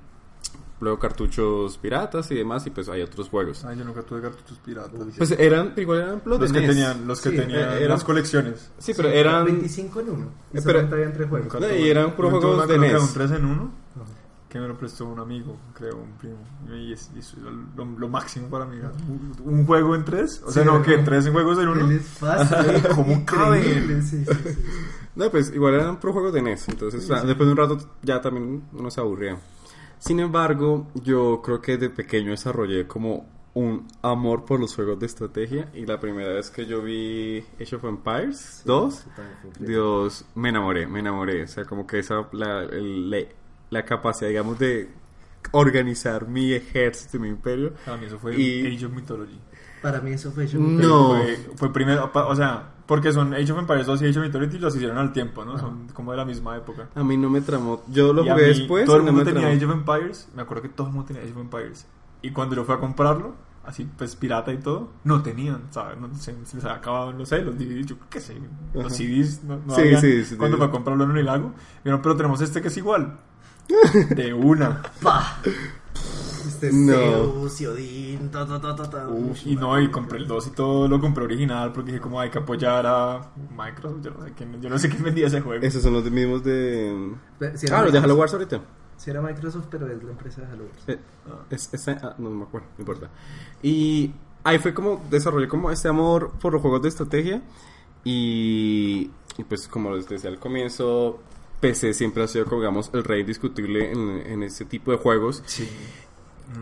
luego 0.80 0.98
cartuchos 0.98 1.76
piratas 1.78 2.30
y 2.30 2.36
demás, 2.36 2.66
y 2.66 2.70
pues 2.70 2.88
hay 2.88 3.02
otros 3.02 3.28
juegos. 3.28 3.64
Ay, 3.64 3.78
yo 3.78 3.84
nunca 3.84 4.02
tuve 4.02 4.22
cartuchos 4.22 4.58
piratas. 4.64 5.00
Pues 5.18 5.32
eran, 5.32 5.74
igual 5.76 5.98
eran 6.00 6.22
los, 6.24 6.40
los 6.40 6.52
que 6.52 6.60
NES. 6.60 6.68
tenían, 6.70 7.06
los 7.06 7.20
que 7.20 7.30
Sí, 7.30 7.36
tenían 7.36 7.58
eh, 7.60 7.76
eran- 7.78 7.88
las 7.88 8.04
colecciones. 8.04 8.70
Sí, 8.78 8.92
pero 8.96 9.08
eran... 9.08 9.44
25 9.46 10.00
en 10.00 10.10
uno. 10.10 10.26
Y 10.52 10.60
pero- 10.60 10.80
entre 11.02 11.26
juegos. 11.26 11.60
No, 11.60 11.74
y 11.74 11.88
eran 11.88 12.12
puros 12.14 12.32
juegos 12.32 12.68
de 12.68 12.78
NES. 12.78 13.02
un 13.02 13.12
3 13.12 13.30
en 13.32 13.44
1 13.44 13.62
Ajá. 13.62 13.70
Que 14.54 14.60
me 14.60 14.68
lo 14.68 14.78
prestó 14.78 15.04
un 15.06 15.18
amigo, 15.18 15.56
creo, 15.74 15.96
un 15.96 16.12
primo. 16.12 16.36
Y 16.72 16.92
es- 16.92 17.10
lo, 17.76 17.84
lo 17.84 18.08
máximo 18.08 18.48
para 18.48 18.64
mí. 18.64 18.76
Un, 19.08 19.34
un 19.44 19.66
juego 19.66 19.96
en 19.96 20.04
3, 20.04 20.42
o 20.46 20.50
sea, 20.52 20.62
Sí, 20.62 20.68
no, 20.68 20.76
era 20.76 20.84
que 20.84 20.98
tres 20.98 21.26
en 21.26 21.32
juegos 21.32 21.58
en 21.58 21.66
uno. 21.68 21.80
Él 21.86 21.96
es 21.96 22.06
fácil. 22.06 22.80
¿Cómo 22.94 23.12
increíble, 23.14 23.24
caben? 23.24 24.02
Sí, 24.04 24.24
sí, 24.24 24.32
sí. 24.32 24.58
No, 25.16 25.28
pues 25.28 25.52
igual 25.52 25.74
eran 25.74 25.98
pro 25.98 26.12
juegos 26.12 26.32
de 26.32 26.40
NES, 26.42 26.68
entonces 26.68 27.02
o 27.02 27.06
sea, 27.06 27.24
después 27.24 27.46
de 27.48 27.50
un 27.52 27.56
rato 27.58 27.78
ya 28.02 28.20
también 28.20 28.62
uno 28.72 28.90
se 28.92 29.00
aburría. 29.00 29.36
Sin 29.98 30.20
embargo, 30.20 30.86
yo 31.02 31.42
creo 31.44 31.60
que 31.60 31.72
desde 31.76 31.90
pequeño 31.92 32.30
desarrollé 32.30 32.86
como 32.86 33.26
un 33.54 33.88
amor 34.02 34.44
por 34.44 34.60
los 34.60 34.72
juegos 34.74 35.00
de 35.00 35.06
estrategia 35.06 35.68
y 35.74 35.84
la 35.84 35.98
primera 35.98 36.32
vez 36.32 36.50
que 36.50 36.64
yo 36.66 36.80
vi 36.80 37.44
Age 37.60 37.74
of 37.74 37.84
Empires 37.84 38.62
2, 38.64 38.94
Eso 38.94 39.10
también 39.16 39.36
fue 39.40 39.50
increíble. 39.50 39.72
Dios, 39.74 40.24
me 40.36 40.48
enamoré, 40.50 40.86
me 40.86 41.00
enamoré, 41.00 41.42
o 41.42 41.48
sea, 41.48 41.64
como 41.64 41.86
que 41.88 41.98
esa, 41.98 42.28
la, 42.32 42.62
el- 42.62 43.26
la, 43.74 43.84
capacidad, 43.84 44.28
digamos, 44.30 44.58
de 44.58 44.88
organizar 45.52 46.26
mi 46.28 46.52
ejército, 46.52 47.18
mi 47.18 47.28
imperio. 47.28 47.72
A 47.86 47.96
mí 47.96 48.06
eso 48.06 48.18
fue 48.18 48.34
Y- 48.40 48.66
Age 48.74 48.86
of 48.86 48.92
Mythology. 48.92 49.38
Para 49.82 50.00
mí 50.00 50.12
eso 50.12 50.32
fue 50.32 50.46
No. 50.54 51.10
Fue, 51.10 51.36
fue 51.56 51.72
primero, 51.72 52.10
o 52.14 52.34
sea, 52.36 52.70
porque 52.86 53.12
son 53.12 53.34
Age 53.34 53.52
of 53.52 53.58
Empires 53.58 53.86
2 53.86 54.00
y 54.02 54.06
Age 54.06 54.18
of 54.18 54.24
Mythology 54.26 54.58
los 54.58 54.74
hicieron 54.74 54.96
al 54.96 55.12
tiempo, 55.12 55.44
¿no? 55.44 55.58
Son 55.58 55.88
como 55.92 56.12
de 56.12 56.16
la 56.16 56.24
misma 56.24 56.56
época. 56.56 56.88
A 56.94 57.04
mí 57.04 57.16
no 57.18 57.28
me 57.28 57.42
tramó, 57.42 57.82
yo 57.88 58.12
lo 58.14 58.24
Y 58.24 58.28
a 58.30 58.32
jugué 58.34 58.46
mí, 58.48 58.58
después 58.60 58.86
Todo 58.86 58.96
el 58.96 59.02
y 59.02 59.04
no 59.06 59.12
mundo 59.12 59.24
me 59.26 59.32
tenía 59.32 59.48
tramó. 59.48 59.56
Age 59.56 59.66
of 59.66 59.96
Empires. 59.96 60.28
Me 60.34 60.42
acuerdo 60.42 60.62
que 60.62 60.68
todo 60.70 60.86
el 60.86 60.92
mundo 60.94 61.06
tenía 61.06 61.22
Age 61.22 61.32
of 61.32 61.38
Empires. 61.38 61.86
Y 62.22 62.30
cuando 62.30 62.56
yo 62.56 62.64
fui 62.64 62.74
a 62.74 62.78
comprarlo, 62.78 63.34
así 63.66 63.86
pues 63.98 64.16
pirata 64.16 64.50
y 64.54 64.56
todo, 64.58 64.90
no 65.04 65.22
tenían, 65.22 65.64
¿sabes? 65.70 65.98
No, 65.98 66.08
se, 66.14 66.34
se 66.46 66.56
les 66.56 66.64
había 66.64 66.78
acabado, 66.78 67.12
no 67.12 67.26
sé, 67.26 67.42
los 67.42 67.58
DVDs, 67.58 67.84
yo 67.86 67.96
qué 68.08 68.20
sé, 68.20 68.36
los. 68.72 68.90
CDs 68.90 69.44
no, 69.44 69.58
no 69.66 69.74
Sí, 69.74 69.82
habían. 69.82 70.00
sí, 70.00 70.24
sí, 70.24 70.36
Cuando 70.36 70.56
sí. 70.56 70.60
fui 70.62 70.68
a 70.68 70.70
comprarlo 70.70 71.04
en 71.04 71.16
el 71.18 71.26
lago, 71.26 71.52
vieron, 71.84 72.00
pero 72.00 72.16
tenemos 72.16 72.40
este 72.40 72.62
que 72.62 72.68
es 72.68 72.76
igual. 72.78 73.18
De 74.14 74.32
una. 74.34 74.82
¡Pah! 75.02 75.38
Este 76.46 76.70
No. 76.72 76.92
Zeus 76.92 77.60
y 77.60 77.66
Odín, 77.66 78.30
ta, 78.30 78.46
ta, 78.46 78.60
ta, 78.60 78.74
ta, 78.76 78.88
ta. 78.90 79.08
Uf, 79.08 79.46
y 79.46 79.56
no, 79.56 79.80
y 79.80 79.90
compré 79.90 80.18
el 80.18 80.26
2 80.26 80.46
y 80.48 80.50
todo, 80.50 80.86
lo 80.88 81.00
compré 81.00 81.24
original 81.24 81.72
porque 81.72 81.92
dije 81.92 82.00
como 82.02 82.20
hay 82.20 82.30
que 82.30 82.38
apoyar 82.38 82.86
a 82.86 83.30
Microsoft, 83.56 84.02
yo 84.02 84.10
no 84.12 84.24
sé 84.24 84.32
quién, 84.34 84.60
yo 84.62 84.68
no 84.70 84.78
sé 84.78 84.88
quién 84.88 85.02
vendía 85.02 85.26
ese 85.26 85.40
juego. 85.40 85.64
Esos 85.64 85.82
son 85.82 85.94
los 85.94 86.08
mismos 86.10 86.44
de... 86.44 87.12
Si 87.54 87.66
Ah, 87.72 87.82
los 87.82 87.92
de. 87.92 87.98
Halo 87.98 88.14
Wars 88.16 88.32
ahorita. 88.34 88.60
Si 88.96 89.10
era 89.10 89.20
Microsoft, 89.20 89.66
pero 89.70 89.90
es 89.90 90.02
la 90.02 90.10
empresa 90.12 90.42
de 90.42 90.46
Halo 90.52 90.64
Wars. 90.64 90.84
Eh, 90.88 90.98
es, 91.50 91.72
es- 91.72 91.88
ah, 91.88 92.14
no 92.18 92.30
me 92.30 92.44
acuerdo, 92.44 92.68
no 92.78 92.82
importa. 92.82 93.10
Y 93.62 94.12
ahí 94.44 94.58
fue 94.58 94.72
como 94.74 95.02
desarrollé 95.10 95.48
como 95.48 95.70
este 95.70 95.88
amor 95.88 96.32
por 96.40 96.52
los 96.52 96.62
juegos 96.62 96.82
de 96.82 96.88
estrategia 96.90 97.42
y, 98.04 99.10
y 99.38 99.44
pues 99.48 99.66
como 99.68 99.90
les 99.94 100.08
decía 100.08 100.30
al 100.30 100.38
comienzo, 100.38 101.20
PC 101.68 101.94
siempre 101.94 102.22
ha 102.22 102.28
sido 102.28 102.44
como 102.44 102.60
digamos 102.60 102.90
el 102.92 103.04
rey 103.04 103.22
discutible 103.22 103.90
en, 103.90 104.08
en 104.26 104.42
este 104.42 104.64
tipo 104.64 104.90
de 104.90 104.98
juegos. 104.98 105.42
Sí. 105.46 105.68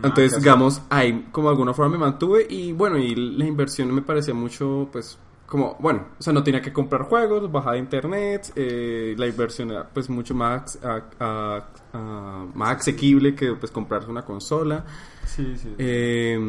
Entonces, 0.01 0.37
digamos, 0.39 0.81
ahí 0.89 1.27
como 1.31 1.49
de 1.49 1.51
alguna 1.53 1.73
forma 1.73 1.91
me 1.91 1.97
mantuve 1.99 2.47
y 2.49 2.71
bueno, 2.71 2.97
y 2.97 3.13
la 3.15 3.45
inversión 3.45 3.93
me 3.93 4.01
parecía 4.01 4.33
mucho, 4.33 4.87
pues, 4.91 5.17
como, 5.45 5.75
bueno, 5.79 6.07
o 6.17 6.23
sea, 6.23 6.33
no 6.33 6.41
tenía 6.41 6.61
que 6.61 6.73
comprar 6.73 7.03
juegos, 7.03 7.51
bajaba 7.51 7.73
de 7.73 7.79
internet, 7.79 8.51
eh, 8.55 9.13
la 9.17 9.27
inversión 9.27 9.69
era 9.71 9.87
pues 9.87 10.09
mucho 10.09 10.33
más, 10.33 10.79
a- 10.83 11.03
a- 11.19 11.67
a- 11.93 12.45
más 12.55 12.77
asequible 12.77 13.35
que 13.35 13.53
pues 13.53 13.71
comprarse 13.71 14.09
una 14.09 14.23
consola. 14.25 14.83
Sí, 15.27 15.55
sí. 15.61 15.75
Eh, 15.77 16.39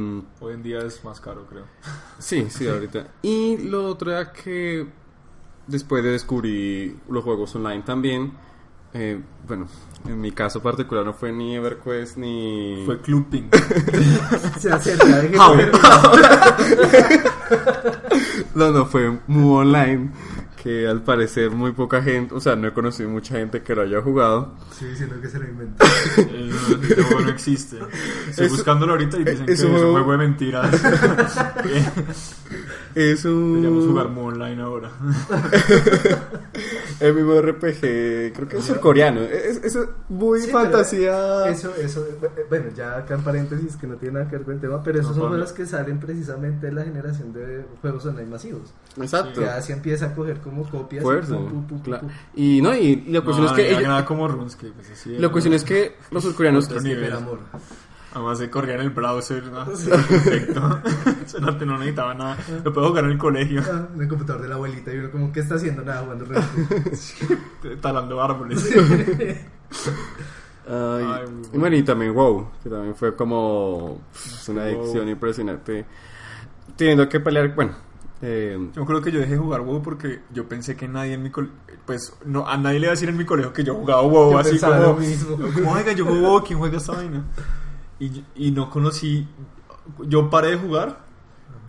Hoy 0.41 0.55
en 0.55 0.63
día 0.63 0.79
es 0.79 1.05
más 1.05 1.21
caro, 1.21 1.45
creo. 1.51 1.65
sí, 2.19 2.47
sí, 2.49 2.67
ahorita. 2.67 3.09
Y 3.23 3.59
lo 3.59 3.89
otro 3.89 4.11
era 4.13 4.33
que 4.33 4.87
después 5.67 6.05
de 6.05 6.11
descubrir 6.11 6.97
los 7.09 7.25
juegos 7.25 7.57
online 7.57 7.83
también, 7.83 8.33
eh, 8.97 9.21
bueno, 9.49 9.67
en 10.07 10.21
mi 10.21 10.31
caso 10.31 10.63
particular 10.63 11.05
no 11.05 11.13
fue 11.13 11.33
ni 11.33 11.57
EverQuest 11.57 12.17
ni... 12.17 12.85
Fue 12.87 13.01
Clubping. 13.01 13.51
Se 14.61 14.71
acerca, 14.71 15.21
de 15.21 15.31
no, 18.55 18.71
no, 18.71 18.87
fue 18.87 19.19
Mu 19.27 19.57
Online, 19.57 20.11
que 20.65 20.89
al 20.89 21.03
parecer 21.03 21.51
muy 21.51 21.73
poca 21.73 22.03
gente, 22.03 22.35
o 22.35 22.41
sea, 22.41 22.57
no 22.57 22.67
he 22.67 22.73
conocido 22.73 23.11
mucha 23.11 23.37
gente 23.37 23.61
que 23.63 23.75
lo 23.75 23.83
haya 23.83 24.01
jugado. 24.01 24.55
Estoy 24.73 24.89
diciendo 24.89 25.21
que 25.21 25.29
se 25.29 25.39
lo 25.39 25.47
inventó. 25.49 25.85
Eh, 26.17 26.51
no, 26.51 26.83
ese 26.87 27.03
juego 27.03 27.21
no 27.21 27.29
existe. 27.31 27.77
Estoy 28.31 28.47
Es- 28.47 28.53
buscándolo 28.53 28.93
ahorita 28.93 29.19
y 29.19 29.25
dicen 29.25 29.45
que 29.47 29.53
es 29.53 29.61
es 29.61 29.65
un 29.67 29.73
juego- 29.77 30.13
de 30.13 30.19
mentiras. 30.19 30.75
Eh, 31.67 31.85
Es 32.95 33.25
un... 33.25 33.55
Deberíamos 33.61 33.87
jugar 33.87 34.07
Online 34.07 34.63
ahora. 34.63 34.91
El 37.01 37.15
mismo 37.15 37.41
RPG, 37.41 38.33
creo 38.33 38.49
que 38.49 38.57
es 38.59 38.65
surcoreano. 38.65 39.21
Es, 39.23 39.57
es 39.65 39.79
muy 40.09 40.41
Sí, 40.41 40.51
fantasía. 40.51 41.49
Eso, 41.49 41.75
eso, 41.75 42.07
eh, 42.07 42.47
bueno, 42.49 42.67
ya 42.75 42.99
acá 42.99 43.15
en 43.15 43.23
paréntesis 43.25 43.77
que 43.77 43.87
no 43.89 43.97
tiene 43.97 44.15
nada 44.21 44.31
que 44.31 44.37
ver 44.37 44.45
con 44.45 44.55
el 44.55 44.61
tema, 44.61 44.83
pero 44.83 45.01
esos 45.01 45.17
No, 45.17 45.23
son 45.23 45.31
juegos 45.31 45.53
que 45.53 45.67
salen 45.67 45.99
precisamente 45.99 46.67
de 46.67 46.73
la 46.73 46.85
generación 46.85 47.33
de 47.33 47.65
juegos 47.81 48.07
online 48.07 48.31
masivos. 48.31 48.73
Exacto. 48.97 49.41
Que 49.41 49.47
así 49.49 49.73
empieza 49.73 50.07
a 50.07 50.15
coger 50.15 50.39
como 50.39 50.54
copias. 50.63 51.03
y 51.03 51.05
Fuerza. 51.05 51.37
pum, 51.37 51.67
pum, 51.67 51.81
pum. 51.83 51.95
Y 52.35 52.63
no, 52.63 52.75
y 52.77 52.97
la 53.09 53.21
cuestión 53.23 53.47
No, 53.47 53.57
es 53.57 53.67
que 53.77 53.83
nada 53.83 54.05
como 54.05 54.29
RuneScape. 54.29 54.73
pues, 54.73 54.91
así, 54.91 55.19
la 55.19 55.29
cuestión 55.31 55.55
es 55.55 55.65
que 55.65 55.97
los 56.11 56.23
surcoreanos 56.23 56.69
amor. 57.13 57.41
Además 58.13 58.39
se 58.39 58.49
corría 58.49 58.77
en 58.77 58.83
el 58.83 58.91
browser, 58.91 59.43
¿no? 59.47 59.65
perfecto. 59.67 60.81
Eso 61.27 61.41
no, 61.41 61.51
no 61.51 61.79
necesitaba 61.79 62.15
nada. 62.15 62.37
Lo 62.63 62.73
puedo 62.73 62.87
jugar 62.89 63.07
en 63.07 63.11
el 63.11 63.19
colegio, 63.19 63.61
Ah, 63.69 63.89
en 63.93 64.01
el 64.03 64.07
computador 64.09 64.41
de 64.43 64.49
la 64.49 64.55
abuelita 64.55 64.95
y 64.95 64.99
uno 64.99 65.11
como, 65.11 65.33
¿qué 65.33 65.41
está 65.41 65.57
haciendo? 65.57 65.83
Nada, 65.83 66.03
jugando 66.03 66.25
talando 67.81 68.23
árboles. 68.23 68.71
Ay, 70.67 71.05
Ay, 71.05 71.29
muy 71.31 71.47
y 71.53 71.59
bueno, 71.59 71.77
y 71.77 71.83
también 71.83 72.15
WoW, 72.15 72.49
que 72.63 72.71
también 72.71 72.95
fue 72.95 73.15
como 73.17 74.01
pues, 74.13 74.49
una 74.49 74.63
WoW. 74.65 74.81
adicción 74.83 75.09
impresionante. 75.09 75.85
Teniendo 76.77 77.09
que 77.09 77.21
pelear, 77.21 77.55
bueno, 77.55 77.73
eh, 78.27 78.71
Yo 78.75 78.85
creo 78.87 79.03
que 79.03 79.13
yo 79.13 79.21
dejé 79.21 79.33
de 79.33 79.39
jugar 79.39 79.61
WoW 79.61 79.83
porque 79.83 80.21
yo 80.33 80.49
pensé 80.49 80.77
que 80.77 80.89
nadie 80.89 81.13
en 81.15 81.23
mi 81.23 81.31
colegio, 81.31 81.55
pues 81.87 82.17
no, 82.25 82.49
a 82.49 82.57
nadie 82.57 82.81
le 82.81 82.87
iba 82.87 82.93
a 82.93 82.97
decir 82.97 83.09
en 83.09 83.17
mi 83.17 83.25
colegio 83.27 83.53
que 83.53 83.65
yo 83.65 83.75
jugaba 83.75 84.03
WoW 84.03 84.33
Yo 84.33 84.39
así 84.39 84.51
pensaba 84.51 84.77
como, 84.79 84.89
lo 84.95 84.97
mismo. 84.99 85.37
como, 85.37 85.73
oiga, 85.73 85.93
yo 85.93 86.05
juego 86.07 86.21
WoW, 86.29 86.45
¿quién 86.45 86.59
juega 86.59 86.79
esta 86.79 86.93
vaina? 86.93 87.25
Y, 88.01 88.25
y 88.35 88.51
no 88.51 88.71
conocí, 88.71 89.29
yo 90.07 90.31
paré 90.31 90.53
de 90.53 90.57
jugar 90.57 91.05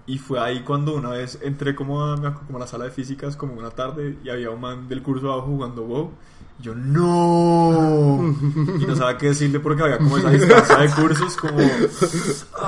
y 0.08 0.18
fue 0.18 0.40
ahí 0.40 0.62
cuando 0.62 0.96
una 0.96 1.10
vez 1.10 1.40
entré 1.42 1.76
como 1.76 2.04
a, 2.04 2.16
como 2.46 2.58
a 2.58 2.62
la 2.62 2.68
sala 2.68 2.86
de 2.86 2.92
físicas 2.92 3.36
como 3.36 3.54
una 3.56 3.72
tarde 3.72 4.18
y 4.24 4.30
había 4.30 4.50
un 4.52 4.62
man 4.62 4.88
del 4.88 5.02
curso 5.02 5.32
abajo 5.32 5.48
jugando 5.48 5.84
WoW. 5.84 6.12
Yo, 6.60 6.74
no. 6.74 8.34
Y 8.80 8.86
no 8.86 8.96
sabía 8.96 9.18
qué 9.18 9.28
decirle 9.28 9.60
porque 9.60 9.84
había 9.84 9.98
como 9.98 10.18
esa 10.18 10.30
distancia 10.30 10.78
de 10.78 10.90
cursos 10.90 11.36
como... 11.36 11.60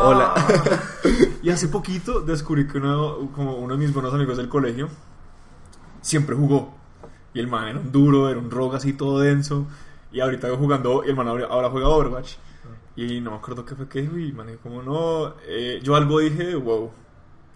hola. 0.01 0.33
Y 1.41 1.49
hace 1.49 1.69
poquito 1.69 2.21
descubrí 2.21 2.67
que 2.67 2.77
uno, 2.77 3.31
como 3.33 3.55
uno 3.55 3.75
de 3.75 3.79
mis 3.79 3.93
buenos 3.93 4.13
amigos 4.13 4.37
del 4.37 4.49
colegio 4.49 4.89
siempre 6.01 6.35
jugó. 6.35 6.75
Y 7.33 7.39
el 7.39 7.47
man 7.47 7.67
era 7.67 7.79
un 7.79 7.91
duro, 7.91 8.29
era 8.29 8.39
un 8.39 8.51
rogue 8.51 8.77
así 8.77 8.93
todo 8.93 9.19
denso. 9.19 9.65
Y 10.11 10.19
ahorita 10.19 10.49
jugando, 10.57 11.03
y 11.05 11.09
el 11.09 11.15
man 11.15 11.27
ahora, 11.27 11.69
juega 11.69 11.87
Overwatch. 11.87 12.35
Y 12.95 13.21
no 13.21 13.31
me 13.31 13.37
acuerdo 13.37 13.63
qué 13.63 13.75
fue 13.75 13.87
que 13.87 14.01
dijo. 14.01 14.17
Y 14.17 14.31
man 14.33 14.47
dijo 14.47 14.59
como, 14.63 14.81
no, 14.81 15.35
eh, 15.47 15.79
yo 15.83 15.95
algo 15.95 16.19
dije, 16.19 16.55
wow. 16.55 16.91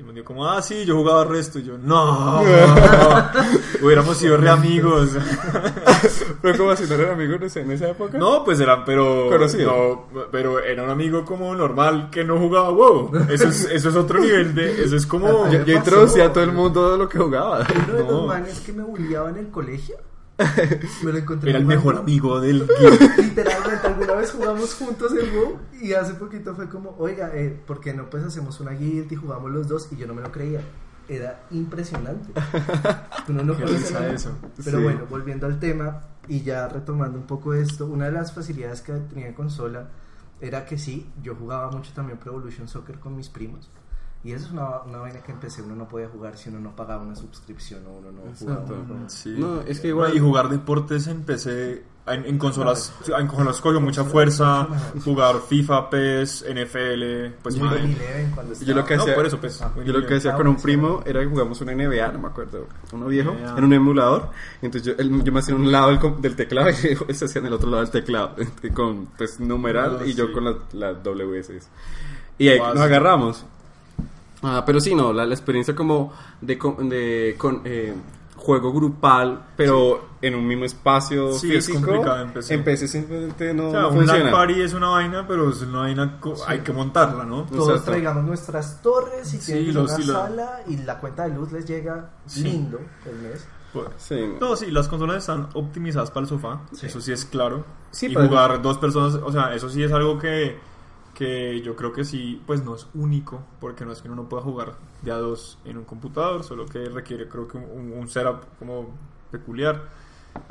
Y 0.02 0.04
me 0.04 0.14
dijo 0.14 0.26
como, 0.26 0.50
ah, 0.50 0.60
sí, 0.64 0.84
yo 0.84 0.96
jugaba 0.96 1.26
resto. 1.26 1.60
Y 1.60 1.64
yo, 1.64 1.78
no, 1.78 2.42
hubiéramos 3.84 4.18
sido 4.18 4.36
re 4.36 4.50
amigos. 4.50 5.10
Pero 6.42 6.58
como 6.58 6.76
si 6.76 6.86
no 6.86 6.96
eran 6.96 7.12
amigos 7.12 7.56
en 7.56 7.70
esa 7.72 7.90
época. 7.90 8.18
No, 8.18 8.44
pues 8.44 8.60
eran, 8.60 8.84
pero. 8.84 9.30
Conocido. 9.30 10.08
No, 10.12 10.22
pero 10.32 10.60
era 10.60 10.84
un 10.84 10.90
amigo 10.90 11.24
como 11.24 11.54
normal 11.54 12.10
que 12.10 12.24
no 12.24 12.40
jugaba 12.40 12.72
WoW. 12.72 13.12
Eso 13.30 13.50
es, 13.50 13.66
eso 13.66 13.90
es 13.90 13.96
otro 13.96 14.20
nivel 14.20 14.56
de. 14.56 14.84
Eso 14.84 14.96
es 14.96 15.06
como. 15.06 15.48
Yo, 15.52 15.72
introducía 15.72 16.26
a 16.26 16.34
todo 16.34 16.44
el 16.44 16.52
mundo 16.52 16.94
de 16.94 16.98
lo 16.98 17.08
que 17.08 17.20
jugaba. 17.20 17.68
Uno 17.88 17.94
de 17.98 18.04
No. 18.04 18.12
los 18.12 18.28
manes 18.28 18.60
que 18.62 18.74
me 18.74 18.84
bulliaba 18.84 19.30
en 19.30 19.38
el 19.38 19.50
colegio, 19.52 19.98
me 21.04 21.12
lo 21.12 21.18
encontré 21.18 21.50
Era 21.50 21.60
el 21.60 21.66
jugando. 21.66 21.68
mejor 21.68 21.96
amigo 22.02 22.40
del. 22.40 22.60
Literalmente, 23.18 23.88
alguna 23.88 24.14
vez 24.14 24.32
jugamos 24.32 24.74
juntos 24.76 25.12
en 25.14 25.36
WoW 25.36 25.58
y 25.82 25.94
hace 25.94 26.14
poquito 26.16 26.56
fue 26.56 26.70
como, 26.70 26.96
oiga, 26.98 27.32
eh, 27.36 27.58
¿por 27.66 27.80
qué 27.82 27.94
no 27.94 28.10
pues 28.10 28.24
hacemos 28.24 28.60
una 28.60 28.72
guild 28.72 29.12
y 29.12 29.16
jugamos 29.16 29.52
los 29.52 29.68
dos? 29.68 29.88
Y 29.92 29.98
yo 29.98 30.08
no 30.08 30.14
me 30.14 30.22
lo 30.22 30.32
creía. 30.32 30.62
Era 31.08 31.44
impresionante. 31.52 32.32
Uno 33.28 33.44
no 33.44 33.54
eso. 33.54 34.32
Pero 34.64 34.78
Sí. 34.78 34.84
bueno, 34.84 35.06
volviendo 35.10 35.46
al 35.46 35.60
tema 35.60 36.02
y 36.28 36.42
ya 36.42 36.68
retomando 36.70 37.18
un 37.18 37.26
poco 37.26 37.54
esto, 37.54 37.86
una 37.88 38.06
de 38.06 38.12
las 38.14 38.34
facilidades 38.34 38.82
que 38.82 38.94
tenía 38.94 39.28
en 39.28 39.34
consola 39.34 39.90
era 40.40 40.66
que 40.66 40.78
sí, 40.78 41.10
yo 41.22 41.36
jugaba 41.36 41.70
mucho 41.72 41.92
también 41.94 42.18
Pro 42.18 42.32
Evolution 42.34 42.68
Soccer 42.68 42.98
con 43.00 43.16
mis 43.16 43.30
primos. 43.30 43.70
Y 44.24 44.34
eso 44.34 44.46
es 44.46 44.52
una, 44.52 44.82
una 44.82 45.00
vaina 45.00 45.20
que 45.22 45.32
empecé, 45.32 45.64
uno 45.64 45.76
no 45.76 45.88
podía 45.88 46.08
jugar 46.08 46.38
si 46.38 46.50
uno 46.50 46.60
no 46.60 46.76
pagaba 46.76 47.02
una 47.02 47.16
suscripción 47.16 47.84
o 47.88 47.92
uno 47.94 48.12
no 48.12 48.22
jugaba. 48.22 48.62
Exacto. 48.62 48.86
juego. 48.88 49.10
Sí. 49.10 49.36
No, 49.38 49.62
es 49.62 49.80
que 49.80 49.88
igual- 49.88 50.16
Y 50.16 50.20
jugar 50.20 50.50
deportes 50.50 51.08
en 51.08 51.24
PC. 51.24 51.84
En, 52.08 52.26
en 52.26 52.38
consolas, 52.40 52.94
en 53.16 53.28
consolas 53.28 53.62
cogió 53.62 53.80
mucha 53.80 54.04
fuerza. 54.04 54.68
Jugar 55.06 55.36
FIFA, 55.48 55.90
PES, 55.90 56.46
NFL. 56.50 57.36
Pues 57.44 57.56
Yo 57.56 57.66
Yo 58.66 58.74
lo 58.76 58.86
que 58.86 58.96
No, 58.98 59.04
hacía- 59.04 59.16
por 59.16 59.26
eso, 59.26 59.40
pues. 59.40 59.62
Ah, 59.62 59.72
Yo 59.86 59.94
lo 59.94 60.06
que 60.06 60.16
hacía 60.16 60.34
con 60.34 60.48
un 60.48 60.58
primo 60.58 61.02
era 61.06 61.20
que 61.22 61.28
jugamos 61.28 61.62
una 61.62 61.74
NBA, 61.74 62.12
no 62.12 62.20
me 62.20 62.28
acuerdo, 62.28 62.68
uno 62.92 63.06
viejo, 63.08 63.32
NBA. 63.32 63.58
en 63.58 63.64
un 63.64 63.74
emulador. 63.74 64.30
Entonces 64.64 64.96
yo, 64.96 65.02
él- 65.02 65.24
yo 65.24 65.32
me 65.32 65.40
hacía 65.40 65.54
en 65.56 65.62
un 65.62 65.72
lado 65.72 65.90
del, 65.96 66.22
del 66.22 66.36
teclado 66.36 66.70
y 66.84 66.88
él 67.08 67.16
se 67.16 67.26
hacía 67.26 67.40
en 67.40 67.48
el 67.48 67.54
otro 67.54 67.70
lado 67.70 67.84
del 67.84 67.92
teclado, 67.92 68.36
con 68.74 69.06
pues 69.18 69.40
numeral 69.40 70.00
Ah, 70.02 70.06
y 70.06 70.14
yo 70.14 70.28
sí. 70.28 70.34
con 70.34 70.46
las 70.46 70.56
las 70.74 71.04
WS. 71.04 71.60
Y 72.40 72.50
ahí 72.50 72.60
nos 72.60 72.78
agarramos. 72.80 73.46
Ah, 74.44 74.64
pero 74.66 74.80
sí, 74.80 74.96
no, 74.96 75.14
la, 75.14 75.26
la 75.26 75.34
experiencia 75.34 75.76
como 75.76 76.12
de, 76.42 76.58
co- 76.58 76.78
de 76.80 77.36
con, 77.38 77.62
eh, 77.66 77.94
juego 78.36 78.74
grupal, 78.74 79.50
pero 79.56 80.10
en 80.20 80.34
un 80.34 80.48
mismo 80.48 80.66
espacio 80.66 81.32
Sí, 81.34 81.54
es 81.56 81.70
complicado 81.70 82.24
en 82.24 82.32
PC. 82.34 82.54
En 82.56 82.64
PC 82.64 82.88
simplemente 82.88 83.54
no, 83.54 83.68
O 83.68 83.72
sea, 83.72 83.82
no 83.82 83.90
un 83.90 83.98
LAN 83.98 84.08
funciona. 84.08 84.32
party 84.32 84.62
es 84.62 84.74
una 84.74 84.90
vaina, 84.90 85.28
pero 85.28 85.50
es 85.52 85.62
una 85.62 85.80
vaina. 85.82 86.20
co- 86.20 86.34
Hay 86.48 86.60
que 86.62 86.74
montarla, 86.74 87.24
¿no? 87.24 87.44
Todos 87.44 87.70
Exacto. 87.70 87.92
traigamos 87.92 88.24
nuestras 88.24 88.82
torres 88.82 89.32
y 89.34 89.38
Sí, 89.38 89.52
tienen 89.54 89.76
los- 89.76 89.92
una 89.92 89.96
sí, 89.98 90.04
lo- 90.06 90.14
sala 90.14 90.62
y 90.68 90.78
la 90.78 91.00
cuenta 91.00 91.28
de 91.28 91.36
luz 91.36 91.52
les 91.52 91.66
llega 91.68 92.10
Sí. 92.26 92.44
lindo 92.44 92.80
el 93.06 93.16
mes. 93.30 93.46
Pues, 93.74 93.88
Sí, 93.98 94.20
No, 94.42 94.56
sí, 94.56 94.70
las 94.72 94.88
consolas 94.88 95.18
están 95.18 95.48
optimizadas 95.54 96.10
para 96.10 96.24
el 96.24 96.28
sofá, 96.28 96.62
Sí. 96.74 96.88
eso 96.88 97.00
sí 97.00 97.12
es 97.14 97.24
claro. 97.26 97.64
Sí, 97.92 98.08
y 98.08 98.16
jugar 98.16 98.62
dos 98.62 98.78
personas, 98.80 99.14
o 99.24 99.32
sea, 99.32 99.54
eso 99.54 99.70
sí 99.70 99.82
es 99.84 99.92
algo 99.94 100.18
que, 100.18 100.58
que 101.26 101.62
yo 101.62 101.76
creo 101.76 101.94
que 101.94 102.04
sí, 102.04 102.42
pues 102.48 102.64
no 102.64 102.76
es 102.76 102.88
único, 102.96 103.44
porque 103.60 103.86
no 103.86 103.92
es 103.92 104.02
que 104.02 104.08
uno 104.10 104.24
no 104.24 104.30
pueda 104.30 104.42
jugar 104.42 104.74
de 105.04 105.12
a 105.12 105.18
dos 105.18 105.60
en 105.66 105.78
un 105.78 105.84
computador, 105.84 106.44
solo 106.44 106.66
que 106.66 106.86
requiere 106.86 107.28
creo 107.30 107.48
que 107.48 107.58
un, 107.58 107.94
un 107.94 108.08
setup 108.08 108.44
como 108.58 108.90
peculiar. 109.30 109.84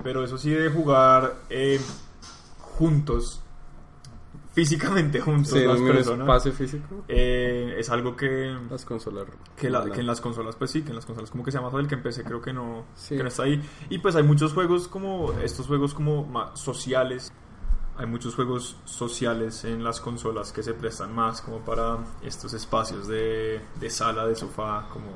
Pero 0.05 0.23
eso 0.23 0.39
sí 0.39 0.51
de 0.51 0.69
jugar 0.71 1.35
eh, 1.51 1.81
juntos, 2.61 3.41
físicamente 4.53 5.21
juntos, 5.21 5.53
sí, 5.53 5.65
las 5.65 5.81
personas, 5.81 6.21
espacio 6.21 6.53
físico. 6.53 7.05
eh, 7.09 7.75
es 7.79 7.89
algo 7.91 8.17
que, 8.17 8.57
Las 8.71 8.85
consolas. 8.85 9.27
que, 9.57 9.71
la- 9.71 9.85
que 9.91 10.01
en 10.01 10.07
las 10.07 10.21
consolas, 10.21 10.57
pues 10.57 10.71
sí, 10.71 10.83
que 10.83 10.91
en 10.91 10.97
las 10.97 11.07
consolas 11.07 11.31
como 11.31 11.45
que 11.45 11.51
sea 11.53 11.61
más 11.61 11.73
fácil 11.73 11.89
que 11.89 11.95
en 11.95 12.03
PC 12.03 12.25
creo 12.25 12.41
que 12.41 12.53
no, 12.53 12.85
Sí. 12.95 13.17
que 13.17 13.23
no 13.23 13.29
está 13.29 13.45
ahí. 13.45 13.61
Y 13.89 13.99
pues 13.99 14.17
hay 14.17 14.23
muchos 14.23 14.53
juegos 14.53 14.89
como, 14.89 15.33
estos 15.43 15.67
juegos 15.67 15.95
como 15.95 16.25
ma- 16.27 16.55
sociales, 16.57 17.33
hay 18.01 18.07
muchos 18.07 18.35
juegos 18.35 18.79
sociales 18.87 19.63
en 19.67 19.85
las 19.85 20.01
consolas 20.01 20.53
que 20.53 20.63
se 20.63 20.73
prestan 20.73 21.15
más 21.15 21.43
como 21.43 21.59
para 21.59 21.99
estos 22.23 22.55
espacios 22.55 23.07
de, 23.07 23.61
de 23.79 23.91
sala, 23.91 24.27
de 24.27 24.35
sofá, 24.35 24.89
como 24.91 25.09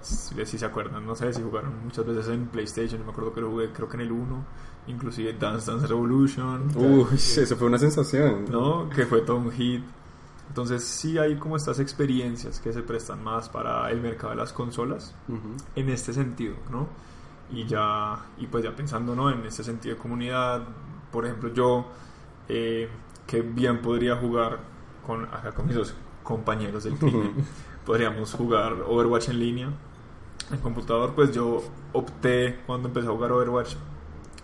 si, 0.00 0.34
si 0.46 0.56
se 0.56 0.64
acuerdan, 0.64 1.06
no 1.06 1.14
sé 1.14 1.34
si 1.34 1.42
jugaron 1.42 1.84
muchas 1.84 2.06
veces 2.06 2.28
en 2.28 2.46
PlayStation, 2.46 2.98
yo 2.98 3.04
me 3.04 3.12
acuerdo 3.12 3.34
que 3.34 3.42
lo 3.42 3.50
jugué 3.50 3.70
creo 3.72 3.90
que 3.90 3.96
en 3.96 4.00
el 4.00 4.12
1, 4.12 4.44
inclusive 4.86 5.34
Dance 5.34 5.70
Dance 5.70 5.86
Revolution. 5.86 6.70
Uy, 6.74 7.06
eso 7.14 7.56
fue 7.56 7.66
una 7.66 7.78
sensación. 7.78 8.46
¿no? 8.50 8.88
Que 8.88 9.04
fue 9.04 9.20
todo 9.20 9.36
un 9.36 9.50
hit. 9.52 9.84
Entonces 10.48 10.82
sí 10.82 11.18
hay 11.18 11.36
como 11.36 11.56
estas 11.56 11.78
experiencias 11.78 12.58
que 12.58 12.72
se 12.72 12.82
prestan 12.82 13.22
más 13.22 13.50
para 13.50 13.90
el 13.90 14.00
mercado 14.00 14.30
de 14.30 14.36
las 14.36 14.54
consolas 14.54 15.14
Ujú. 15.28 15.56
en 15.76 15.90
este 15.90 16.14
sentido, 16.14 16.54
¿no? 16.70 16.88
Y 17.50 17.66
ya, 17.66 18.18
y 18.38 18.46
pues 18.46 18.64
ya 18.64 18.74
pensando, 18.74 19.14
¿no? 19.14 19.30
En 19.30 19.44
este 19.44 19.62
sentido 19.62 19.94
de 19.96 20.00
comunidad, 20.00 20.62
por 21.12 21.26
ejemplo, 21.26 21.52
yo 21.52 21.86
eh, 22.48 22.88
que 23.26 23.42
bien 23.42 23.80
podría 23.80 24.16
jugar 24.16 24.58
con, 25.06 25.24
acá 25.24 25.52
con 25.52 25.66
mis 25.66 25.76
dos 25.76 25.94
compañeros 26.22 26.84
del 26.84 26.94
crimen, 26.94 27.34
podríamos 27.86 28.32
jugar 28.32 28.72
Overwatch 28.86 29.28
en 29.28 29.38
línea 29.38 29.70
en 30.50 30.58
computador, 30.58 31.14
pues 31.14 31.32
yo 31.32 31.62
opté 31.92 32.60
cuando 32.66 32.88
empecé 32.88 33.08
a 33.08 33.10
jugar 33.10 33.32
Overwatch 33.32 33.74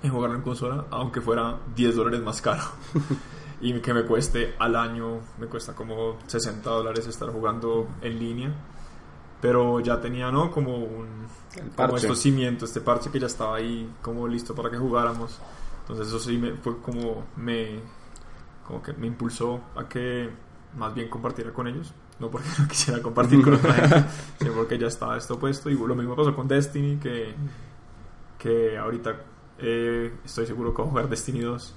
en 0.03 0.11
jugarlo 0.11 0.37
en 0.37 0.43
consola, 0.43 0.87
aunque 0.91 1.21
fuera 1.21 1.59
10 1.77 1.97
dólares 1.97 2.21
más 2.23 2.41
caro. 2.41 2.63
y 3.61 3.79
que 3.81 3.93
me 3.93 4.05
cueste 4.05 4.55
al 4.59 4.77
año, 4.77 5.21
me 5.39 5.47
cuesta 5.47 5.75
como 5.75 6.17
60 6.27 6.69
dólares 6.71 7.07
estar 7.07 7.29
jugando 7.31 7.89
en 8.01 8.19
línea. 8.19 8.55
pero 9.41 9.81
ya 9.81 10.01
tenía, 10.01 10.31
¿no? 10.31 10.51
Como 10.51 10.77
un 10.77 11.27
El 11.57 11.71
como 11.71 11.97
estos 11.97 12.19
cimientos, 12.19 12.71
este 12.71 12.81
parche 12.81 13.11
que 13.11 13.19
ya 13.19 13.27
estaba 13.27 13.57
ahí 13.57 13.91
como 14.03 14.27
listo 14.29 14.55
para 14.55 14.71
que 14.71 14.77
jugáramos. 14.77 15.39
Entonces 15.91 16.09
eso 16.15 16.19
sí 16.21 16.39
me 16.39 16.53
fue 16.55 16.81
como 16.81 17.25
me 17.37 17.81
como 18.67 18.81
que 18.83 18.93
me 18.93 19.09
impulsó 19.09 19.61
a 19.75 19.89
que 19.89 20.31
más 20.77 20.95
bien 20.95 21.09
compartiera 21.09 21.53
con 21.53 21.67
ellos, 21.67 21.93
no 22.21 22.31
porque 22.31 22.49
no 22.59 22.69
quisiera 22.69 23.03
compartir 23.03 23.43
con 23.43 23.55
otra 23.55 23.73
gente, 23.75 24.05
sino 24.39 24.53
porque 24.53 24.79
ya 24.79 24.87
estaba 24.87 25.17
esto 25.17 25.39
puesto 25.39 25.69
y 25.69 25.75
lo 25.75 25.95
mismo 25.97 26.15
pasó 26.15 26.35
con 26.37 26.47
Destiny 26.47 26.99
que 26.99 27.35
que 28.39 28.79
ahorita 28.79 29.17
eh, 29.59 30.15
estoy 30.25 30.47
seguro 30.47 30.73
que 30.73 30.81
voy 30.83 30.87
a 30.87 30.91
jugar 30.91 31.09
Destiny 31.09 31.41
2. 31.41 31.75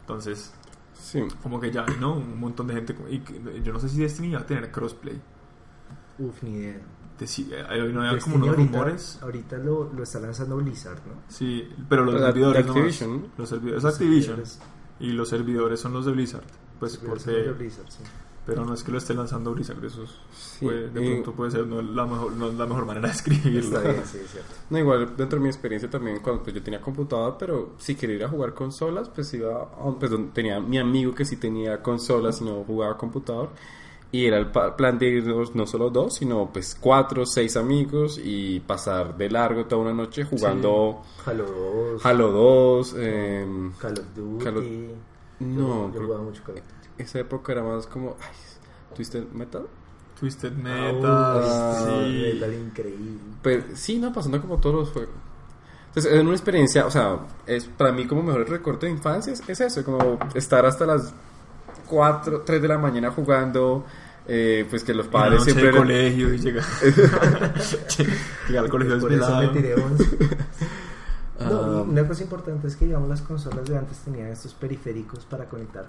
Entonces, 0.00 0.52
Sí. 0.94 1.22
como 1.42 1.60
que 1.60 1.70
ya 1.70 1.86
¿no? 2.00 2.14
Un 2.14 2.38
montón 2.38 2.66
de 2.66 2.74
gente 2.74 2.94
y 3.10 3.22
yo 3.62 3.72
no 3.72 3.78
sé 3.80 3.88
si 3.88 4.00
Destiny 4.00 4.34
va 4.34 4.40
a 4.40 4.46
tener 4.46 4.70
crossplay. 4.70 5.20
Uf, 6.18 6.42
ni 6.42 6.50
idea. 6.58 6.80
Deci- 7.18 7.48
eh, 7.52 7.64
hay, 7.68 7.92
no 7.92 8.02
hay 8.02 8.14
Destiny 8.16 8.32
como 8.34 8.44
unos 8.44 8.56
ahorita, 8.58 8.72
rumores. 8.78 9.18
Ahorita 9.22 9.56
lo, 9.58 9.92
lo 9.92 10.02
está 10.02 10.18
lanzando 10.20 10.56
Blizzard, 10.56 10.98
¿no? 11.06 11.12
Sí, 11.28 11.68
pero 11.88 12.04
los 12.04 12.14
De- 12.14 12.20
de 12.20 12.26
servidores. 12.26 12.66
Activision, 12.66 13.22
¿no? 13.22 13.28
Los 13.38 13.48
servidores 13.48 13.84
es 13.84 13.90
Activision 13.92 14.42
y 15.00 15.12
los 15.12 15.28
servidores 15.28 15.80
son 15.80 15.92
los 15.92 16.06
de 16.06 16.12
Blizzard. 16.12 16.44
Pues 16.80 17.00
de 17.00 17.08
porque 17.08 17.52
Blizzard, 17.52 17.88
sí. 17.88 18.02
pero 18.44 18.64
no 18.64 18.74
es 18.74 18.82
que 18.82 18.90
lo 18.90 18.98
esté 18.98 19.14
lanzando 19.14 19.54
Blizzard, 19.54 19.82
eso 19.84 20.02
es- 20.02 20.10
Sí, 20.36 20.64
puede- 20.66 20.88
de 20.90 21.04
y- 21.06 21.10
pronto 21.12 21.32
puede 21.32 21.50
ser 21.52 21.66
no 21.68 21.80
la 21.80 22.04
mejor 22.04 22.32
no 22.32 22.48
es 22.48 22.54
la 22.54 22.66
mejor 22.66 22.84
manera 22.84 23.06
de 23.08 23.14
escribirlo. 23.14 23.60
Está 23.78 23.80
bien, 23.80 24.02
sí, 24.04 24.18
es 24.22 24.30
cierto. 24.32 24.54
No, 24.70 24.78
igual 24.78 25.16
dentro 25.16 25.38
de 25.38 25.42
mi 25.44 25.48
experiencia 25.48 25.88
también, 25.88 26.18
cuando 26.18 26.42
pues, 26.42 26.54
yo 26.54 26.62
tenía 26.64 26.80
computador, 26.80 27.36
pero 27.38 27.74
si 27.78 27.94
quería 27.94 28.16
ir 28.16 28.24
a 28.24 28.28
jugar 28.28 28.54
consolas, 28.54 29.08
pues 29.08 29.32
iba 29.34 29.62
a 29.62 29.98
pues, 29.98 30.10
tenía 30.32 30.58
mi 30.60 30.78
amigo 30.78 31.14
que 31.14 31.24
sí 31.24 31.36
tenía 31.36 31.80
consolas 31.80 32.40
y 32.40 32.44
no 32.44 32.64
jugaba 32.64 32.96
computador. 32.98 33.50
Y 34.14 34.26
era 34.26 34.38
el 34.38 34.46
plan 34.50 34.96
de 34.98 35.06
irnos 35.08 35.56
no 35.56 35.66
solo 35.66 35.90
dos, 35.90 36.14
sino 36.14 36.48
pues 36.52 36.76
cuatro, 36.78 37.26
seis 37.26 37.56
amigos 37.56 38.20
y 38.22 38.60
pasar 38.60 39.16
de 39.16 39.28
largo 39.28 39.64
toda 39.66 39.82
una 39.82 39.92
noche 39.92 40.22
jugando 40.24 41.02
Halo 41.26 41.44
2, 41.96 42.06
Halo 42.06 42.30
2. 42.30 42.94
em, 42.98 43.72
Call 43.72 43.92
of 43.98 44.04
Duty. 44.14 44.44
Call 44.44 44.56
of- 44.58 44.64
no, 45.40 45.88
yo, 45.88 45.94
yo 45.94 46.06
jugaba 46.06 46.22
mucho 46.22 46.42
Call 46.44 46.58
of 46.58 46.62
Duty. 46.62 47.02
esa 47.02 47.18
época 47.18 47.52
era 47.52 47.64
más 47.64 47.86
como... 47.88 48.10
Ay, 48.20 48.36
¿Twisted 48.94 49.24
Metal? 49.32 49.66
Twisted 50.20 50.52
Ah, 50.64 51.42
Metal, 51.42 52.04
sí. 52.06 52.22
Metal 52.34 52.54
increíble. 52.54 53.18
Pues 53.42 53.64
sí, 53.74 53.98
no, 53.98 54.12
pasando 54.12 54.40
como 54.40 54.58
todos 54.58 54.76
los 54.76 54.90
juegos. 54.90 55.14
Entonces, 55.88 56.12
es 56.12 56.20
una 56.22 56.30
experiencia, 56.30 56.86
o 56.86 56.90
sea, 56.92 57.18
es 57.46 57.64
para 57.64 57.90
mí 57.90 58.06
como 58.06 58.22
mejor 58.22 58.48
recorte 58.48 58.86
de 58.86 58.92
infancia, 58.92 59.32
es, 59.32 59.42
es 59.48 59.60
eso, 59.60 59.84
como 59.84 60.18
estar 60.34 60.64
hasta 60.66 60.86
las 60.86 61.12
4, 61.88 62.42
3 62.42 62.62
de 62.62 62.68
la 62.68 62.78
mañana 62.78 63.10
jugando, 63.10 63.84
eh, 64.26 64.66
pues 64.70 64.84
que 64.84 64.94
los 64.94 65.06
padres 65.06 65.40
noche 65.40 65.52
siempre... 65.52 65.72
de 65.72 65.78
colegio 65.78 66.32
y 66.34 66.38
llegar, 66.38 66.64
llegar 68.48 68.64
al 68.64 68.70
colegio 68.70 69.00
Por 69.00 69.12
eso 69.12 69.36
me 69.38 69.48
tiré 69.48 69.74
11. 69.74 70.18
No, 71.40 71.46
Ah. 71.46 71.82
una 71.82 72.06
cosa 72.06 72.22
importante 72.22 72.68
es 72.68 72.76
que 72.76 72.84
digamos 72.86 73.08
las 73.08 73.20
consolas 73.20 73.68
de 73.68 73.76
antes 73.76 73.98
tenían 73.98 74.28
estos 74.28 74.54
periféricos 74.54 75.24
para 75.24 75.46
conectar 75.46 75.84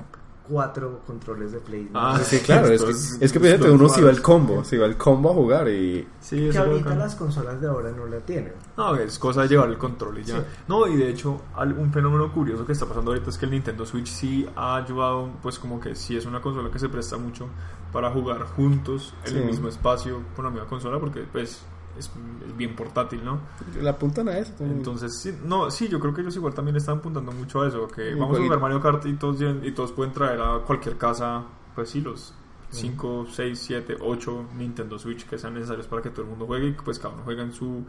cuatro 0.48 1.02
controles 1.06 1.52
de 1.52 1.60
Play. 1.60 1.90
¿no? 1.92 2.00
Ah, 2.00 2.20
Sí, 2.24 2.40
claro, 2.40 2.68
es 2.68 2.84
que, 2.84 3.26
es 3.26 3.32
que 3.34 3.40
fíjate, 3.40 3.68
los 3.68 3.72
uno 3.74 3.86
iba 3.88 3.96
al 3.98 4.04
raros. 4.16 4.20
combo, 4.22 4.64
se 4.64 4.76
iba 4.76 4.86
al 4.86 4.98
combo 4.98 5.32
a 5.32 5.34
jugar 5.34 5.68
y... 5.70 6.08
Sí, 6.20 6.50
que 6.52 6.58
ahorita 6.58 6.84
bacán. 6.86 7.00
las 7.00 7.16
consolas 7.16 7.60
de 7.62 7.68
ahora 7.68 7.92
no 7.92 8.06
la 8.06 8.20
tienen. 8.20 8.54
No, 8.78 8.96
es 8.96 9.18
cosa 9.20 9.42
de 9.44 9.48
llevar 9.50 9.70
el 9.70 9.78
control 9.78 10.20
y 10.20 10.24
ya. 10.24 10.38
Sí. 10.38 10.44
No, 10.68 10.88
y 10.88 10.96
de 10.96 11.10
hecho, 11.10 11.42
al- 11.56 11.74
un 11.78 11.92
fenómeno 11.92 12.32
curioso 12.34 12.66
que 12.66 12.72
está 12.74 12.86
pasando 12.86 13.12
ahorita 13.12 13.30
es 13.30 13.38
que 13.38 13.46
el 13.46 13.52
Nintendo 13.52 13.86
Switch 13.86 14.08
sí 14.08 14.48
ha 14.56 14.76
ayudado, 14.78 15.30
pues 15.42 15.58
como 15.60 15.80
que 15.80 15.96
sí 15.96 16.16
es 16.18 16.26
una 16.26 16.42
consola 16.42 16.70
que 16.72 16.80
se 16.80 16.90
presta 16.90 17.18
mucho 17.18 17.48
para 17.92 18.12
jugar 18.12 18.44
juntos 18.44 19.14
en 19.26 19.38
el 19.38 19.46
mismo 19.46 19.68
espacio 19.70 20.22
con 20.36 20.46
la 20.46 20.52
misma 20.52 20.68
consola 20.68 21.00
porque 21.00 21.22
pues 21.32 21.62
es, 21.98 22.12
es 22.46 22.58
bien 22.58 22.76
portátil, 22.76 23.24
¿no? 23.24 23.40
Le 23.82 23.90
apuntan 23.90 24.28
a 24.30 24.38
eso. 24.38 24.54
también. 24.54 24.78
Entonces, 24.80 25.18
sí, 25.22 25.34
no, 25.46 25.70
sí, 25.72 25.88
yo 25.88 26.00
creo 26.00 26.14
que 26.14 26.22
ellos 26.22 26.36
igual 26.36 26.54
también 26.54 26.76
están 26.78 26.98
apuntando 27.00 27.32
mucho 27.32 27.62
a 27.62 27.68
eso, 27.68 27.88
que 27.88 28.14
vamos 28.16 28.38
a 28.38 28.42
jugar 28.44 28.60
Mario 28.60 28.82
Kart 28.82 29.06
y 29.06 29.14
todos, 29.14 29.38
y 29.64 29.72
todos 29.72 29.92
pueden 29.92 30.14
traer 30.14 30.42
a 30.42 30.60
cualquier 30.66 30.98
casa, 30.98 31.44
pues 31.74 31.90
sí, 31.90 32.02
los 32.02 32.34
5, 32.72 33.28
6, 33.32 33.58
7, 33.60 33.98
8 34.02 34.46
Nintendo 34.58 35.00
Switch 35.00 35.26
que 35.26 35.38
sean 35.38 35.54
necesarios 35.54 35.88
para 35.88 36.02
que 36.02 36.10
todo 36.10 36.24
el 36.24 36.28
mundo 36.30 36.46
juegue 36.46 36.68
y 36.68 36.72
pues 36.74 37.00
cada 37.00 37.14
uno 37.14 37.24
juega 37.24 37.44
en 37.44 37.54
su, 37.54 37.86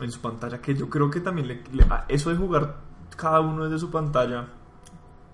en 0.00 0.10
su 0.10 0.20
pantalla, 0.20 0.60
que 0.60 0.74
yo 0.74 0.90
creo 0.90 1.10
que 1.10 1.20
también 1.20 1.48
le, 1.48 1.62
le- 1.72 1.84
a 1.84 2.04
eso 2.08 2.28
de 2.30 2.36
jugar 2.36 2.76
cada 3.16 3.40
uno 3.40 3.64
desde 3.64 3.78
su 3.78 3.90
pantalla, 3.90 4.48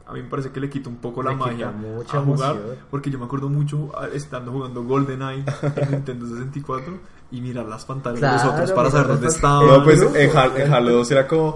a 0.06 0.12
mí 0.12 0.22
me 0.22 0.28
parece 0.28 0.50
que 0.50 0.60
le 0.60 0.68
quita 0.68 0.88
un 0.88 0.96
poco 0.96 1.22
la 1.22 1.30
Le 1.30 1.36
magia 1.36 1.68
a 1.68 2.20
jugar, 2.20 2.56
emoción. 2.56 2.76
porque 2.90 3.10
yo 3.10 3.18
me 3.18 3.24
acuerdo 3.24 3.48
mucho 3.48 3.90
estando 4.12 4.52
jugando 4.52 4.84
GoldenEye 4.84 5.44
en 5.76 5.90
Nintendo 5.90 6.26
64 6.26 6.98
y 7.32 7.40
mirar 7.40 7.66
las 7.66 7.84
pantallas 7.84 8.20
de 8.20 8.26
los 8.26 8.36
Claro, 8.42 8.52
otros 8.54 8.72
para 8.72 8.90
saber 8.90 9.06
dónde 9.08 9.28
estaban. 9.28 9.66
No, 9.66 9.84
pues 9.84 10.00
en, 10.02 10.36
Halo, 10.36 10.56
en 10.56 10.66
claro. 10.66 10.74
Halo 10.74 10.92
2 10.92 11.10
era 11.12 11.26
como, 11.28 11.54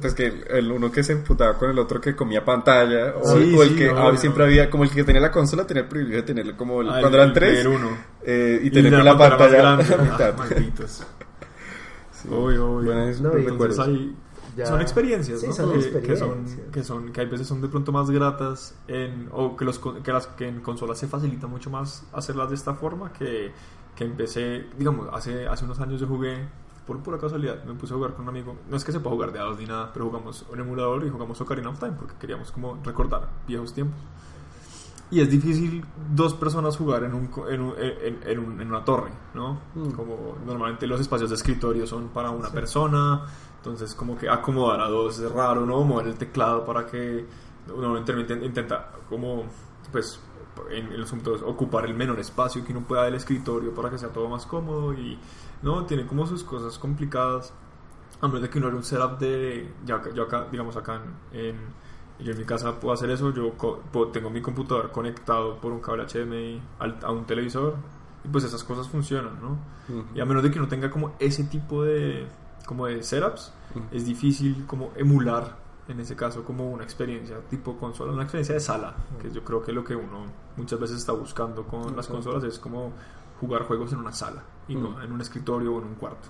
pues 0.00 0.14
que 0.14 0.44
el 0.50 0.72
uno 0.72 0.90
que 0.90 1.02
se 1.02 1.12
emputaba 1.12 1.58
con 1.58 1.70
el 1.70 1.78
otro 1.78 2.00
que 2.00 2.16
comía 2.16 2.44
pantalla, 2.44 3.14
o, 3.22 3.36
Sí, 3.38 3.54
o 3.54 3.62
el 3.62 3.68
sí, 3.70 3.76
que 3.76 3.92
no, 3.92 3.98
ah, 4.08 4.12
no. 4.12 4.16
siempre 4.18 4.44
había, 4.44 4.70
como 4.70 4.84
el 4.84 4.90
que 4.90 5.04
tenía 5.04 5.20
la 5.20 5.30
consola 5.30 5.66
tenía 5.66 5.82
el 5.82 5.88
privilegio 5.88 6.22
de 6.22 6.26
tenerlo 6.26 6.56
como 6.56 6.80
el- 6.80 6.88
Ah, 6.90 6.94
el- 6.96 7.00
cuando 7.00 7.18
eran 7.18 7.28
el 7.28 7.34
tres, 7.34 7.50
Player 7.62 7.68
uno. 7.68 7.90
eh, 8.22 8.60
y 8.62 8.66
Y 8.68 8.70
tener 8.70 8.92
la 8.92 9.04
la 9.04 9.18
pantalla 9.18 9.62
la 9.62 9.76
mitad. 9.76 10.28
Ah, 10.30 10.34
malditos. 10.38 11.02
Sí. 12.12 12.28
Uy, 12.28 12.58
uy. 12.58 12.84
Buenas 12.84 13.20
No, 13.20 13.30
y 13.38 13.44
recuerdos. 13.46 13.78
Entonces 13.78 13.86
hay- 13.86 14.16
Ya- 14.56 14.66
son 14.66 14.80
experiencias, 14.80 15.40
Sí, 15.40 15.46
¿no? 15.46 15.52
son 15.54 15.70
que, 15.72 15.78
experiencias. 15.78 16.18
que 16.18 16.18
son 16.18 16.70
que 16.72 16.82
son 16.84 17.12
que 17.12 17.20
hay 17.20 17.26
veces 17.28 17.46
son 17.46 17.62
de 17.62 17.68
pronto 17.68 17.92
más 17.92 18.10
gratas 18.10 18.74
en 18.88 19.28
o 19.32 19.56
que 19.56 19.64
los 19.64 19.78
que 19.78 20.12
las 20.12 20.26
que 20.26 20.48
en 20.48 20.60
consolas 20.60 20.98
se 20.98 21.06
facilita 21.06 21.46
mucho 21.46 21.70
más 21.70 22.04
hacerlas 22.12 22.48
de 22.50 22.56
esta 22.56 22.74
forma 22.74 23.12
que 23.12 23.52
que 24.00 24.06
empecé, 24.06 24.64
digamos, 24.78 25.08
hace 25.12 25.46
hace 25.46 25.66
unos 25.66 25.78
años 25.78 26.00
yo 26.00 26.06
jugué 26.06 26.48
por 26.86 27.00
pura 27.00 27.18
casualidad, 27.18 27.62
me 27.64 27.74
puse 27.74 27.92
a 27.92 27.96
jugar 27.96 28.14
con 28.14 28.22
un 28.22 28.30
amigo. 28.30 28.56
No 28.70 28.78
es 28.78 28.82
que 28.82 28.92
sepa 28.92 29.10
jugar 29.10 29.30
de 29.30 29.38
dados 29.40 29.58
ni 29.58 29.66
nada, 29.66 29.90
pero 29.92 30.06
jugamos 30.06 30.46
un 30.50 30.58
emulador 30.58 31.04
y 31.04 31.10
jugamos 31.10 31.38
Ocarina 31.42 31.68
of 31.68 31.78
Time 31.78 31.92
porque 31.98 32.14
queríamos 32.18 32.50
como 32.50 32.78
recordar 32.82 33.28
viejos 33.46 33.74
tiempos. 33.74 34.00
Y 35.10 35.20
es 35.20 35.28
difícil 35.30 35.84
dos 36.14 36.32
personas 36.32 36.78
jugar 36.78 37.04
en, 37.04 37.12
un, 37.12 37.30
en, 37.50 37.60
un- 37.60 37.74
en, 37.78 38.20
en 38.24 38.38
un- 38.38 38.58
en 38.60 38.68
una 38.68 38.82
torre, 38.86 39.10
¿no? 39.34 39.58
Mm. 39.74 39.90
Como 39.90 40.36
normalmente 40.46 40.86
los 40.86 40.98
espacios 40.98 41.28
de 41.28 41.36
escritorio 41.36 41.86
son 41.86 42.08
para 42.08 42.30
una 42.30 42.48
persona, 42.48 43.26
entonces 43.58 43.94
como 43.94 44.16
que 44.16 44.30
acomodar 44.30 44.80
a 44.80 44.88
dos 44.88 45.18
es 45.18 45.30
raro, 45.30 45.66
¿no? 45.66 45.82
Mover 45.84 46.06
el 46.06 46.14
teclado 46.16 46.64
para 46.64 46.86
que 46.86 47.26
uno 47.76 47.98
intenta 47.98 48.92
como, 49.10 49.44
pues, 49.92 50.20
en, 50.70 50.92
en 50.92 51.00
los 51.00 51.10
computadores 51.10 51.44
ocupar 51.46 51.84
el 51.86 51.94
menor 51.94 52.18
espacio 52.20 52.64
que 52.64 52.72
uno 52.72 52.82
pueda 52.86 53.04
del 53.04 53.14
escritorio 53.14 53.74
para 53.74 53.90
que 53.90 53.98
sea 53.98 54.08
todo 54.10 54.28
más 54.28 54.46
cómodo 54.46 54.92
y, 54.94 55.18
¿no? 55.62 55.84
Tiene 55.86 56.06
como 56.06 56.26
sus 56.26 56.44
cosas 56.44 56.78
complicadas. 56.78 57.52
A 58.20 58.26
menos 58.26 58.42
de 58.42 58.50
que 58.50 58.58
uno 58.58 58.66
haga 58.68 58.76
un 58.76 58.82
setup 58.82 59.18
de, 59.18 59.72
ya, 59.86 60.02
yo 60.14 60.24
acá, 60.24 60.46
digamos 60.50 60.76
acá 60.76 61.00
en, 61.32 61.40
en- 61.40 61.80
yo 62.24 62.32
en 62.32 62.38
mi 62.38 62.44
casa 62.44 62.78
puedo 62.78 62.92
hacer 62.92 63.08
eso, 63.10 63.32
yo 63.32 63.52
puedo- 63.54 64.08
tengo 64.08 64.28
mi 64.28 64.42
computador 64.42 64.90
conectado 64.92 65.56
por 65.56 65.72
un 65.72 65.80
cable 65.80 66.02
HDMI 66.04 66.60
al- 66.78 66.98
a 67.02 67.10
un 67.12 67.24
televisor 67.24 67.76
y 68.22 68.28
pues 68.28 68.44
esas 68.44 68.62
cosas 68.62 68.86
funcionan, 68.88 69.40
¿no? 69.40 69.58
Ujú. 69.88 70.04
Y 70.14 70.20
a 70.20 70.26
menos 70.26 70.42
de 70.42 70.50
que 70.50 70.58
uno 70.58 70.68
tenga 70.68 70.90
como 70.90 71.14
ese 71.18 71.44
tipo 71.44 71.82
de, 71.82 72.26
como 72.66 72.84
de 72.86 73.02
setups, 73.02 73.54
Ujú. 73.74 73.84
es 73.90 74.04
difícil 74.04 74.66
como 74.66 74.90
emular 74.96 75.56
en 75.90 76.00
ese 76.00 76.14
caso 76.16 76.44
como 76.44 76.70
una 76.70 76.84
experiencia 76.84 77.38
tipo 77.50 77.76
consola, 77.78 78.12
una 78.12 78.22
experiencia 78.22 78.54
de 78.54 78.60
sala, 78.60 78.94
que 79.20 79.30
yo 79.30 79.42
creo 79.44 79.62
que 79.62 79.72
lo 79.72 79.82
que 79.84 79.94
uno 79.96 80.24
muchas 80.56 80.78
veces 80.80 80.98
está 80.98 81.12
buscando 81.12 81.64
con 81.64 81.94
las 81.96 82.06
consolas 82.06 82.44
es 82.44 82.58
como 82.58 82.92
jugar 83.40 83.62
juegos 83.64 83.92
en 83.92 83.98
una 83.98 84.12
sala 84.12 84.42
y 84.68 84.74
no 84.74 84.90
Mm. 84.90 85.02
en 85.02 85.12
un 85.12 85.20
escritorio 85.20 85.74
o 85.74 85.78
en 85.80 85.88
un 85.88 85.94
cuarto. 85.94 86.28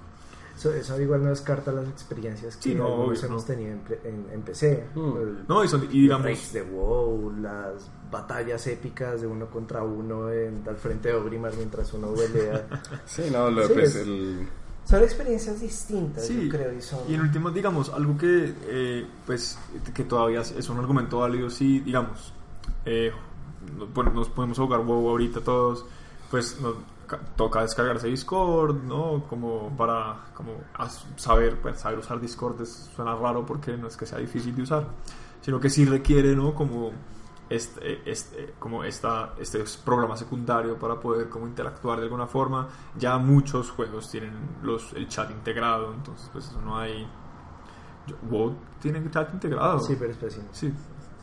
Eso, 0.57 0.73
eso 0.75 1.01
igual 1.01 1.23
no 1.25 1.31
descarta 1.31 1.73
las 1.73 1.89
experiencias 1.89 2.57
que 2.57 2.63
Sí, 2.63 2.75
no, 2.75 2.87
obvio, 2.87 3.19
hemos 3.25 3.43
no. 3.43 3.47
tenido 3.47 3.73
en, 3.73 3.79
pre- 3.81 4.01
en- 4.05 4.27
en 4.31 4.43
PC. 4.43 4.89
Mm. 4.95 5.17
El- 5.17 5.45
No, 5.49 5.65
y, 5.65 5.69
son- 5.69 5.85
y 5.85 6.03
digamos... 6.03 6.53
de 6.53 6.63
WoW, 6.63 7.33
las 7.41 7.91
batallas 8.11 8.67
épicas 8.67 9.21
de 9.23 9.27
uno 9.27 9.47
contra 9.47 9.83
uno 9.83 10.31
en, 10.31 10.63
al 10.69 10.77
frente 10.77 11.09
de 11.09 11.15
Ogrimmar 11.15 11.55
mientras 11.57 11.93
uno 11.95 12.13
pelea. 12.13 12.67
Sí, 13.07 13.31
no, 13.33 13.51
lo, 13.51 13.67
Sí, 13.67 13.73
pues, 13.73 13.95
es- 13.97 14.07
el... 14.07 14.49
Son 14.85 15.03
experiencias 15.03 15.61
distintas, 15.61 16.27
Sí, 16.27 16.45
yo 16.47 16.49
creo. 16.51 16.73
Y, 16.73 16.81
son... 16.83 16.99
y 17.09 17.15
en 17.15 17.21
último, 17.21 17.51
digamos, 17.51 17.91
algo 17.91 18.17
que, 18.19 18.53
eh, 18.67 19.07
pues, 19.27 19.59
que 19.95 20.03
todavía 20.05 20.41
es 20.41 20.69
un 20.69 20.79
argumento 20.79 21.19
válido, 21.19 21.49
sí, 21.49 21.81
digamos, 21.81 22.33
eh, 22.85 23.13
nos 24.15 24.29
podemos 24.31 24.59
jugar 24.59 24.81
WoW 24.81 25.11
ahorita 25.11 25.41
todos, 25.43 25.85
pues 26.31 26.59
nos 26.61 26.75
ca- 27.07 27.21
toca 27.37 27.63
descargarse 27.63 28.09
Discord, 28.09 28.83
¿no? 28.85 29.25
Como 29.29 29.69
para 29.77 30.27
como 30.35 30.55
saber, 31.17 31.61
pues, 31.61 31.79
saber 31.79 31.99
usar 32.01 32.21
Discord 32.21 32.61
es- 32.63 32.91
suena 32.97 33.15
raro 33.15 33.45
porque 33.47 33.77
no 33.77 33.87
es 33.87 33.97
que 33.97 34.07
sea 34.07 34.19
difícil 34.19 34.57
de 34.57 34.63
usar, 34.63 34.87
sino 35.43 35.61
que 35.61 35.71
sí 35.71 35.85
requiere, 35.85 36.35
¿no? 36.35 36.55
Como 36.55 36.91
este, 37.51 38.11
este, 38.11 38.55
como 38.59 38.83
esta, 38.85 39.35
este 39.39 39.63
programa 39.85 40.17
secundario 40.17 40.79
para 40.79 40.99
poder 40.99 41.29
como 41.29 41.47
interactuar 41.47 41.99
de 41.99 42.05
alguna 42.05 42.27
forma. 42.27 42.69
Ya 42.97 43.19
muchos 43.19 43.71
juegos 43.71 44.11
tienen 44.11 44.33
los, 44.63 44.93
el 44.95 45.09
chat 45.09 45.31
integrado, 45.31 45.93
entonces 45.93 46.31
pues 46.33 46.47
eso 46.49 46.61
no 46.63 46.79
hay... 46.79 47.07
yo- 48.07 48.17
WoW 48.31 48.55
tiene 48.81 49.03
chat 49.11 49.35
integrado. 49.35 49.81
Sí, 49.81 49.97
pero 49.99 50.13
es 50.13 50.17
pésimo. 50.17 50.47
Sí, 50.53 50.73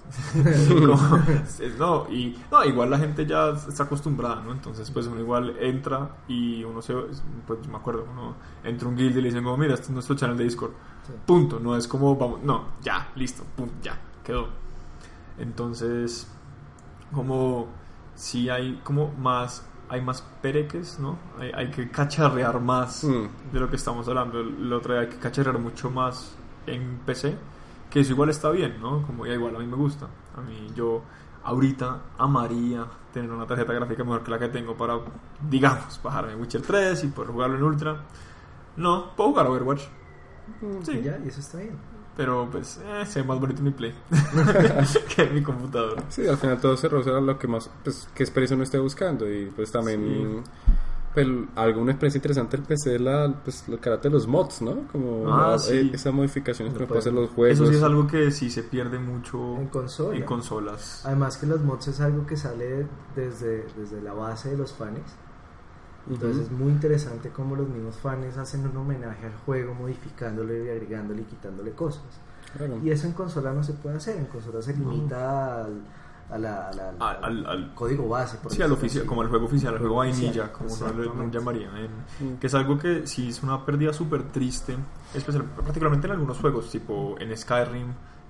Como- 0.69 0.97
no, 1.78 2.09
y 2.09 2.38
no, 2.51 2.63
igual 2.63 2.89
la 2.89 2.97
gente 2.97 3.25
ya 3.25 3.49
está 3.49 3.84
acostumbrada, 3.84 4.41
¿no? 4.41 4.51
Entonces, 4.53 4.89
pues 4.91 5.07
uno 5.07 5.19
igual 5.19 5.55
entra 5.59 6.17
y 6.28 6.63
uno 6.63 6.82
se, 6.82 6.93
pues 7.45 7.67
me 7.67 7.75
acuerdo, 7.78 8.05
uno 8.11 8.36
entra 8.63 8.88
un 8.88 8.95
guild 8.95 9.17
y 9.17 9.21
le 9.21 9.28
dicen, 9.30 9.43
como, 9.43 9.57
mira, 9.57 9.73
este 9.73 9.88
es 9.88 9.91
nuestro 9.91 10.15
channel 10.15 10.38
de 10.38 10.43
Discord. 10.45 10.71
Sí. 11.05 11.13
Punto, 11.25 11.59
no 11.59 11.75
es 11.75 11.88
como, 11.88 12.15
vamos, 12.15 12.41
no, 12.43 12.65
ya, 12.82 13.11
listo, 13.15 13.43
pum, 13.55 13.69
ya, 13.82 13.99
quedó. 14.23 14.47
Entonces, 15.38 16.27
como 17.13 17.67
si 18.15 18.49
hay 18.49 18.79
como 18.83 19.11
más, 19.13 19.67
hay 19.89 20.01
más 20.01 20.21
pereques, 20.41 20.99
¿no? 20.99 21.17
Hay, 21.39 21.51
hay 21.53 21.71
que 21.71 21.89
cacharrear 21.89 22.59
más 22.59 23.03
Mm. 23.03 23.53
de 23.53 23.59
lo 23.59 23.69
que 23.69 23.75
estamos 23.75 24.07
hablando. 24.07 24.39
El 24.39 24.71
otro 24.73 24.93
día 24.93 25.03
hay 25.03 25.09
que 25.09 25.17
cacharrear 25.17 25.59
mucho 25.59 25.89
más 25.89 26.35
en 26.65 26.99
PC, 27.05 27.35
que 27.89 27.99
eso 28.01 28.11
igual 28.13 28.29
está 28.29 28.49
bien, 28.49 28.81
¿no? 28.81 29.05
Como 29.05 29.25
ya 29.25 29.33
igual 29.33 29.55
a 29.55 29.59
mí 29.59 29.67
me 29.67 29.75
gusta. 29.77 30.07
A 30.35 30.41
mí 30.41 30.71
yo 30.75 31.01
ahorita 31.43 32.01
amaría 32.17 32.85
tener 33.13 33.31
una 33.31 33.47
tarjeta 33.47 33.71
gráfica 33.73 34.03
mejor 34.03 34.23
que 34.23 34.31
la 34.31 34.39
que 34.39 34.49
tengo 34.49 34.75
para, 34.75 34.99
digamos, 35.49 35.99
bajarme 36.03 36.35
Witcher 36.35 36.61
3 36.61 37.03
y 37.05 37.07
poder 37.07 37.31
jugarlo 37.31 37.55
en 37.57 37.63
Ultra. 37.63 38.03
No, 38.75 39.15
puedo 39.15 39.29
jugar 39.29 39.47
Overwatch. 39.47 39.83
Sí, 40.83 40.91
Y 40.91 41.01
ya, 41.03 41.17
y 41.23 41.27
eso 41.29 41.39
está 41.39 41.59
bien. 41.59 41.77
Pero 42.18 42.49
pues 42.51 42.82
eh, 42.84 43.05
se 43.05 43.22
ve 43.22 43.28
más 43.28 43.39
bonito 43.39 43.61
mi 43.61 43.72
Play 43.72 43.93
que 45.15 45.22
en 45.24 45.36
mi 45.36 45.41
computadora. 45.43 46.03
Sí, 46.09 46.28
al 46.28 46.38
final 46.38 46.59
todo 46.59 46.76
se 46.76 46.89
roza 46.89 47.15
a 47.18 47.22
lo 47.22 47.38
que 47.39 47.47
más, 47.47 47.70
pues, 47.84 48.09
qué 48.13 48.24
experiencia 48.24 48.55
uno 48.55 48.63
esté 48.63 48.80
buscando 48.80 49.32
y 49.32 49.45
pues 49.55 49.72
también 49.72 50.43
pues, 51.13 51.28
alguna 51.55 51.91
experiencia 51.93 52.18
interesante 52.20 52.57
del 52.57 52.65
PC 52.65 52.95
es 52.95 53.01
la, 53.01 53.34
pues, 53.43 53.63
el 53.68 53.80
carácter 53.80 54.11
de 54.11 54.18
los 54.18 54.28
mods, 54.28 54.61
¿no? 54.61 54.88
Como 54.91 55.32
Ah, 55.34 55.51
la- 55.51 55.59
sí. 55.59 55.74
eh, 55.76 55.89
esas 55.93 56.13
modificaciones 56.13 56.74
que 56.74 56.80
Lo 56.80 56.84
uno 56.86 56.88
puede 56.89 56.99
hacer 56.99 57.13
pueden- 57.13 57.26
los 57.28 57.36
juegos. 57.36 57.59
Eso 57.59 57.68
sí 57.72 57.76
es 57.78 57.84
algo 57.84 58.05
que 58.07 58.30
sí 58.32 58.49
se 58.51 58.63
pierde 58.63 58.99
mucho 58.99 59.55
En 59.57 59.68
consola. 59.68 60.15
en 60.18 60.24
consolas. 60.24 61.01
Además 61.05 61.38
que 61.38 61.45
los 61.47 61.61
mods 61.61 61.88
es 61.88 62.01
algo 62.01 62.26
que 62.28 62.38
sale 62.38 62.86
desde, 63.15 63.65
desde 63.78 64.01
la 64.01 64.13
base 64.13 64.49
de 64.51 64.57
los 64.57 64.74
fans. 64.74 64.99
Entonces 66.10 66.43
es 66.43 66.51
muy 66.51 66.72
interesante 66.72 67.30
cómo 67.30 67.55
los 67.55 67.68
mismos 67.68 67.97
fans 67.97 68.38
hacen 68.38 68.66
un 68.68 68.78
homenaje 68.78 69.26
al 69.26 69.36
juego, 69.45 69.74
modificándole 69.74 70.66
y 70.66 70.70
agregándole 70.70 71.22
y 71.22 71.26
quitándole 71.26 71.72
cosas. 71.72 72.03
Claro. 72.55 72.78
Y 72.84 72.89
eso 72.91 73.08
en 73.08 73.14
consola 73.14 73.51
no 73.53 73.64
se 73.64 73.74
puede 73.74 73.97
hacer, 73.97 74.18
en 74.18 74.26
consola 74.26 74.62
se 74.62 74.74
limita 74.76 75.66
al, 75.66 75.82
a 76.30 76.38
la- 76.38 76.68
a 76.70 76.74
la- 76.74 76.89
al, 76.89 77.24
Al- 77.24 77.45
al- 77.45 77.74
código 77.76 78.08
base. 78.08 78.38
por 78.38 78.51
Sí, 78.51 78.62
al 78.62 78.72
oficial, 78.72 79.05
como 79.05 79.22
el 79.22 79.28
juego 79.30 79.45
oficial, 79.45 79.74
el 79.74 79.80
juego 79.80 79.95
vainilla, 79.97 80.51
como 80.53 80.74
uno 80.74 80.88
lo- 80.88 80.93
lo 80.93 81.01
exactamente. 81.03 81.38
llamaría. 81.38 81.70
en- 82.22 82.38
que 82.38 82.47
es 82.47 82.53
algo 82.55 82.78
que 82.78 83.05
sí 83.05 83.30
es 83.30 83.43
una 83.43 83.66
pérdida 83.66 83.91
súper 83.93 84.24
triste, 84.32 84.76
especial, 85.14 85.43
particularmente 85.43 86.08
en 86.08 86.14
algunos 86.14 86.38
juegos, 86.39 86.70
tipo 86.72 87.16
en 87.20 87.36
Skyrim, 87.36 87.88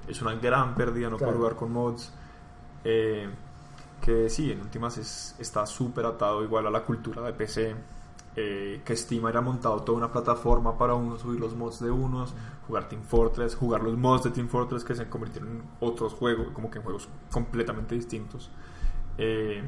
es 0.07 0.21
una 0.21 0.33
gran 0.35 0.73
pérdida 0.75 1.09
no 1.09 1.17
poder 1.17 1.33
Claro. 1.33 1.37
jugar 1.37 1.55
con 1.55 1.71
mods. 1.71 2.11
eh, 2.83 3.27
que 4.01 4.29
sí, 4.29 4.51
en 4.51 4.61
últimas 4.61 4.97
es, 4.97 5.35
está 5.39 5.65
súper 5.65 6.05
atado 6.05 6.43
igual 6.43 6.67
a 6.67 6.71
la 6.71 6.83
cultura 6.83 7.21
de 7.21 7.33
PC. 7.33 7.75
eh, 8.39 8.81
que 8.85 8.95
Steam 8.95 9.25
haya 9.25 9.41
montado 9.41 9.81
toda 9.81 9.97
una 9.97 10.11
plataforma 10.11 10.77
para 10.77 10.93
uno 10.93 11.17
subir 11.17 11.39
los 11.39 11.55
mods 11.55 11.79
de 11.79 11.89
unos, 11.89 12.35
jugar 12.67 12.87
Team 12.87 13.01
Fortress, 13.01 13.55
jugar 13.55 13.81
los 13.81 13.97
mods 13.97 14.25
de 14.25 14.29
Team 14.29 14.47
Fortress 14.47 14.83
que 14.83 14.93
se 14.93 15.09
convirtieron 15.09 15.49
en 15.49 15.63
otros 15.79 16.13
juegos, 16.13 16.49
como 16.53 16.69
que 16.69 16.77
en 16.77 16.83
juegos 16.83 17.09
completamente 17.31 17.95
distintos. 17.95 18.51
Eh, 19.17 19.63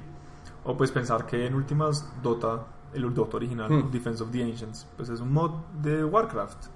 o 0.66 0.78
pues 0.78 0.92
pensar 0.92 1.26
que 1.26 1.48
en 1.48 1.56
últimas 1.56 2.08
Dota, 2.22 2.64
el 2.94 3.12
Dota 3.12 3.38
original, 3.38 3.70
Hmm. 3.72 3.90
Defense 3.92 4.22
of 4.22 4.30
the 4.32 4.44
Ancients, 4.44 4.88
pues 4.96 5.10
es 5.10 5.20
un 5.20 5.34
mod 5.34 5.52
de 5.82 6.04
Warcraft. 6.04 6.68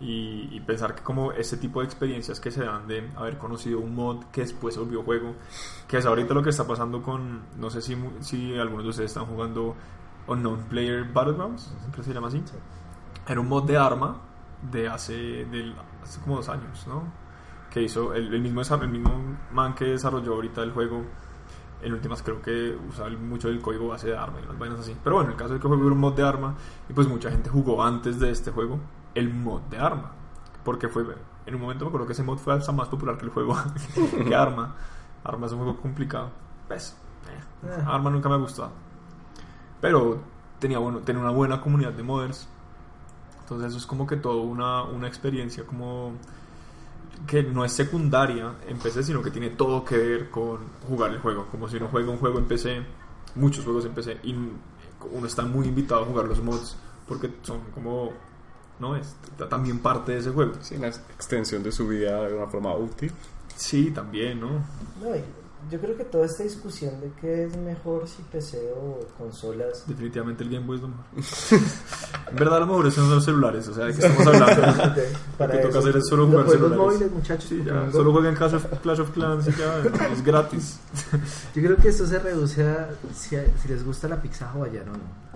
Y, 0.00 0.48
y 0.52 0.60
pensar 0.60 0.94
que 0.94 1.02
como 1.02 1.32
ese 1.32 1.56
tipo 1.56 1.80
de 1.80 1.86
experiencias 1.86 2.38
que 2.38 2.52
se 2.52 2.64
dan 2.64 2.86
de 2.86 3.10
haber 3.16 3.36
conocido 3.36 3.80
un 3.80 3.96
mod 3.96 4.26
que 4.30 4.42
después 4.42 4.74
se 4.74 4.80
volvió 4.80 5.02
juego, 5.02 5.34
que 5.88 5.96
es 5.98 6.06
ahorita 6.06 6.34
lo 6.34 6.42
que 6.42 6.50
está 6.50 6.64
pasando 6.68 7.02
con, 7.02 7.42
no 7.58 7.68
sé 7.68 7.82
si, 7.82 7.96
si 8.20 8.56
algunos 8.56 8.84
de 8.84 8.90
ustedes 8.90 9.10
están 9.10 9.26
jugando 9.26 9.74
Unknown 10.28 10.60
Player 10.68 11.02
Battlegrounds, 11.12 11.74
siempre 11.80 12.04
se 12.04 12.14
llama 12.14 12.28
así. 12.28 12.40
Sí. 12.44 12.54
Era 13.26 13.40
un 13.40 13.48
mod 13.48 13.64
de 13.64 13.76
arma 13.76 14.20
de 14.70 14.88
hace, 14.88 15.14
del, 15.46 15.74
hace 16.02 16.20
como 16.20 16.36
dos 16.36 16.48
años, 16.48 16.86
¿no? 16.86 17.02
Que 17.68 17.82
hizo 17.82 18.14
el, 18.14 18.32
el 18.32 18.40
mismo, 18.40 18.62
el 18.62 18.88
mismo 18.88 19.36
man 19.52 19.74
que 19.74 19.84
desarrolló 19.86 20.34
ahorita 20.34 20.62
el 20.62 20.70
juego. 20.70 21.02
En 21.82 21.92
últimas 21.92 22.22
creo 22.22 22.40
que 22.40 22.76
usaba 22.88 23.08
el- 23.08 23.18
mucho 23.18 23.48
del 23.48 23.60
código 23.60 23.88
base 23.88 24.08
de 24.08 24.16
arma 24.16 24.38
y 24.42 24.46
las 24.46 24.56
vainas 24.58 24.78
así. 24.80 24.96
Pero 25.02 25.16
bueno, 25.16 25.30
el 25.30 25.36
caso 25.36 25.54
es 25.54 25.60
que 25.60 25.66
el 25.66 25.68
juego 25.74 25.84
era 25.86 25.94
un 25.94 26.00
mod 26.00 26.14
de 26.14 26.22
arma 26.22 26.54
y 26.88 26.92
pues 26.92 27.08
mucha 27.08 27.30
gente 27.30 27.50
jugó 27.50 27.82
antes 27.82 28.18
de 28.20 28.30
este 28.30 28.50
juego 28.52 28.78
el 29.14 29.32
mod 29.32 29.62
de 29.70 29.78
arma. 29.78 30.12
Porque 30.64 30.88
fue, 30.88 31.04
en 31.46 31.54
un 31.54 31.60
momento 31.60 31.84
me 31.84 31.88
acuerdo 31.88 32.06
que 32.06 32.12
ese 32.12 32.22
mod 32.22 32.38
fue 32.38 32.54
hasta 32.54 32.72
más 32.72 32.88
popular 32.88 33.16
que 33.16 33.24
el 33.24 33.30
juego 33.30 33.56
que 34.28 34.34
arma. 34.34 34.74
Arma 35.24 35.46
es 35.46 35.52
un 35.52 35.58
juego 35.58 35.76
complicado. 35.80 36.30
Pues, 36.68 36.96
eh, 37.28 37.66
Eh. 37.68 37.84
arma 37.86 38.10
nunca 38.10 38.28
me 38.28 38.34
ha 38.36 38.38
gustado. 38.38 38.70
Pero 39.80 40.18
tenía, 40.58 40.78
bueno, 40.78 40.98
tenía 41.00 41.22
una 41.22 41.30
buena 41.30 41.60
comunidad 41.60 41.92
de 41.92 42.02
modders. 42.02 42.48
Entonces 43.40 43.68
eso 43.68 43.78
es 43.78 43.86
como 43.86 44.06
que 44.06 44.16
toda 44.16 44.42
una, 44.42 44.82
una 44.82 45.08
experiencia 45.08 45.64
como 45.64 46.12
que 47.26 47.42
no 47.42 47.64
es 47.64 47.72
secundaria 47.72 48.54
en 48.68 48.78
PC, 48.78 49.02
sino 49.02 49.22
que 49.22 49.30
tiene 49.30 49.50
todo 49.50 49.84
que 49.84 49.96
ver 49.96 50.30
con 50.30 50.58
jugar 50.86 51.10
el 51.12 51.20
juego. 51.20 51.46
Como 51.50 51.68
si 51.68 51.76
uno 51.76 51.88
juega 51.90 52.10
un 52.10 52.18
juego 52.18 52.38
en 52.38 52.44
PC, 52.46 52.82
muchos 53.34 53.64
juegos 53.64 53.84
en 53.86 53.92
PC, 53.92 54.18
y 54.22 54.34
uno 54.34 55.26
está 55.26 55.42
muy 55.42 55.66
invitado 55.66 56.02
a 56.02 56.06
jugar 56.06 56.26
los 56.26 56.42
mods 56.42 56.76
porque 57.08 57.32
son 57.42 57.60
como, 57.74 58.12
¿no? 58.80 58.96
Es 58.96 59.14
ta- 59.36 59.48
también 59.48 59.78
parte 59.80 60.12
de 60.12 60.18
ese 60.18 60.30
juego. 60.30 60.52
Sí, 60.60 60.76
una 60.76 60.88
extensión 60.88 61.62
de 61.62 61.72
su 61.72 61.86
vida 61.88 62.28
de 62.28 62.34
una 62.34 62.46
forma 62.46 62.74
útil. 62.74 63.12
Sí, 63.56 63.90
también, 63.90 64.40
¿no? 64.40 64.48
No, 65.00 65.16
y 65.16 65.22
yo 65.70 65.80
creo 65.80 65.96
que 65.96 66.04
toda 66.04 66.24
esta 66.26 66.44
discusión 66.44 67.00
de 67.00 67.10
qué 67.20 67.44
es 67.44 67.56
mejor 67.56 68.06
si 68.08 68.22
PC 68.22 68.72
o 68.76 69.00
consolas 69.18 69.82
Definitivamente 69.88 70.44
el 70.44 70.50
Game 70.50 70.64
Boy 70.64 70.76
es 70.76 70.82
lo 70.82 70.88
mejor. 70.88 71.04
en 72.30 72.36
verdad, 72.36 72.56
a 72.58 72.60
lo 72.60 72.66
mejor 72.68 72.92
son 72.92 73.10
los 73.10 73.24
celulares, 73.24 73.66
o 73.68 73.74
sea, 73.74 73.86
¿de 73.86 73.94
qué 73.94 74.06
estamos 74.06 74.26
hablando? 74.34 74.62
para 75.36 75.54
Lo 75.54 75.60
que 75.60 75.66
toca 75.66 75.78
hacer 75.80 75.96
es 75.96 76.06
solo 76.08 76.26
jugar 76.28 76.48
celulares. 76.48 76.78
móviles, 76.78 77.10
muchachos. 77.10 77.48
Sí, 77.48 77.62
ya, 77.66 77.90
solo 77.90 78.12
jueguen 78.12 78.34
Clash 78.36 78.54
of, 78.54 78.64
Clash 78.80 79.00
of 79.00 79.10
Clans 79.10 79.48
y 79.48 79.50
ya, 79.52 79.82
es 80.12 80.22
gratis. 80.24 80.78
Yo 81.54 81.62
creo 81.62 81.76
que 81.76 81.88
esto 81.88 82.06
se 82.06 82.18
reduce 82.20 82.64
a 82.66 82.90
si, 83.14 83.36
si 83.60 83.68
les 83.68 83.84
gusta 83.84 84.06
la 84.08 84.22
pizza 84.22 84.48
hawaiana 84.50 84.92
o 84.92 84.94
no. 84.94 85.27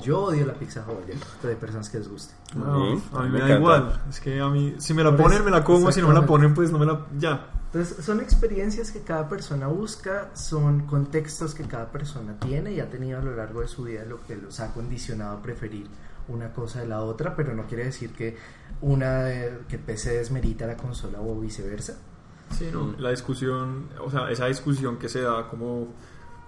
Yo 0.00 0.24
odio 0.24 0.46
la 0.46 0.54
pizza 0.54 0.84
hawaiana, 0.84 1.20
pero 1.40 1.52
hay 1.52 1.60
personas 1.60 1.88
que 1.88 1.98
les 1.98 2.08
gusta. 2.08 2.34
No, 2.54 2.96
Sí, 2.96 3.02
a 3.12 3.22
mí 3.22 3.28
me 3.30 3.38
me, 3.38 3.48
da 3.48 3.56
igual. 3.56 4.02
Es 4.08 4.20
que 4.20 4.40
a 4.40 4.48
mí, 4.48 4.74
si 4.78 4.94
me 4.94 5.04
la 5.04 5.16
ponen, 5.16 5.44
me 5.44 5.50
la 5.50 5.62
como. 5.62 5.92
Si 5.92 6.00
no 6.00 6.08
me 6.08 6.14
la 6.14 6.26
ponen, 6.26 6.54
pues 6.54 6.72
no 6.72 6.78
me 6.78 6.86
la. 6.86 7.06
Ya. 7.18 7.50
Entonces, 7.66 8.02
son 8.02 8.20
experiencias 8.20 8.90
que 8.90 9.02
cada 9.02 9.28
persona 9.28 9.66
busca, 9.66 10.30
son 10.34 10.86
contextos 10.86 11.54
que 11.54 11.64
cada 11.64 11.92
persona 11.92 12.38
tiene 12.40 12.72
y 12.72 12.80
ha 12.80 12.88
tenido 12.88 13.18
a 13.18 13.22
lo 13.22 13.36
largo 13.36 13.60
de 13.60 13.68
su 13.68 13.84
vida, 13.84 14.04
lo 14.06 14.24
que 14.24 14.36
los 14.36 14.58
ha 14.60 14.72
condicionado 14.72 15.36
a 15.36 15.42
preferir 15.42 15.86
una 16.28 16.50
cosa 16.52 16.80
de 16.80 16.86
la 16.86 17.02
otra, 17.02 17.36
pero 17.36 17.54
no 17.54 17.66
quiere 17.66 17.84
decir 17.84 18.12
que 18.12 18.36
una 18.80 19.30
eh, 19.30 19.58
que 19.68 19.76
el 19.76 19.82
PC 19.82 20.16
desmerita 20.18 20.66
la 20.66 20.76
consola 20.76 21.20
o 21.20 21.38
viceversa. 21.38 21.98
Sí, 22.56 22.70
no. 22.72 22.94
La 22.98 23.10
discusión, 23.10 23.90
o 24.02 24.10
sea, 24.10 24.30
esa 24.30 24.46
discusión 24.46 24.96
que 24.96 25.10
se 25.10 25.20
da 25.20 25.48
como 25.48 25.88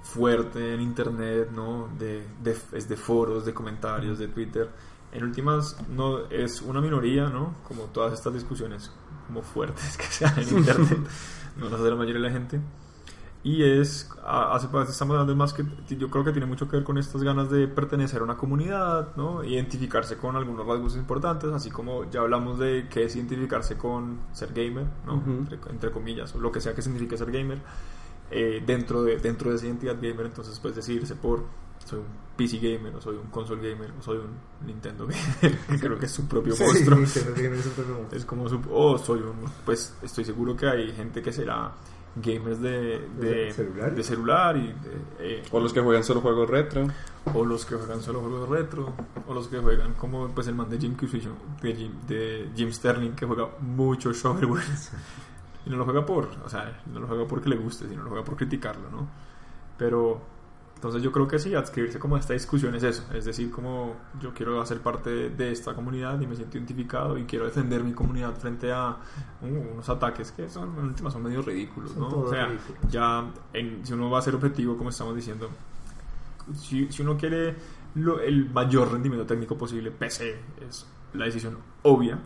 fuerte 0.03 0.75
en 0.75 0.81
internet, 0.81 1.51
¿no? 1.55 1.89
De, 1.99 2.27
de, 2.43 2.57
es 2.73 2.89
de 2.89 2.97
foros, 2.97 3.45
de 3.45 3.55
comentarios, 3.55 4.19
de 4.19 4.29
Twitter. 4.29 4.69
En 5.13 5.25
últimas, 5.25 5.77
no 5.89 6.27
es 6.31 6.63
una 6.63 6.81
minoría, 6.81 7.29
¿no? 7.29 7.55
Como 7.67 7.85
todas 7.85 8.13
estas 8.13 8.35
discusiones 8.35 8.93
como 9.27 9.43
fuertes 9.43 9.97
que 9.97 10.05
se 10.05 10.25
dan 10.25 10.39
en 10.39 10.59
internet, 10.59 10.99
no 11.57 11.69
las 11.69 11.83
de 11.83 11.91
la 11.91 11.97
mayoría 11.97 12.21
de 12.21 12.29
la 12.29 12.31
gente. 12.31 12.61
Y 13.43 13.63
es, 13.63 14.11
hace 14.23 14.67
estamos 14.67 15.15
hablando 15.15 15.35
más 15.35 15.55
que, 15.55 15.65
yo 15.89 16.11
creo 16.11 16.23
que 16.25 16.33
tiene 16.33 16.45
mucho 16.45 16.69
que 16.69 16.77
ver 16.77 16.85
con 16.85 16.99
estas 16.99 17.23
ganas 17.23 17.51
de 17.51 17.67
pertenecer 17.69 18.21
a 18.21 18.25
una 18.25 18.37
comunidad, 18.37 19.17
¿no? 19.17 19.43
Identificarse 19.43 20.19
con 20.19 20.37
algunos 20.37 20.67
rasgos 20.67 20.95
importantes, 20.95 21.51
así 21.51 21.71
como 21.71 22.11
ya 22.11 22.21
hablamos 22.21 22.59
de 22.59 22.87
qué 22.91 23.05
es 23.05 23.17
identificarse 23.17 23.79
con 23.79 24.19
ser 24.33 24.53
gamer, 24.53 24.85
¿no? 25.07 25.15
Ujú. 25.15 25.31
entre, 25.31 25.59
entre 25.71 25.91
comillas, 25.91 26.35
o 26.35 26.39
lo 26.39 26.53
que 26.53 26.61
sea 26.61 26.75
que 26.75 26.83
signifique 26.83 27.17
ser 27.17 27.33
gamer. 27.33 27.63
Eh, 28.31 28.63
dentro, 28.65 29.03
de, 29.03 29.17
dentro 29.19 29.51
de 29.51 29.57
esa 29.57 29.67
identidad 29.67 29.97
gamer, 30.01 30.27
entonces 30.27 30.59
puedes 30.61 30.77
decidirse 30.77 31.17
por 31.17 31.45
soy 31.85 31.99
un 32.01 32.07
PC 32.37 32.59
gamer, 32.59 32.95
o 32.95 33.01
soy 33.01 33.17
un 33.17 33.27
console 33.31 33.69
gamer, 33.71 33.91
o 33.99 34.03
soy 34.03 34.19
un 34.19 34.67
Nintendo 34.67 35.07
gamer, 35.07 35.59
que 35.69 35.79
creo 35.81 35.99
que 35.99 36.07
es 36.07 36.13
su 36.13 36.29
propio 36.29 36.55
Sí, 36.55 36.63
monstruo. 36.63 36.99
Nintendo 36.99 37.33
tiene 37.33 37.63
su 37.63 37.71
propio 37.71 37.95
monstruo. 37.95 38.19
Es 38.19 38.25
como 38.25 38.49
su, 38.49 38.61
o 38.71 38.99
soy 38.99 39.21
un, 39.21 39.35
pues 39.65 39.95
estoy 40.03 40.25
seguro 40.25 40.57
que 40.57 40.69
hay 40.69 40.93
gente 40.93 41.23
que 41.23 41.33
será 41.33 41.73
gamers 42.17 42.61
de, 42.61 43.09
de, 43.19 43.31
¿De 43.47 43.53
celular? 43.53 43.95
de 43.95 44.03
celular 44.03 44.57
y 44.57 44.67
de, 44.67 44.75
eh, 45.21 45.43
O 45.53 45.61
los 45.61 45.73
que 45.73 45.81
juegan 45.81 46.03
solo 46.05 46.21
juegos 46.21 46.51
retro. 46.51 46.87
o 47.35 47.45
los 47.45 47.65
que 47.65 47.77
juegan 47.77 48.03
solo 48.03 48.21
juegos 48.21 48.49
retro 48.49 48.93
o 49.29 49.35
los 49.35 49.47
que 49.49 49.59
juegan 49.59 49.95
como 49.95 50.29
pues 50.29 50.49
el 50.49 50.55
man 50.57 50.69
de 50.69 50.79
Jim 50.79 50.97
de 51.63 51.75
Jim, 51.75 51.93
de 52.09 52.49
Jim 52.57 52.73
Sterling 52.73 53.13
que 53.13 53.27
juega 53.27 53.49
mucho 53.61 54.13
shovelware 54.13 54.63
y 55.67 55.71
no 55.71 55.77
lo 55.77 55.85
juega 55.85 56.05
por 56.07 56.29
o 56.45 56.49
sea 56.49 56.81
no 56.93 57.01
lo 57.01 57.07
juega 57.07 57.27
porque 57.27 57.49
le 57.49 57.57
guste 57.57 57.89
sino 57.89 58.03
lo 58.03 58.09
juega 58.11 58.25
por 58.25 58.37
criticarlo 58.37 58.91
no 58.91 59.09
pero 59.79 60.21
Entonces 60.77 61.03
yo 61.03 61.13
creo 61.13 61.29
que 61.29 61.39
sí, 61.39 61.55
adscribirse 61.55 61.99
como 61.99 62.17
a 62.17 62.19
esta 62.21 62.33
discusión 62.33 62.75
es 62.75 62.83
eso, 62.83 63.03
es 63.13 63.27
decir, 63.27 63.51
como 63.51 63.97
yo 64.19 64.33
quiero 64.33 64.63
hacer 64.63 64.81
parte 64.81 65.29
de 65.29 65.53
esta 65.53 65.75
comunidad 65.75 66.19
y 66.23 66.27
me 66.27 66.35
siento 66.35 66.57
identificado 66.57 67.19
y 67.19 67.25
quiero 67.25 67.45
defender 67.45 67.85
mi 67.85 67.93
comunidad 67.93 68.33
frente 68.35 68.73
a 68.73 68.97
uh, 69.43 69.47
unos 69.75 69.87
ataques 69.91 70.33
que 70.33 70.49
son, 70.49 70.71
en 70.79 70.85
última 70.87 71.11
son 71.11 71.23
medio 71.23 71.43
ridículos, 71.43 71.95
¿no? 71.97 72.09
O 72.09 72.31
sea, 72.31 72.47
ridículos. 72.47 72.81
ya 72.91 73.27
en- 73.53 73.85
si 73.85 73.93
uno 73.93 74.09
va 74.09 74.21
a 74.21 74.23
ser 74.23 74.35
objetivo, 74.35 74.75
como 74.79 74.89
estamos 74.89 75.15
diciendo, 75.15 75.51
si, 76.55 76.91
si 76.91 77.03
uno 77.03 77.15
quiere 77.19 77.57
lo- 77.97 78.21
el 78.21 78.49
mayor 78.49 78.91
rendimiento 78.91 79.27
técnico 79.27 79.59
posible, 79.59 79.91
PC 79.91 80.39
es 80.67 80.87
la 81.13 81.27
decisión 81.27 81.59
obvia. 81.83 82.19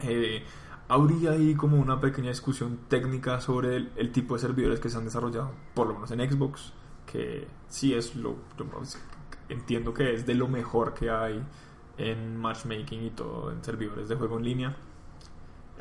Eh, 0.00 0.42
habría 0.90 1.30
ahí 1.32 1.54
como 1.54 1.78
una 1.78 2.00
pequeña 2.00 2.28
discusión 2.30 2.78
técnica 2.88 3.40
sobre 3.40 3.76
el, 3.76 3.92
el 3.96 4.12
tipo 4.12 4.34
de 4.34 4.40
servidores 4.40 4.80
que 4.80 4.88
se 4.90 4.98
han 4.98 5.04
desarrollado, 5.04 5.52
por 5.74 5.86
lo 5.86 5.94
menos 5.94 6.10
en 6.10 6.20
Xbox, 6.30 6.72
que 7.10 7.48
sí 7.68 7.94
es 7.94 8.16
lo, 8.16 8.36
yo 8.58 8.66
entiendo 9.48 9.94
que 9.94 10.14
es 10.14 10.26
de 10.26 10.34
lo 10.34 10.48
mejor 10.48 10.94
que 10.94 11.10
hay 11.10 11.42
en 11.98 12.36
matchmaking 12.36 13.02
y 13.04 13.10
todo 13.10 13.50
en 13.52 13.62
servidores 13.64 14.08
de 14.08 14.16
juego 14.16 14.38
en 14.38 14.44
línea. 14.44 14.76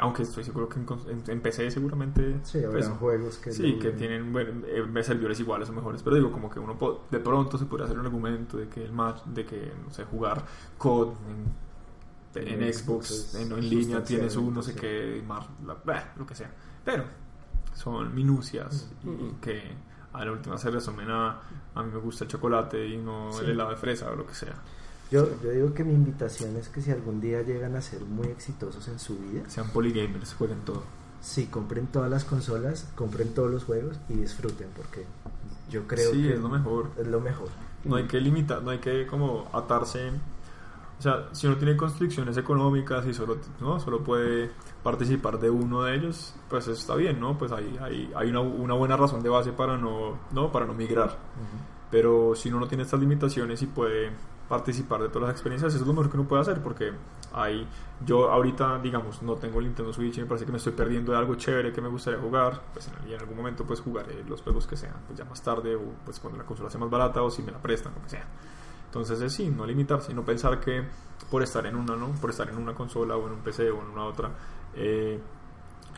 Aunque 0.01 0.24
estoy 0.24 0.45
seguro 0.45 0.70
que 0.70 0.80
en, 0.80 0.86
en- 1.10 1.24
en 1.30 1.41
PC 1.41 1.70
seguramente 1.72 2.39
Sí, 2.43 2.60
pues, 2.72 2.88
juegos 2.88 3.38
que... 3.38 3.51
Sí, 3.51 3.78
que 3.80 3.91
tienen 3.91 4.32
bueno, 4.32 4.62
eh, 4.66 5.03
servidores 5.03 5.39
iguales 5.41 5.70
o 5.70 5.74
mejores, 5.74 6.01
pero 6.03 6.16
digo 6.16 6.32
como 6.32 6.49
que 6.49 6.57
uno 6.60 6.78
de 7.12 7.20
pronto 7.20 7.57
se 7.57 7.66
puede 7.66 7.84
hacer 7.84 7.99
un 7.99 8.05
argumento 8.05 8.55
de 8.57 8.70
que 8.70 8.86
el 8.86 8.93
match, 8.93 9.24
de 9.26 9.45
que 9.45 9.74
no 9.86 9.91
sé, 9.91 10.05
jugar 10.05 10.45
COD 10.78 11.10
en, 11.30 11.68
en 12.36 12.63
En 12.63 12.73
Xbox, 12.73 13.36
en, 13.36 13.51
en 13.51 13.69
línea 13.69 14.03
tiene 14.03 14.30
su 14.30 14.49
no 14.51 14.61
sé 14.61 14.75
qué, 14.75 15.23
mar- 15.27 15.47
la- 15.65 15.77
bah, 15.84 16.13
lo 16.17 16.25
que 16.27 16.36
sea, 16.36 16.51
pero 16.86 17.03
son 17.73 18.13
minucias 18.13 18.89
y 19.03 19.32
que 19.41 19.61
a 20.13 20.25
la 20.25 20.32
última 20.32 20.57
se 20.57 20.69
resumen 20.71 21.09
a 21.09 21.39
a 21.75 21.84
mí 21.84 21.91
me 21.93 21.99
gusta 21.99 22.25
el 22.25 22.30
chocolate 22.30 22.88
y 22.88 22.97
no 22.97 23.32
Sí. 23.32 23.45
el 23.45 23.51
helado 23.51 23.69
de 23.71 23.75
fresa 23.77 24.09
o 24.11 24.15
lo 24.15 24.25
que 24.27 24.34
sea. 24.34 24.55
Yo, 25.11 25.27
yo 25.41 25.49
digo 25.51 25.73
que 25.73 25.84
mi 25.84 25.93
invitación 25.93 26.55
es 26.57 26.69
que 26.69 26.82
si 26.82 26.91
algún 26.91 27.19
día 27.19 27.41
llegan 27.41 27.75
a 27.75 27.82
ser 27.82 28.01
muy 28.01 28.27
exitosos 28.27 28.88
en 28.89 28.99
su 28.99 29.17
vida, 29.17 29.43
Sean 29.49 29.69
polygamers, 29.71 30.34
jueguen 30.36 30.59
todo. 30.65 30.84
sí, 31.21 31.47
compren 31.47 31.88
todas 31.88 32.11
las 32.11 32.25
consolas, 32.25 32.88
compren 32.95 33.34
todos 33.34 33.49
los 33.49 33.63
juegos 33.63 33.97
y 34.07 34.13
disfruten, 34.13 34.67
porque 34.75 35.05
yo 35.69 35.88
creo 35.88 36.11
Sí, 36.11 36.23
que 36.23 36.34
es 36.36 36.39
lo 36.39 36.49
mejor. 36.49 36.91
Es 36.97 37.07
lo 37.07 37.19
mejor. 37.21 37.47
No 37.86 37.95
hay 37.95 38.05
que 38.07 38.19
limitar, 38.19 38.61
no 38.61 38.69
hay 38.71 38.80
que 38.80 39.07
como 39.07 39.47
atarse. 39.53 40.11
O 40.99 41.01
sea, 41.01 41.29
si 41.31 41.47
uno 41.47 41.55
tiene 41.55 41.77
constricciones 41.77 42.35
económicas 42.35 43.05
y 43.07 43.13
solo, 43.13 43.37
¿no? 43.61 43.79
solo 43.79 44.03
puede 44.03 44.51
participar 44.83 45.39
de 45.39 45.49
uno 45.49 45.83
de 45.83 45.95
ellos, 45.95 46.35
pues 46.49 46.65
eso 46.67 46.73
está 46.73 46.95
bien, 46.95 47.21
¿no? 47.21 47.37
Pues 47.37 47.53
hay, 47.53 47.77
hay, 47.81 48.11
hay 48.13 48.29
una, 48.29 48.41
una 48.41 48.73
buena 48.73 48.97
razón 48.97 49.23
de 49.23 49.29
base 49.29 49.53
para 49.53 49.77
no, 49.77 50.19
¿no? 50.31 50.51
para 50.51 50.65
no 50.65 50.73
migrar. 50.73 51.17
Pero 51.89 52.35
si 52.35 52.49
uno 52.49 52.59
no 52.59 52.67
tiene 52.67 52.83
estas 52.83 52.99
limitaciones 52.99 53.61
y 53.61 53.67
puede 53.67 54.11
participar 54.49 55.01
de 55.01 55.07
todas 55.07 55.29
las 55.29 55.31
experiencias, 55.31 55.73
eso 55.73 55.83
es 55.83 55.87
lo 55.87 55.93
mejor 55.93 56.11
que 56.11 56.17
uno 56.17 56.27
puede 56.27 56.41
hacer 56.41 56.61
porque 56.61 56.91
hay, 57.31 57.65
yo 58.05 58.29
ahorita, 58.29 58.79
digamos, 58.79 59.21
no 59.21 59.35
tengo 59.35 59.59
el 59.59 59.65
Nintendo 59.65 59.93
Switch 59.93 60.17
y 60.17 60.21
me 60.21 60.27
parece 60.27 60.45
que 60.45 60.51
me 60.51 60.57
estoy 60.57 60.73
perdiendo 60.73 61.11
de 61.13 61.17
algo 61.17 61.35
chévere 61.35 61.71
que 61.71 61.81
me 61.81 61.87
gustaría 61.87 62.19
jugar, 62.19 62.61
pues 62.73 62.89
en, 63.07 63.17
algún 63.17 63.37
momento 63.37 63.63
pues 63.63 63.79
jugaré 63.79 64.23
los 64.27 64.41
juegos 64.41 64.67
que 64.67 64.75
sean, 64.75 64.95
pues 65.07 65.17
ya 65.17 65.25
más 65.25 65.41
tarde 65.41 65.75
o 65.75 65.81
pues 66.03 66.19
cuando 66.19 66.39
la 66.39 66.45
consola 66.45 66.69
sea 66.69 66.79
más 66.79 66.89
barata 66.89 67.21
o 67.21 67.31
si 67.31 67.41
me 67.41 67.51
la 67.51 67.59
prestan, 67.59 67.93
lo 67.95 68.01
que 68.01 68.09
sea. 68.09 68.27
Entonces 68.89 69.21
es 69.21 69.33
sí, 69.33 69.49
no 69.49 69.67
limitarse, 69.67 70.13
no 70.15 70.25
pensar 70.25 70.59
que 70.59 70.83
por 71.29 71.43
estar 71.43 71.65
en 71.67 71.75
una, 71.75 71.95
¿no? 71.95 72.07
Por 72.13 72.31
estar 72.31 72.49
en 72.49 72.57
una 72.57 72.73
consola 72.73 73.15
o 73.15 73.27
en 73.27 73.33
un 73.33 73.39
PC 73.39 73.69
o 73.69 73.81
en 73.83 73.89
una 73.89 74.05
otra, 74.05 74.31
eh, 74.73 75.19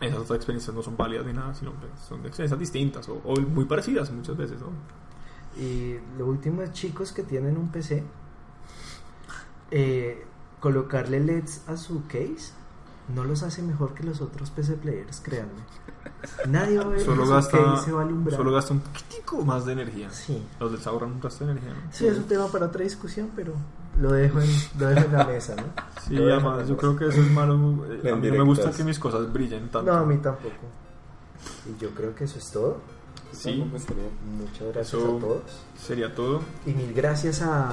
esas 0.01 0.19
otras 0.19 0.35
experiencias 0.35 0.75
no 0.75 0.81
son 0.81 0.97
válidas 0.97 1.25
ni 1.25 1.31
nada, 1.31 1.53
sino 1.53 1.71
pues, 1.73 1.91
son 2.07 2.25
experiencias 2.25 2.59
distintas 2.59 3.07
o, 3.07 3.21
muy 3.47 3.65
parecidas 3.65 4.11
muchas 4.11 4.35
veces. 4.35 4.59
Y 5.57 5.95
lo 6.17 6.25
último 6.25 6.63
es 6.63 6.73
chicos 6.73 7.13
que 7.13 7.23
tienen 7.23 7.57
un 7.57 7.71
PC, 7.71 8.03
eh, 9.71 10.25
colocarle 10.59 11.21
LEDs 11.21 11.69
a 11.69 11.77
su 11.77 12.05
case 12.07 12.53
no 13.13 13.23
los 13.23 13.43
hace 13.43 13.61
mejor 13.61 13.93
que 13.93 14.03
los 14.03 14.21
otros 14.21 14.51
PC 14.51 14.75
players, 14.75 15.19
créanme. 15.21 15.61
Nadie 16.47 16.77
va 16.77 16.83
a 16.85 16.87
ver 16.87 17.01
Solo 17.01 17.23
que 17.23 17.29
gasta, 17.29 17.57
case 17.63 17.85
se 17.85 17.91
va 17.91 18.01
a 18.01 18.05
alumbrar. 18.05 18.37
solo 18.37 18.51
gasta 18.51 18.73
un 18.73 18.79
poquitico 18.81 19.43
más 19.45 19.65
de 19.65 19.73
energía. 19.73 20.09
Sí. 20.11 20.41
Los 20.59 20.71
del 20.71 20.81
ahorran 20.87 21.11
un 21.13 21.21
resto 21.21 21.45
de 21.45 21.51
energía, 21.51 21.73
¿no? 21.73 21.91
Sí, 21.91 22.07
es 22.07 22.17
un 22.17 22.23
tema 22.25 22.47
para 22.47 22.65
otra 22.67 22.83
discusión, 22.83 23.31
pero 23.35 23.53
lo 23.99 24.11
dejo 24.11 24.39
en, 24.41 24.49
lo 24.79 24.87
dejo 24.87 25.05
en 25.07 25.13
la 25.13 25.23
mesa, 25.25 25.55
¿no? 25.55 25.63
Sí, 26.07 26.15
Lo 26.15 26.31
además 26.33 26.67
yo 26.67 26.75
creo 26.77 26.95
que 26.95 27.07
eso 27.07 27.21
es 27.21 27.31
malo. 27.31 27.53
eh, 28.03 28.11
A 28.11 28.15
mí 28.15 28.27
no 28.27 28.33
me 28.33 28.43
gusta 28.43 28.71
que 28.71 28.83
mis 28.83 28.97
cosas 28.99 29.31
brillen 29.31 29.69
tanto. 29.69 29.91
No, 29.91 29.97
a 29.99 30.05
mí 30.05 30.17
tampoco. 30.17 30.55
Y 31.67 31.81
yo 31.81 31.89
creo 31.91 32.13
que 32.15 32.23
eso 32.25 32.37
es 32.39 32.49
todo. 32.51 32.77
Sí, 33.31 33.63
Muchas 33.63 34.67
gracias 34.73 34.87
Eso- 34.93 35.17
a 35.17 35.19
todos. 35.19 35.41
sería 35.79 36.13
todo. 36.13 36.41
Y 36.65 36.71
mil 36.73 36.93
gracias 36.93 37.41
a 37.41 37.71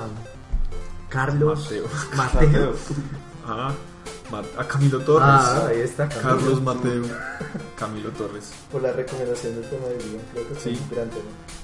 Carlos 1.09 1.65
Mateo. 1.65 1.85
Mateo. 2.17 2.73
Ah, 3.51 3.69
Ma- 3.69 3.75
a 4.59 4.65
Camilo 4.69 5.01
Torres. 5.01 5.27
Ah, 5.29 5.67
ahí 5.69 5.81
está 5.81 6.09
Camilo. 6.09 6.37
Carlos 6.37 6.63
Mateo. 6.63 7.03
Camilo 7.79 8.11
Torres. 8.11 8.53
Por 8.71 8.83
la 8.83 8.93
recomendación 8.93 9.55
del 9.55 9.69
tema 9.71 9.87
del 9.87 9.99
día. 9.99 10.21
Creo 10.33 10.49
que 10.49 10.55
Sí. 10.57 10.77
tema. 10.91 11.09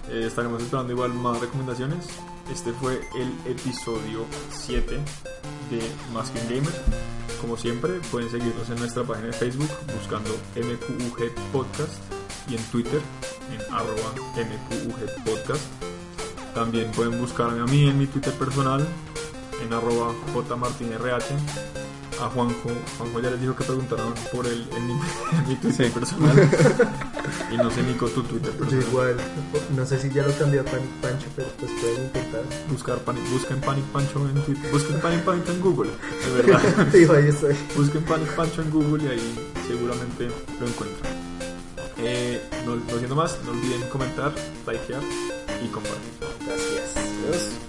Eh, 0.08 0.26
estaremos 0.26 0.62
esperando 0.62 0.92
igual 0.92 1.12
más 1.14 1.40
recomendaciones. 1.40 2.06
Este 2.50 2.72
fue 2.72 3.00
el 3.16 3.32
episodio 3.50 4.24
7 4.50 4.98
de 5.70 5.80
Más 6.12 6.30
que 6.30 6.40
un 6.40 6.48
Gamer. 6.48 6.72
Como 7.40 7.56
siempre, 7.56 8.00
pueden 8.10 8.30
seguirnos 8.30 8.68
en 8.70 8.76
nuestra 8.78 9.02
página 9.04 9.26
de 9.28 9.32
Facebook 9.34 9.68
buscando 9.98 10.30
MQUG 10.56 11.34
Podcast 11.52 11.92
y 12.48 12.56
en 12.56 12.62
Twitter 12.64 13.00
en 13.52 13.60
arroba 13.74 14.14
MQUG 14.36 15.24
Podcast. 15.24 15.62
También 16.54 16.90
pueden 16.92 17.18
buscarme 17.20 17.60
a 17.60 17.64
mí 17.64 17.88
en 17.88 17.98
mi 17.98 18.06
Twitter 18.06 18.32
personal 18.34 18.86
en 19.62 19.72
arroba 19.72 20.12
jmartinrh. 20.48 21.73
A 22.20 22.28
Juanjo, 22.28 22.70
Juanjo 22.96 23.20
ya 23.20 23.30
les 23.30 23.40
dijo 23.40 23.56
que 23.56 23.64
preguntaron 23.64 24.14
por 24.32 24.46
él 24.46 24.66
en 24.76 24.86
mi, 24.86 24.92
en 24.92 25.48
mi 25.48 25.56
Twitter 25.56 25.90
personal. 25.90 26.36
y 27.52 27.56
no 27.56 27.70
sé, 27.70 27.82
Nico, 27.82 28.06
tu 28.08 28.22
Twitter 28.22 28.52
Yo 28.52 28.58
personal. 28.58 28.86
igual, 28.88 29.16
no 29.76 29.84
sé 29.86 29.98
si 29.98 30.10
ya 30.10 30.22
lo 30.26 30.32
cambió 30.38 30.60
a 30.60 30.64
Panic 30.64 30.90
Pancho, 31.02 31.26
pero 31.34 31.48
pues 31.58 31.72
pueden 31.80 32.04
intentar. 32.04 32.42
buscar 32.70 32.98
Panic, 32.98 33.28
busquen 33.30 33.60
Panic 33.60 33.84
Pancho 33.86 34.28
en 34.28 34.42
Twitter, 34.44 34.70
busquen 34.70 35.00
Panic 35.00 35.22
Pancho 35.24 35.52
en 35.52 35.60
Google, 35.60 35.90
de 35.90 36.42
verdad. 36.42 36.86
Digo, 36.92 37.14
ahí 37.14 37.28
estoy. 37.28 37.56
busquen 37.76 38.04
Panic 38.04 38.28
Pancho 38.36 38.62
en 38.62 38.70
Google 38.70 39.04
y 39.04 39.08
ahí 39.08 39.52
seguramente 39.66 40.28
lo 40.60 40.66
encuentran. 40.66 41.12
Eh, 41.98 42.40
no, 42.66 42.76
no 42.76 42.98
siendo 42.98 43.16
más, 43.16 43.38
no 43.44 43.52
olviden 43.52 43.82
comentar, 43.88 44.32
likear 44.66 45.02
y 45.64 45.68
compartir. 45.68 46.12
Gracias. 46.46 46.96
Adiós. 46.96 47.63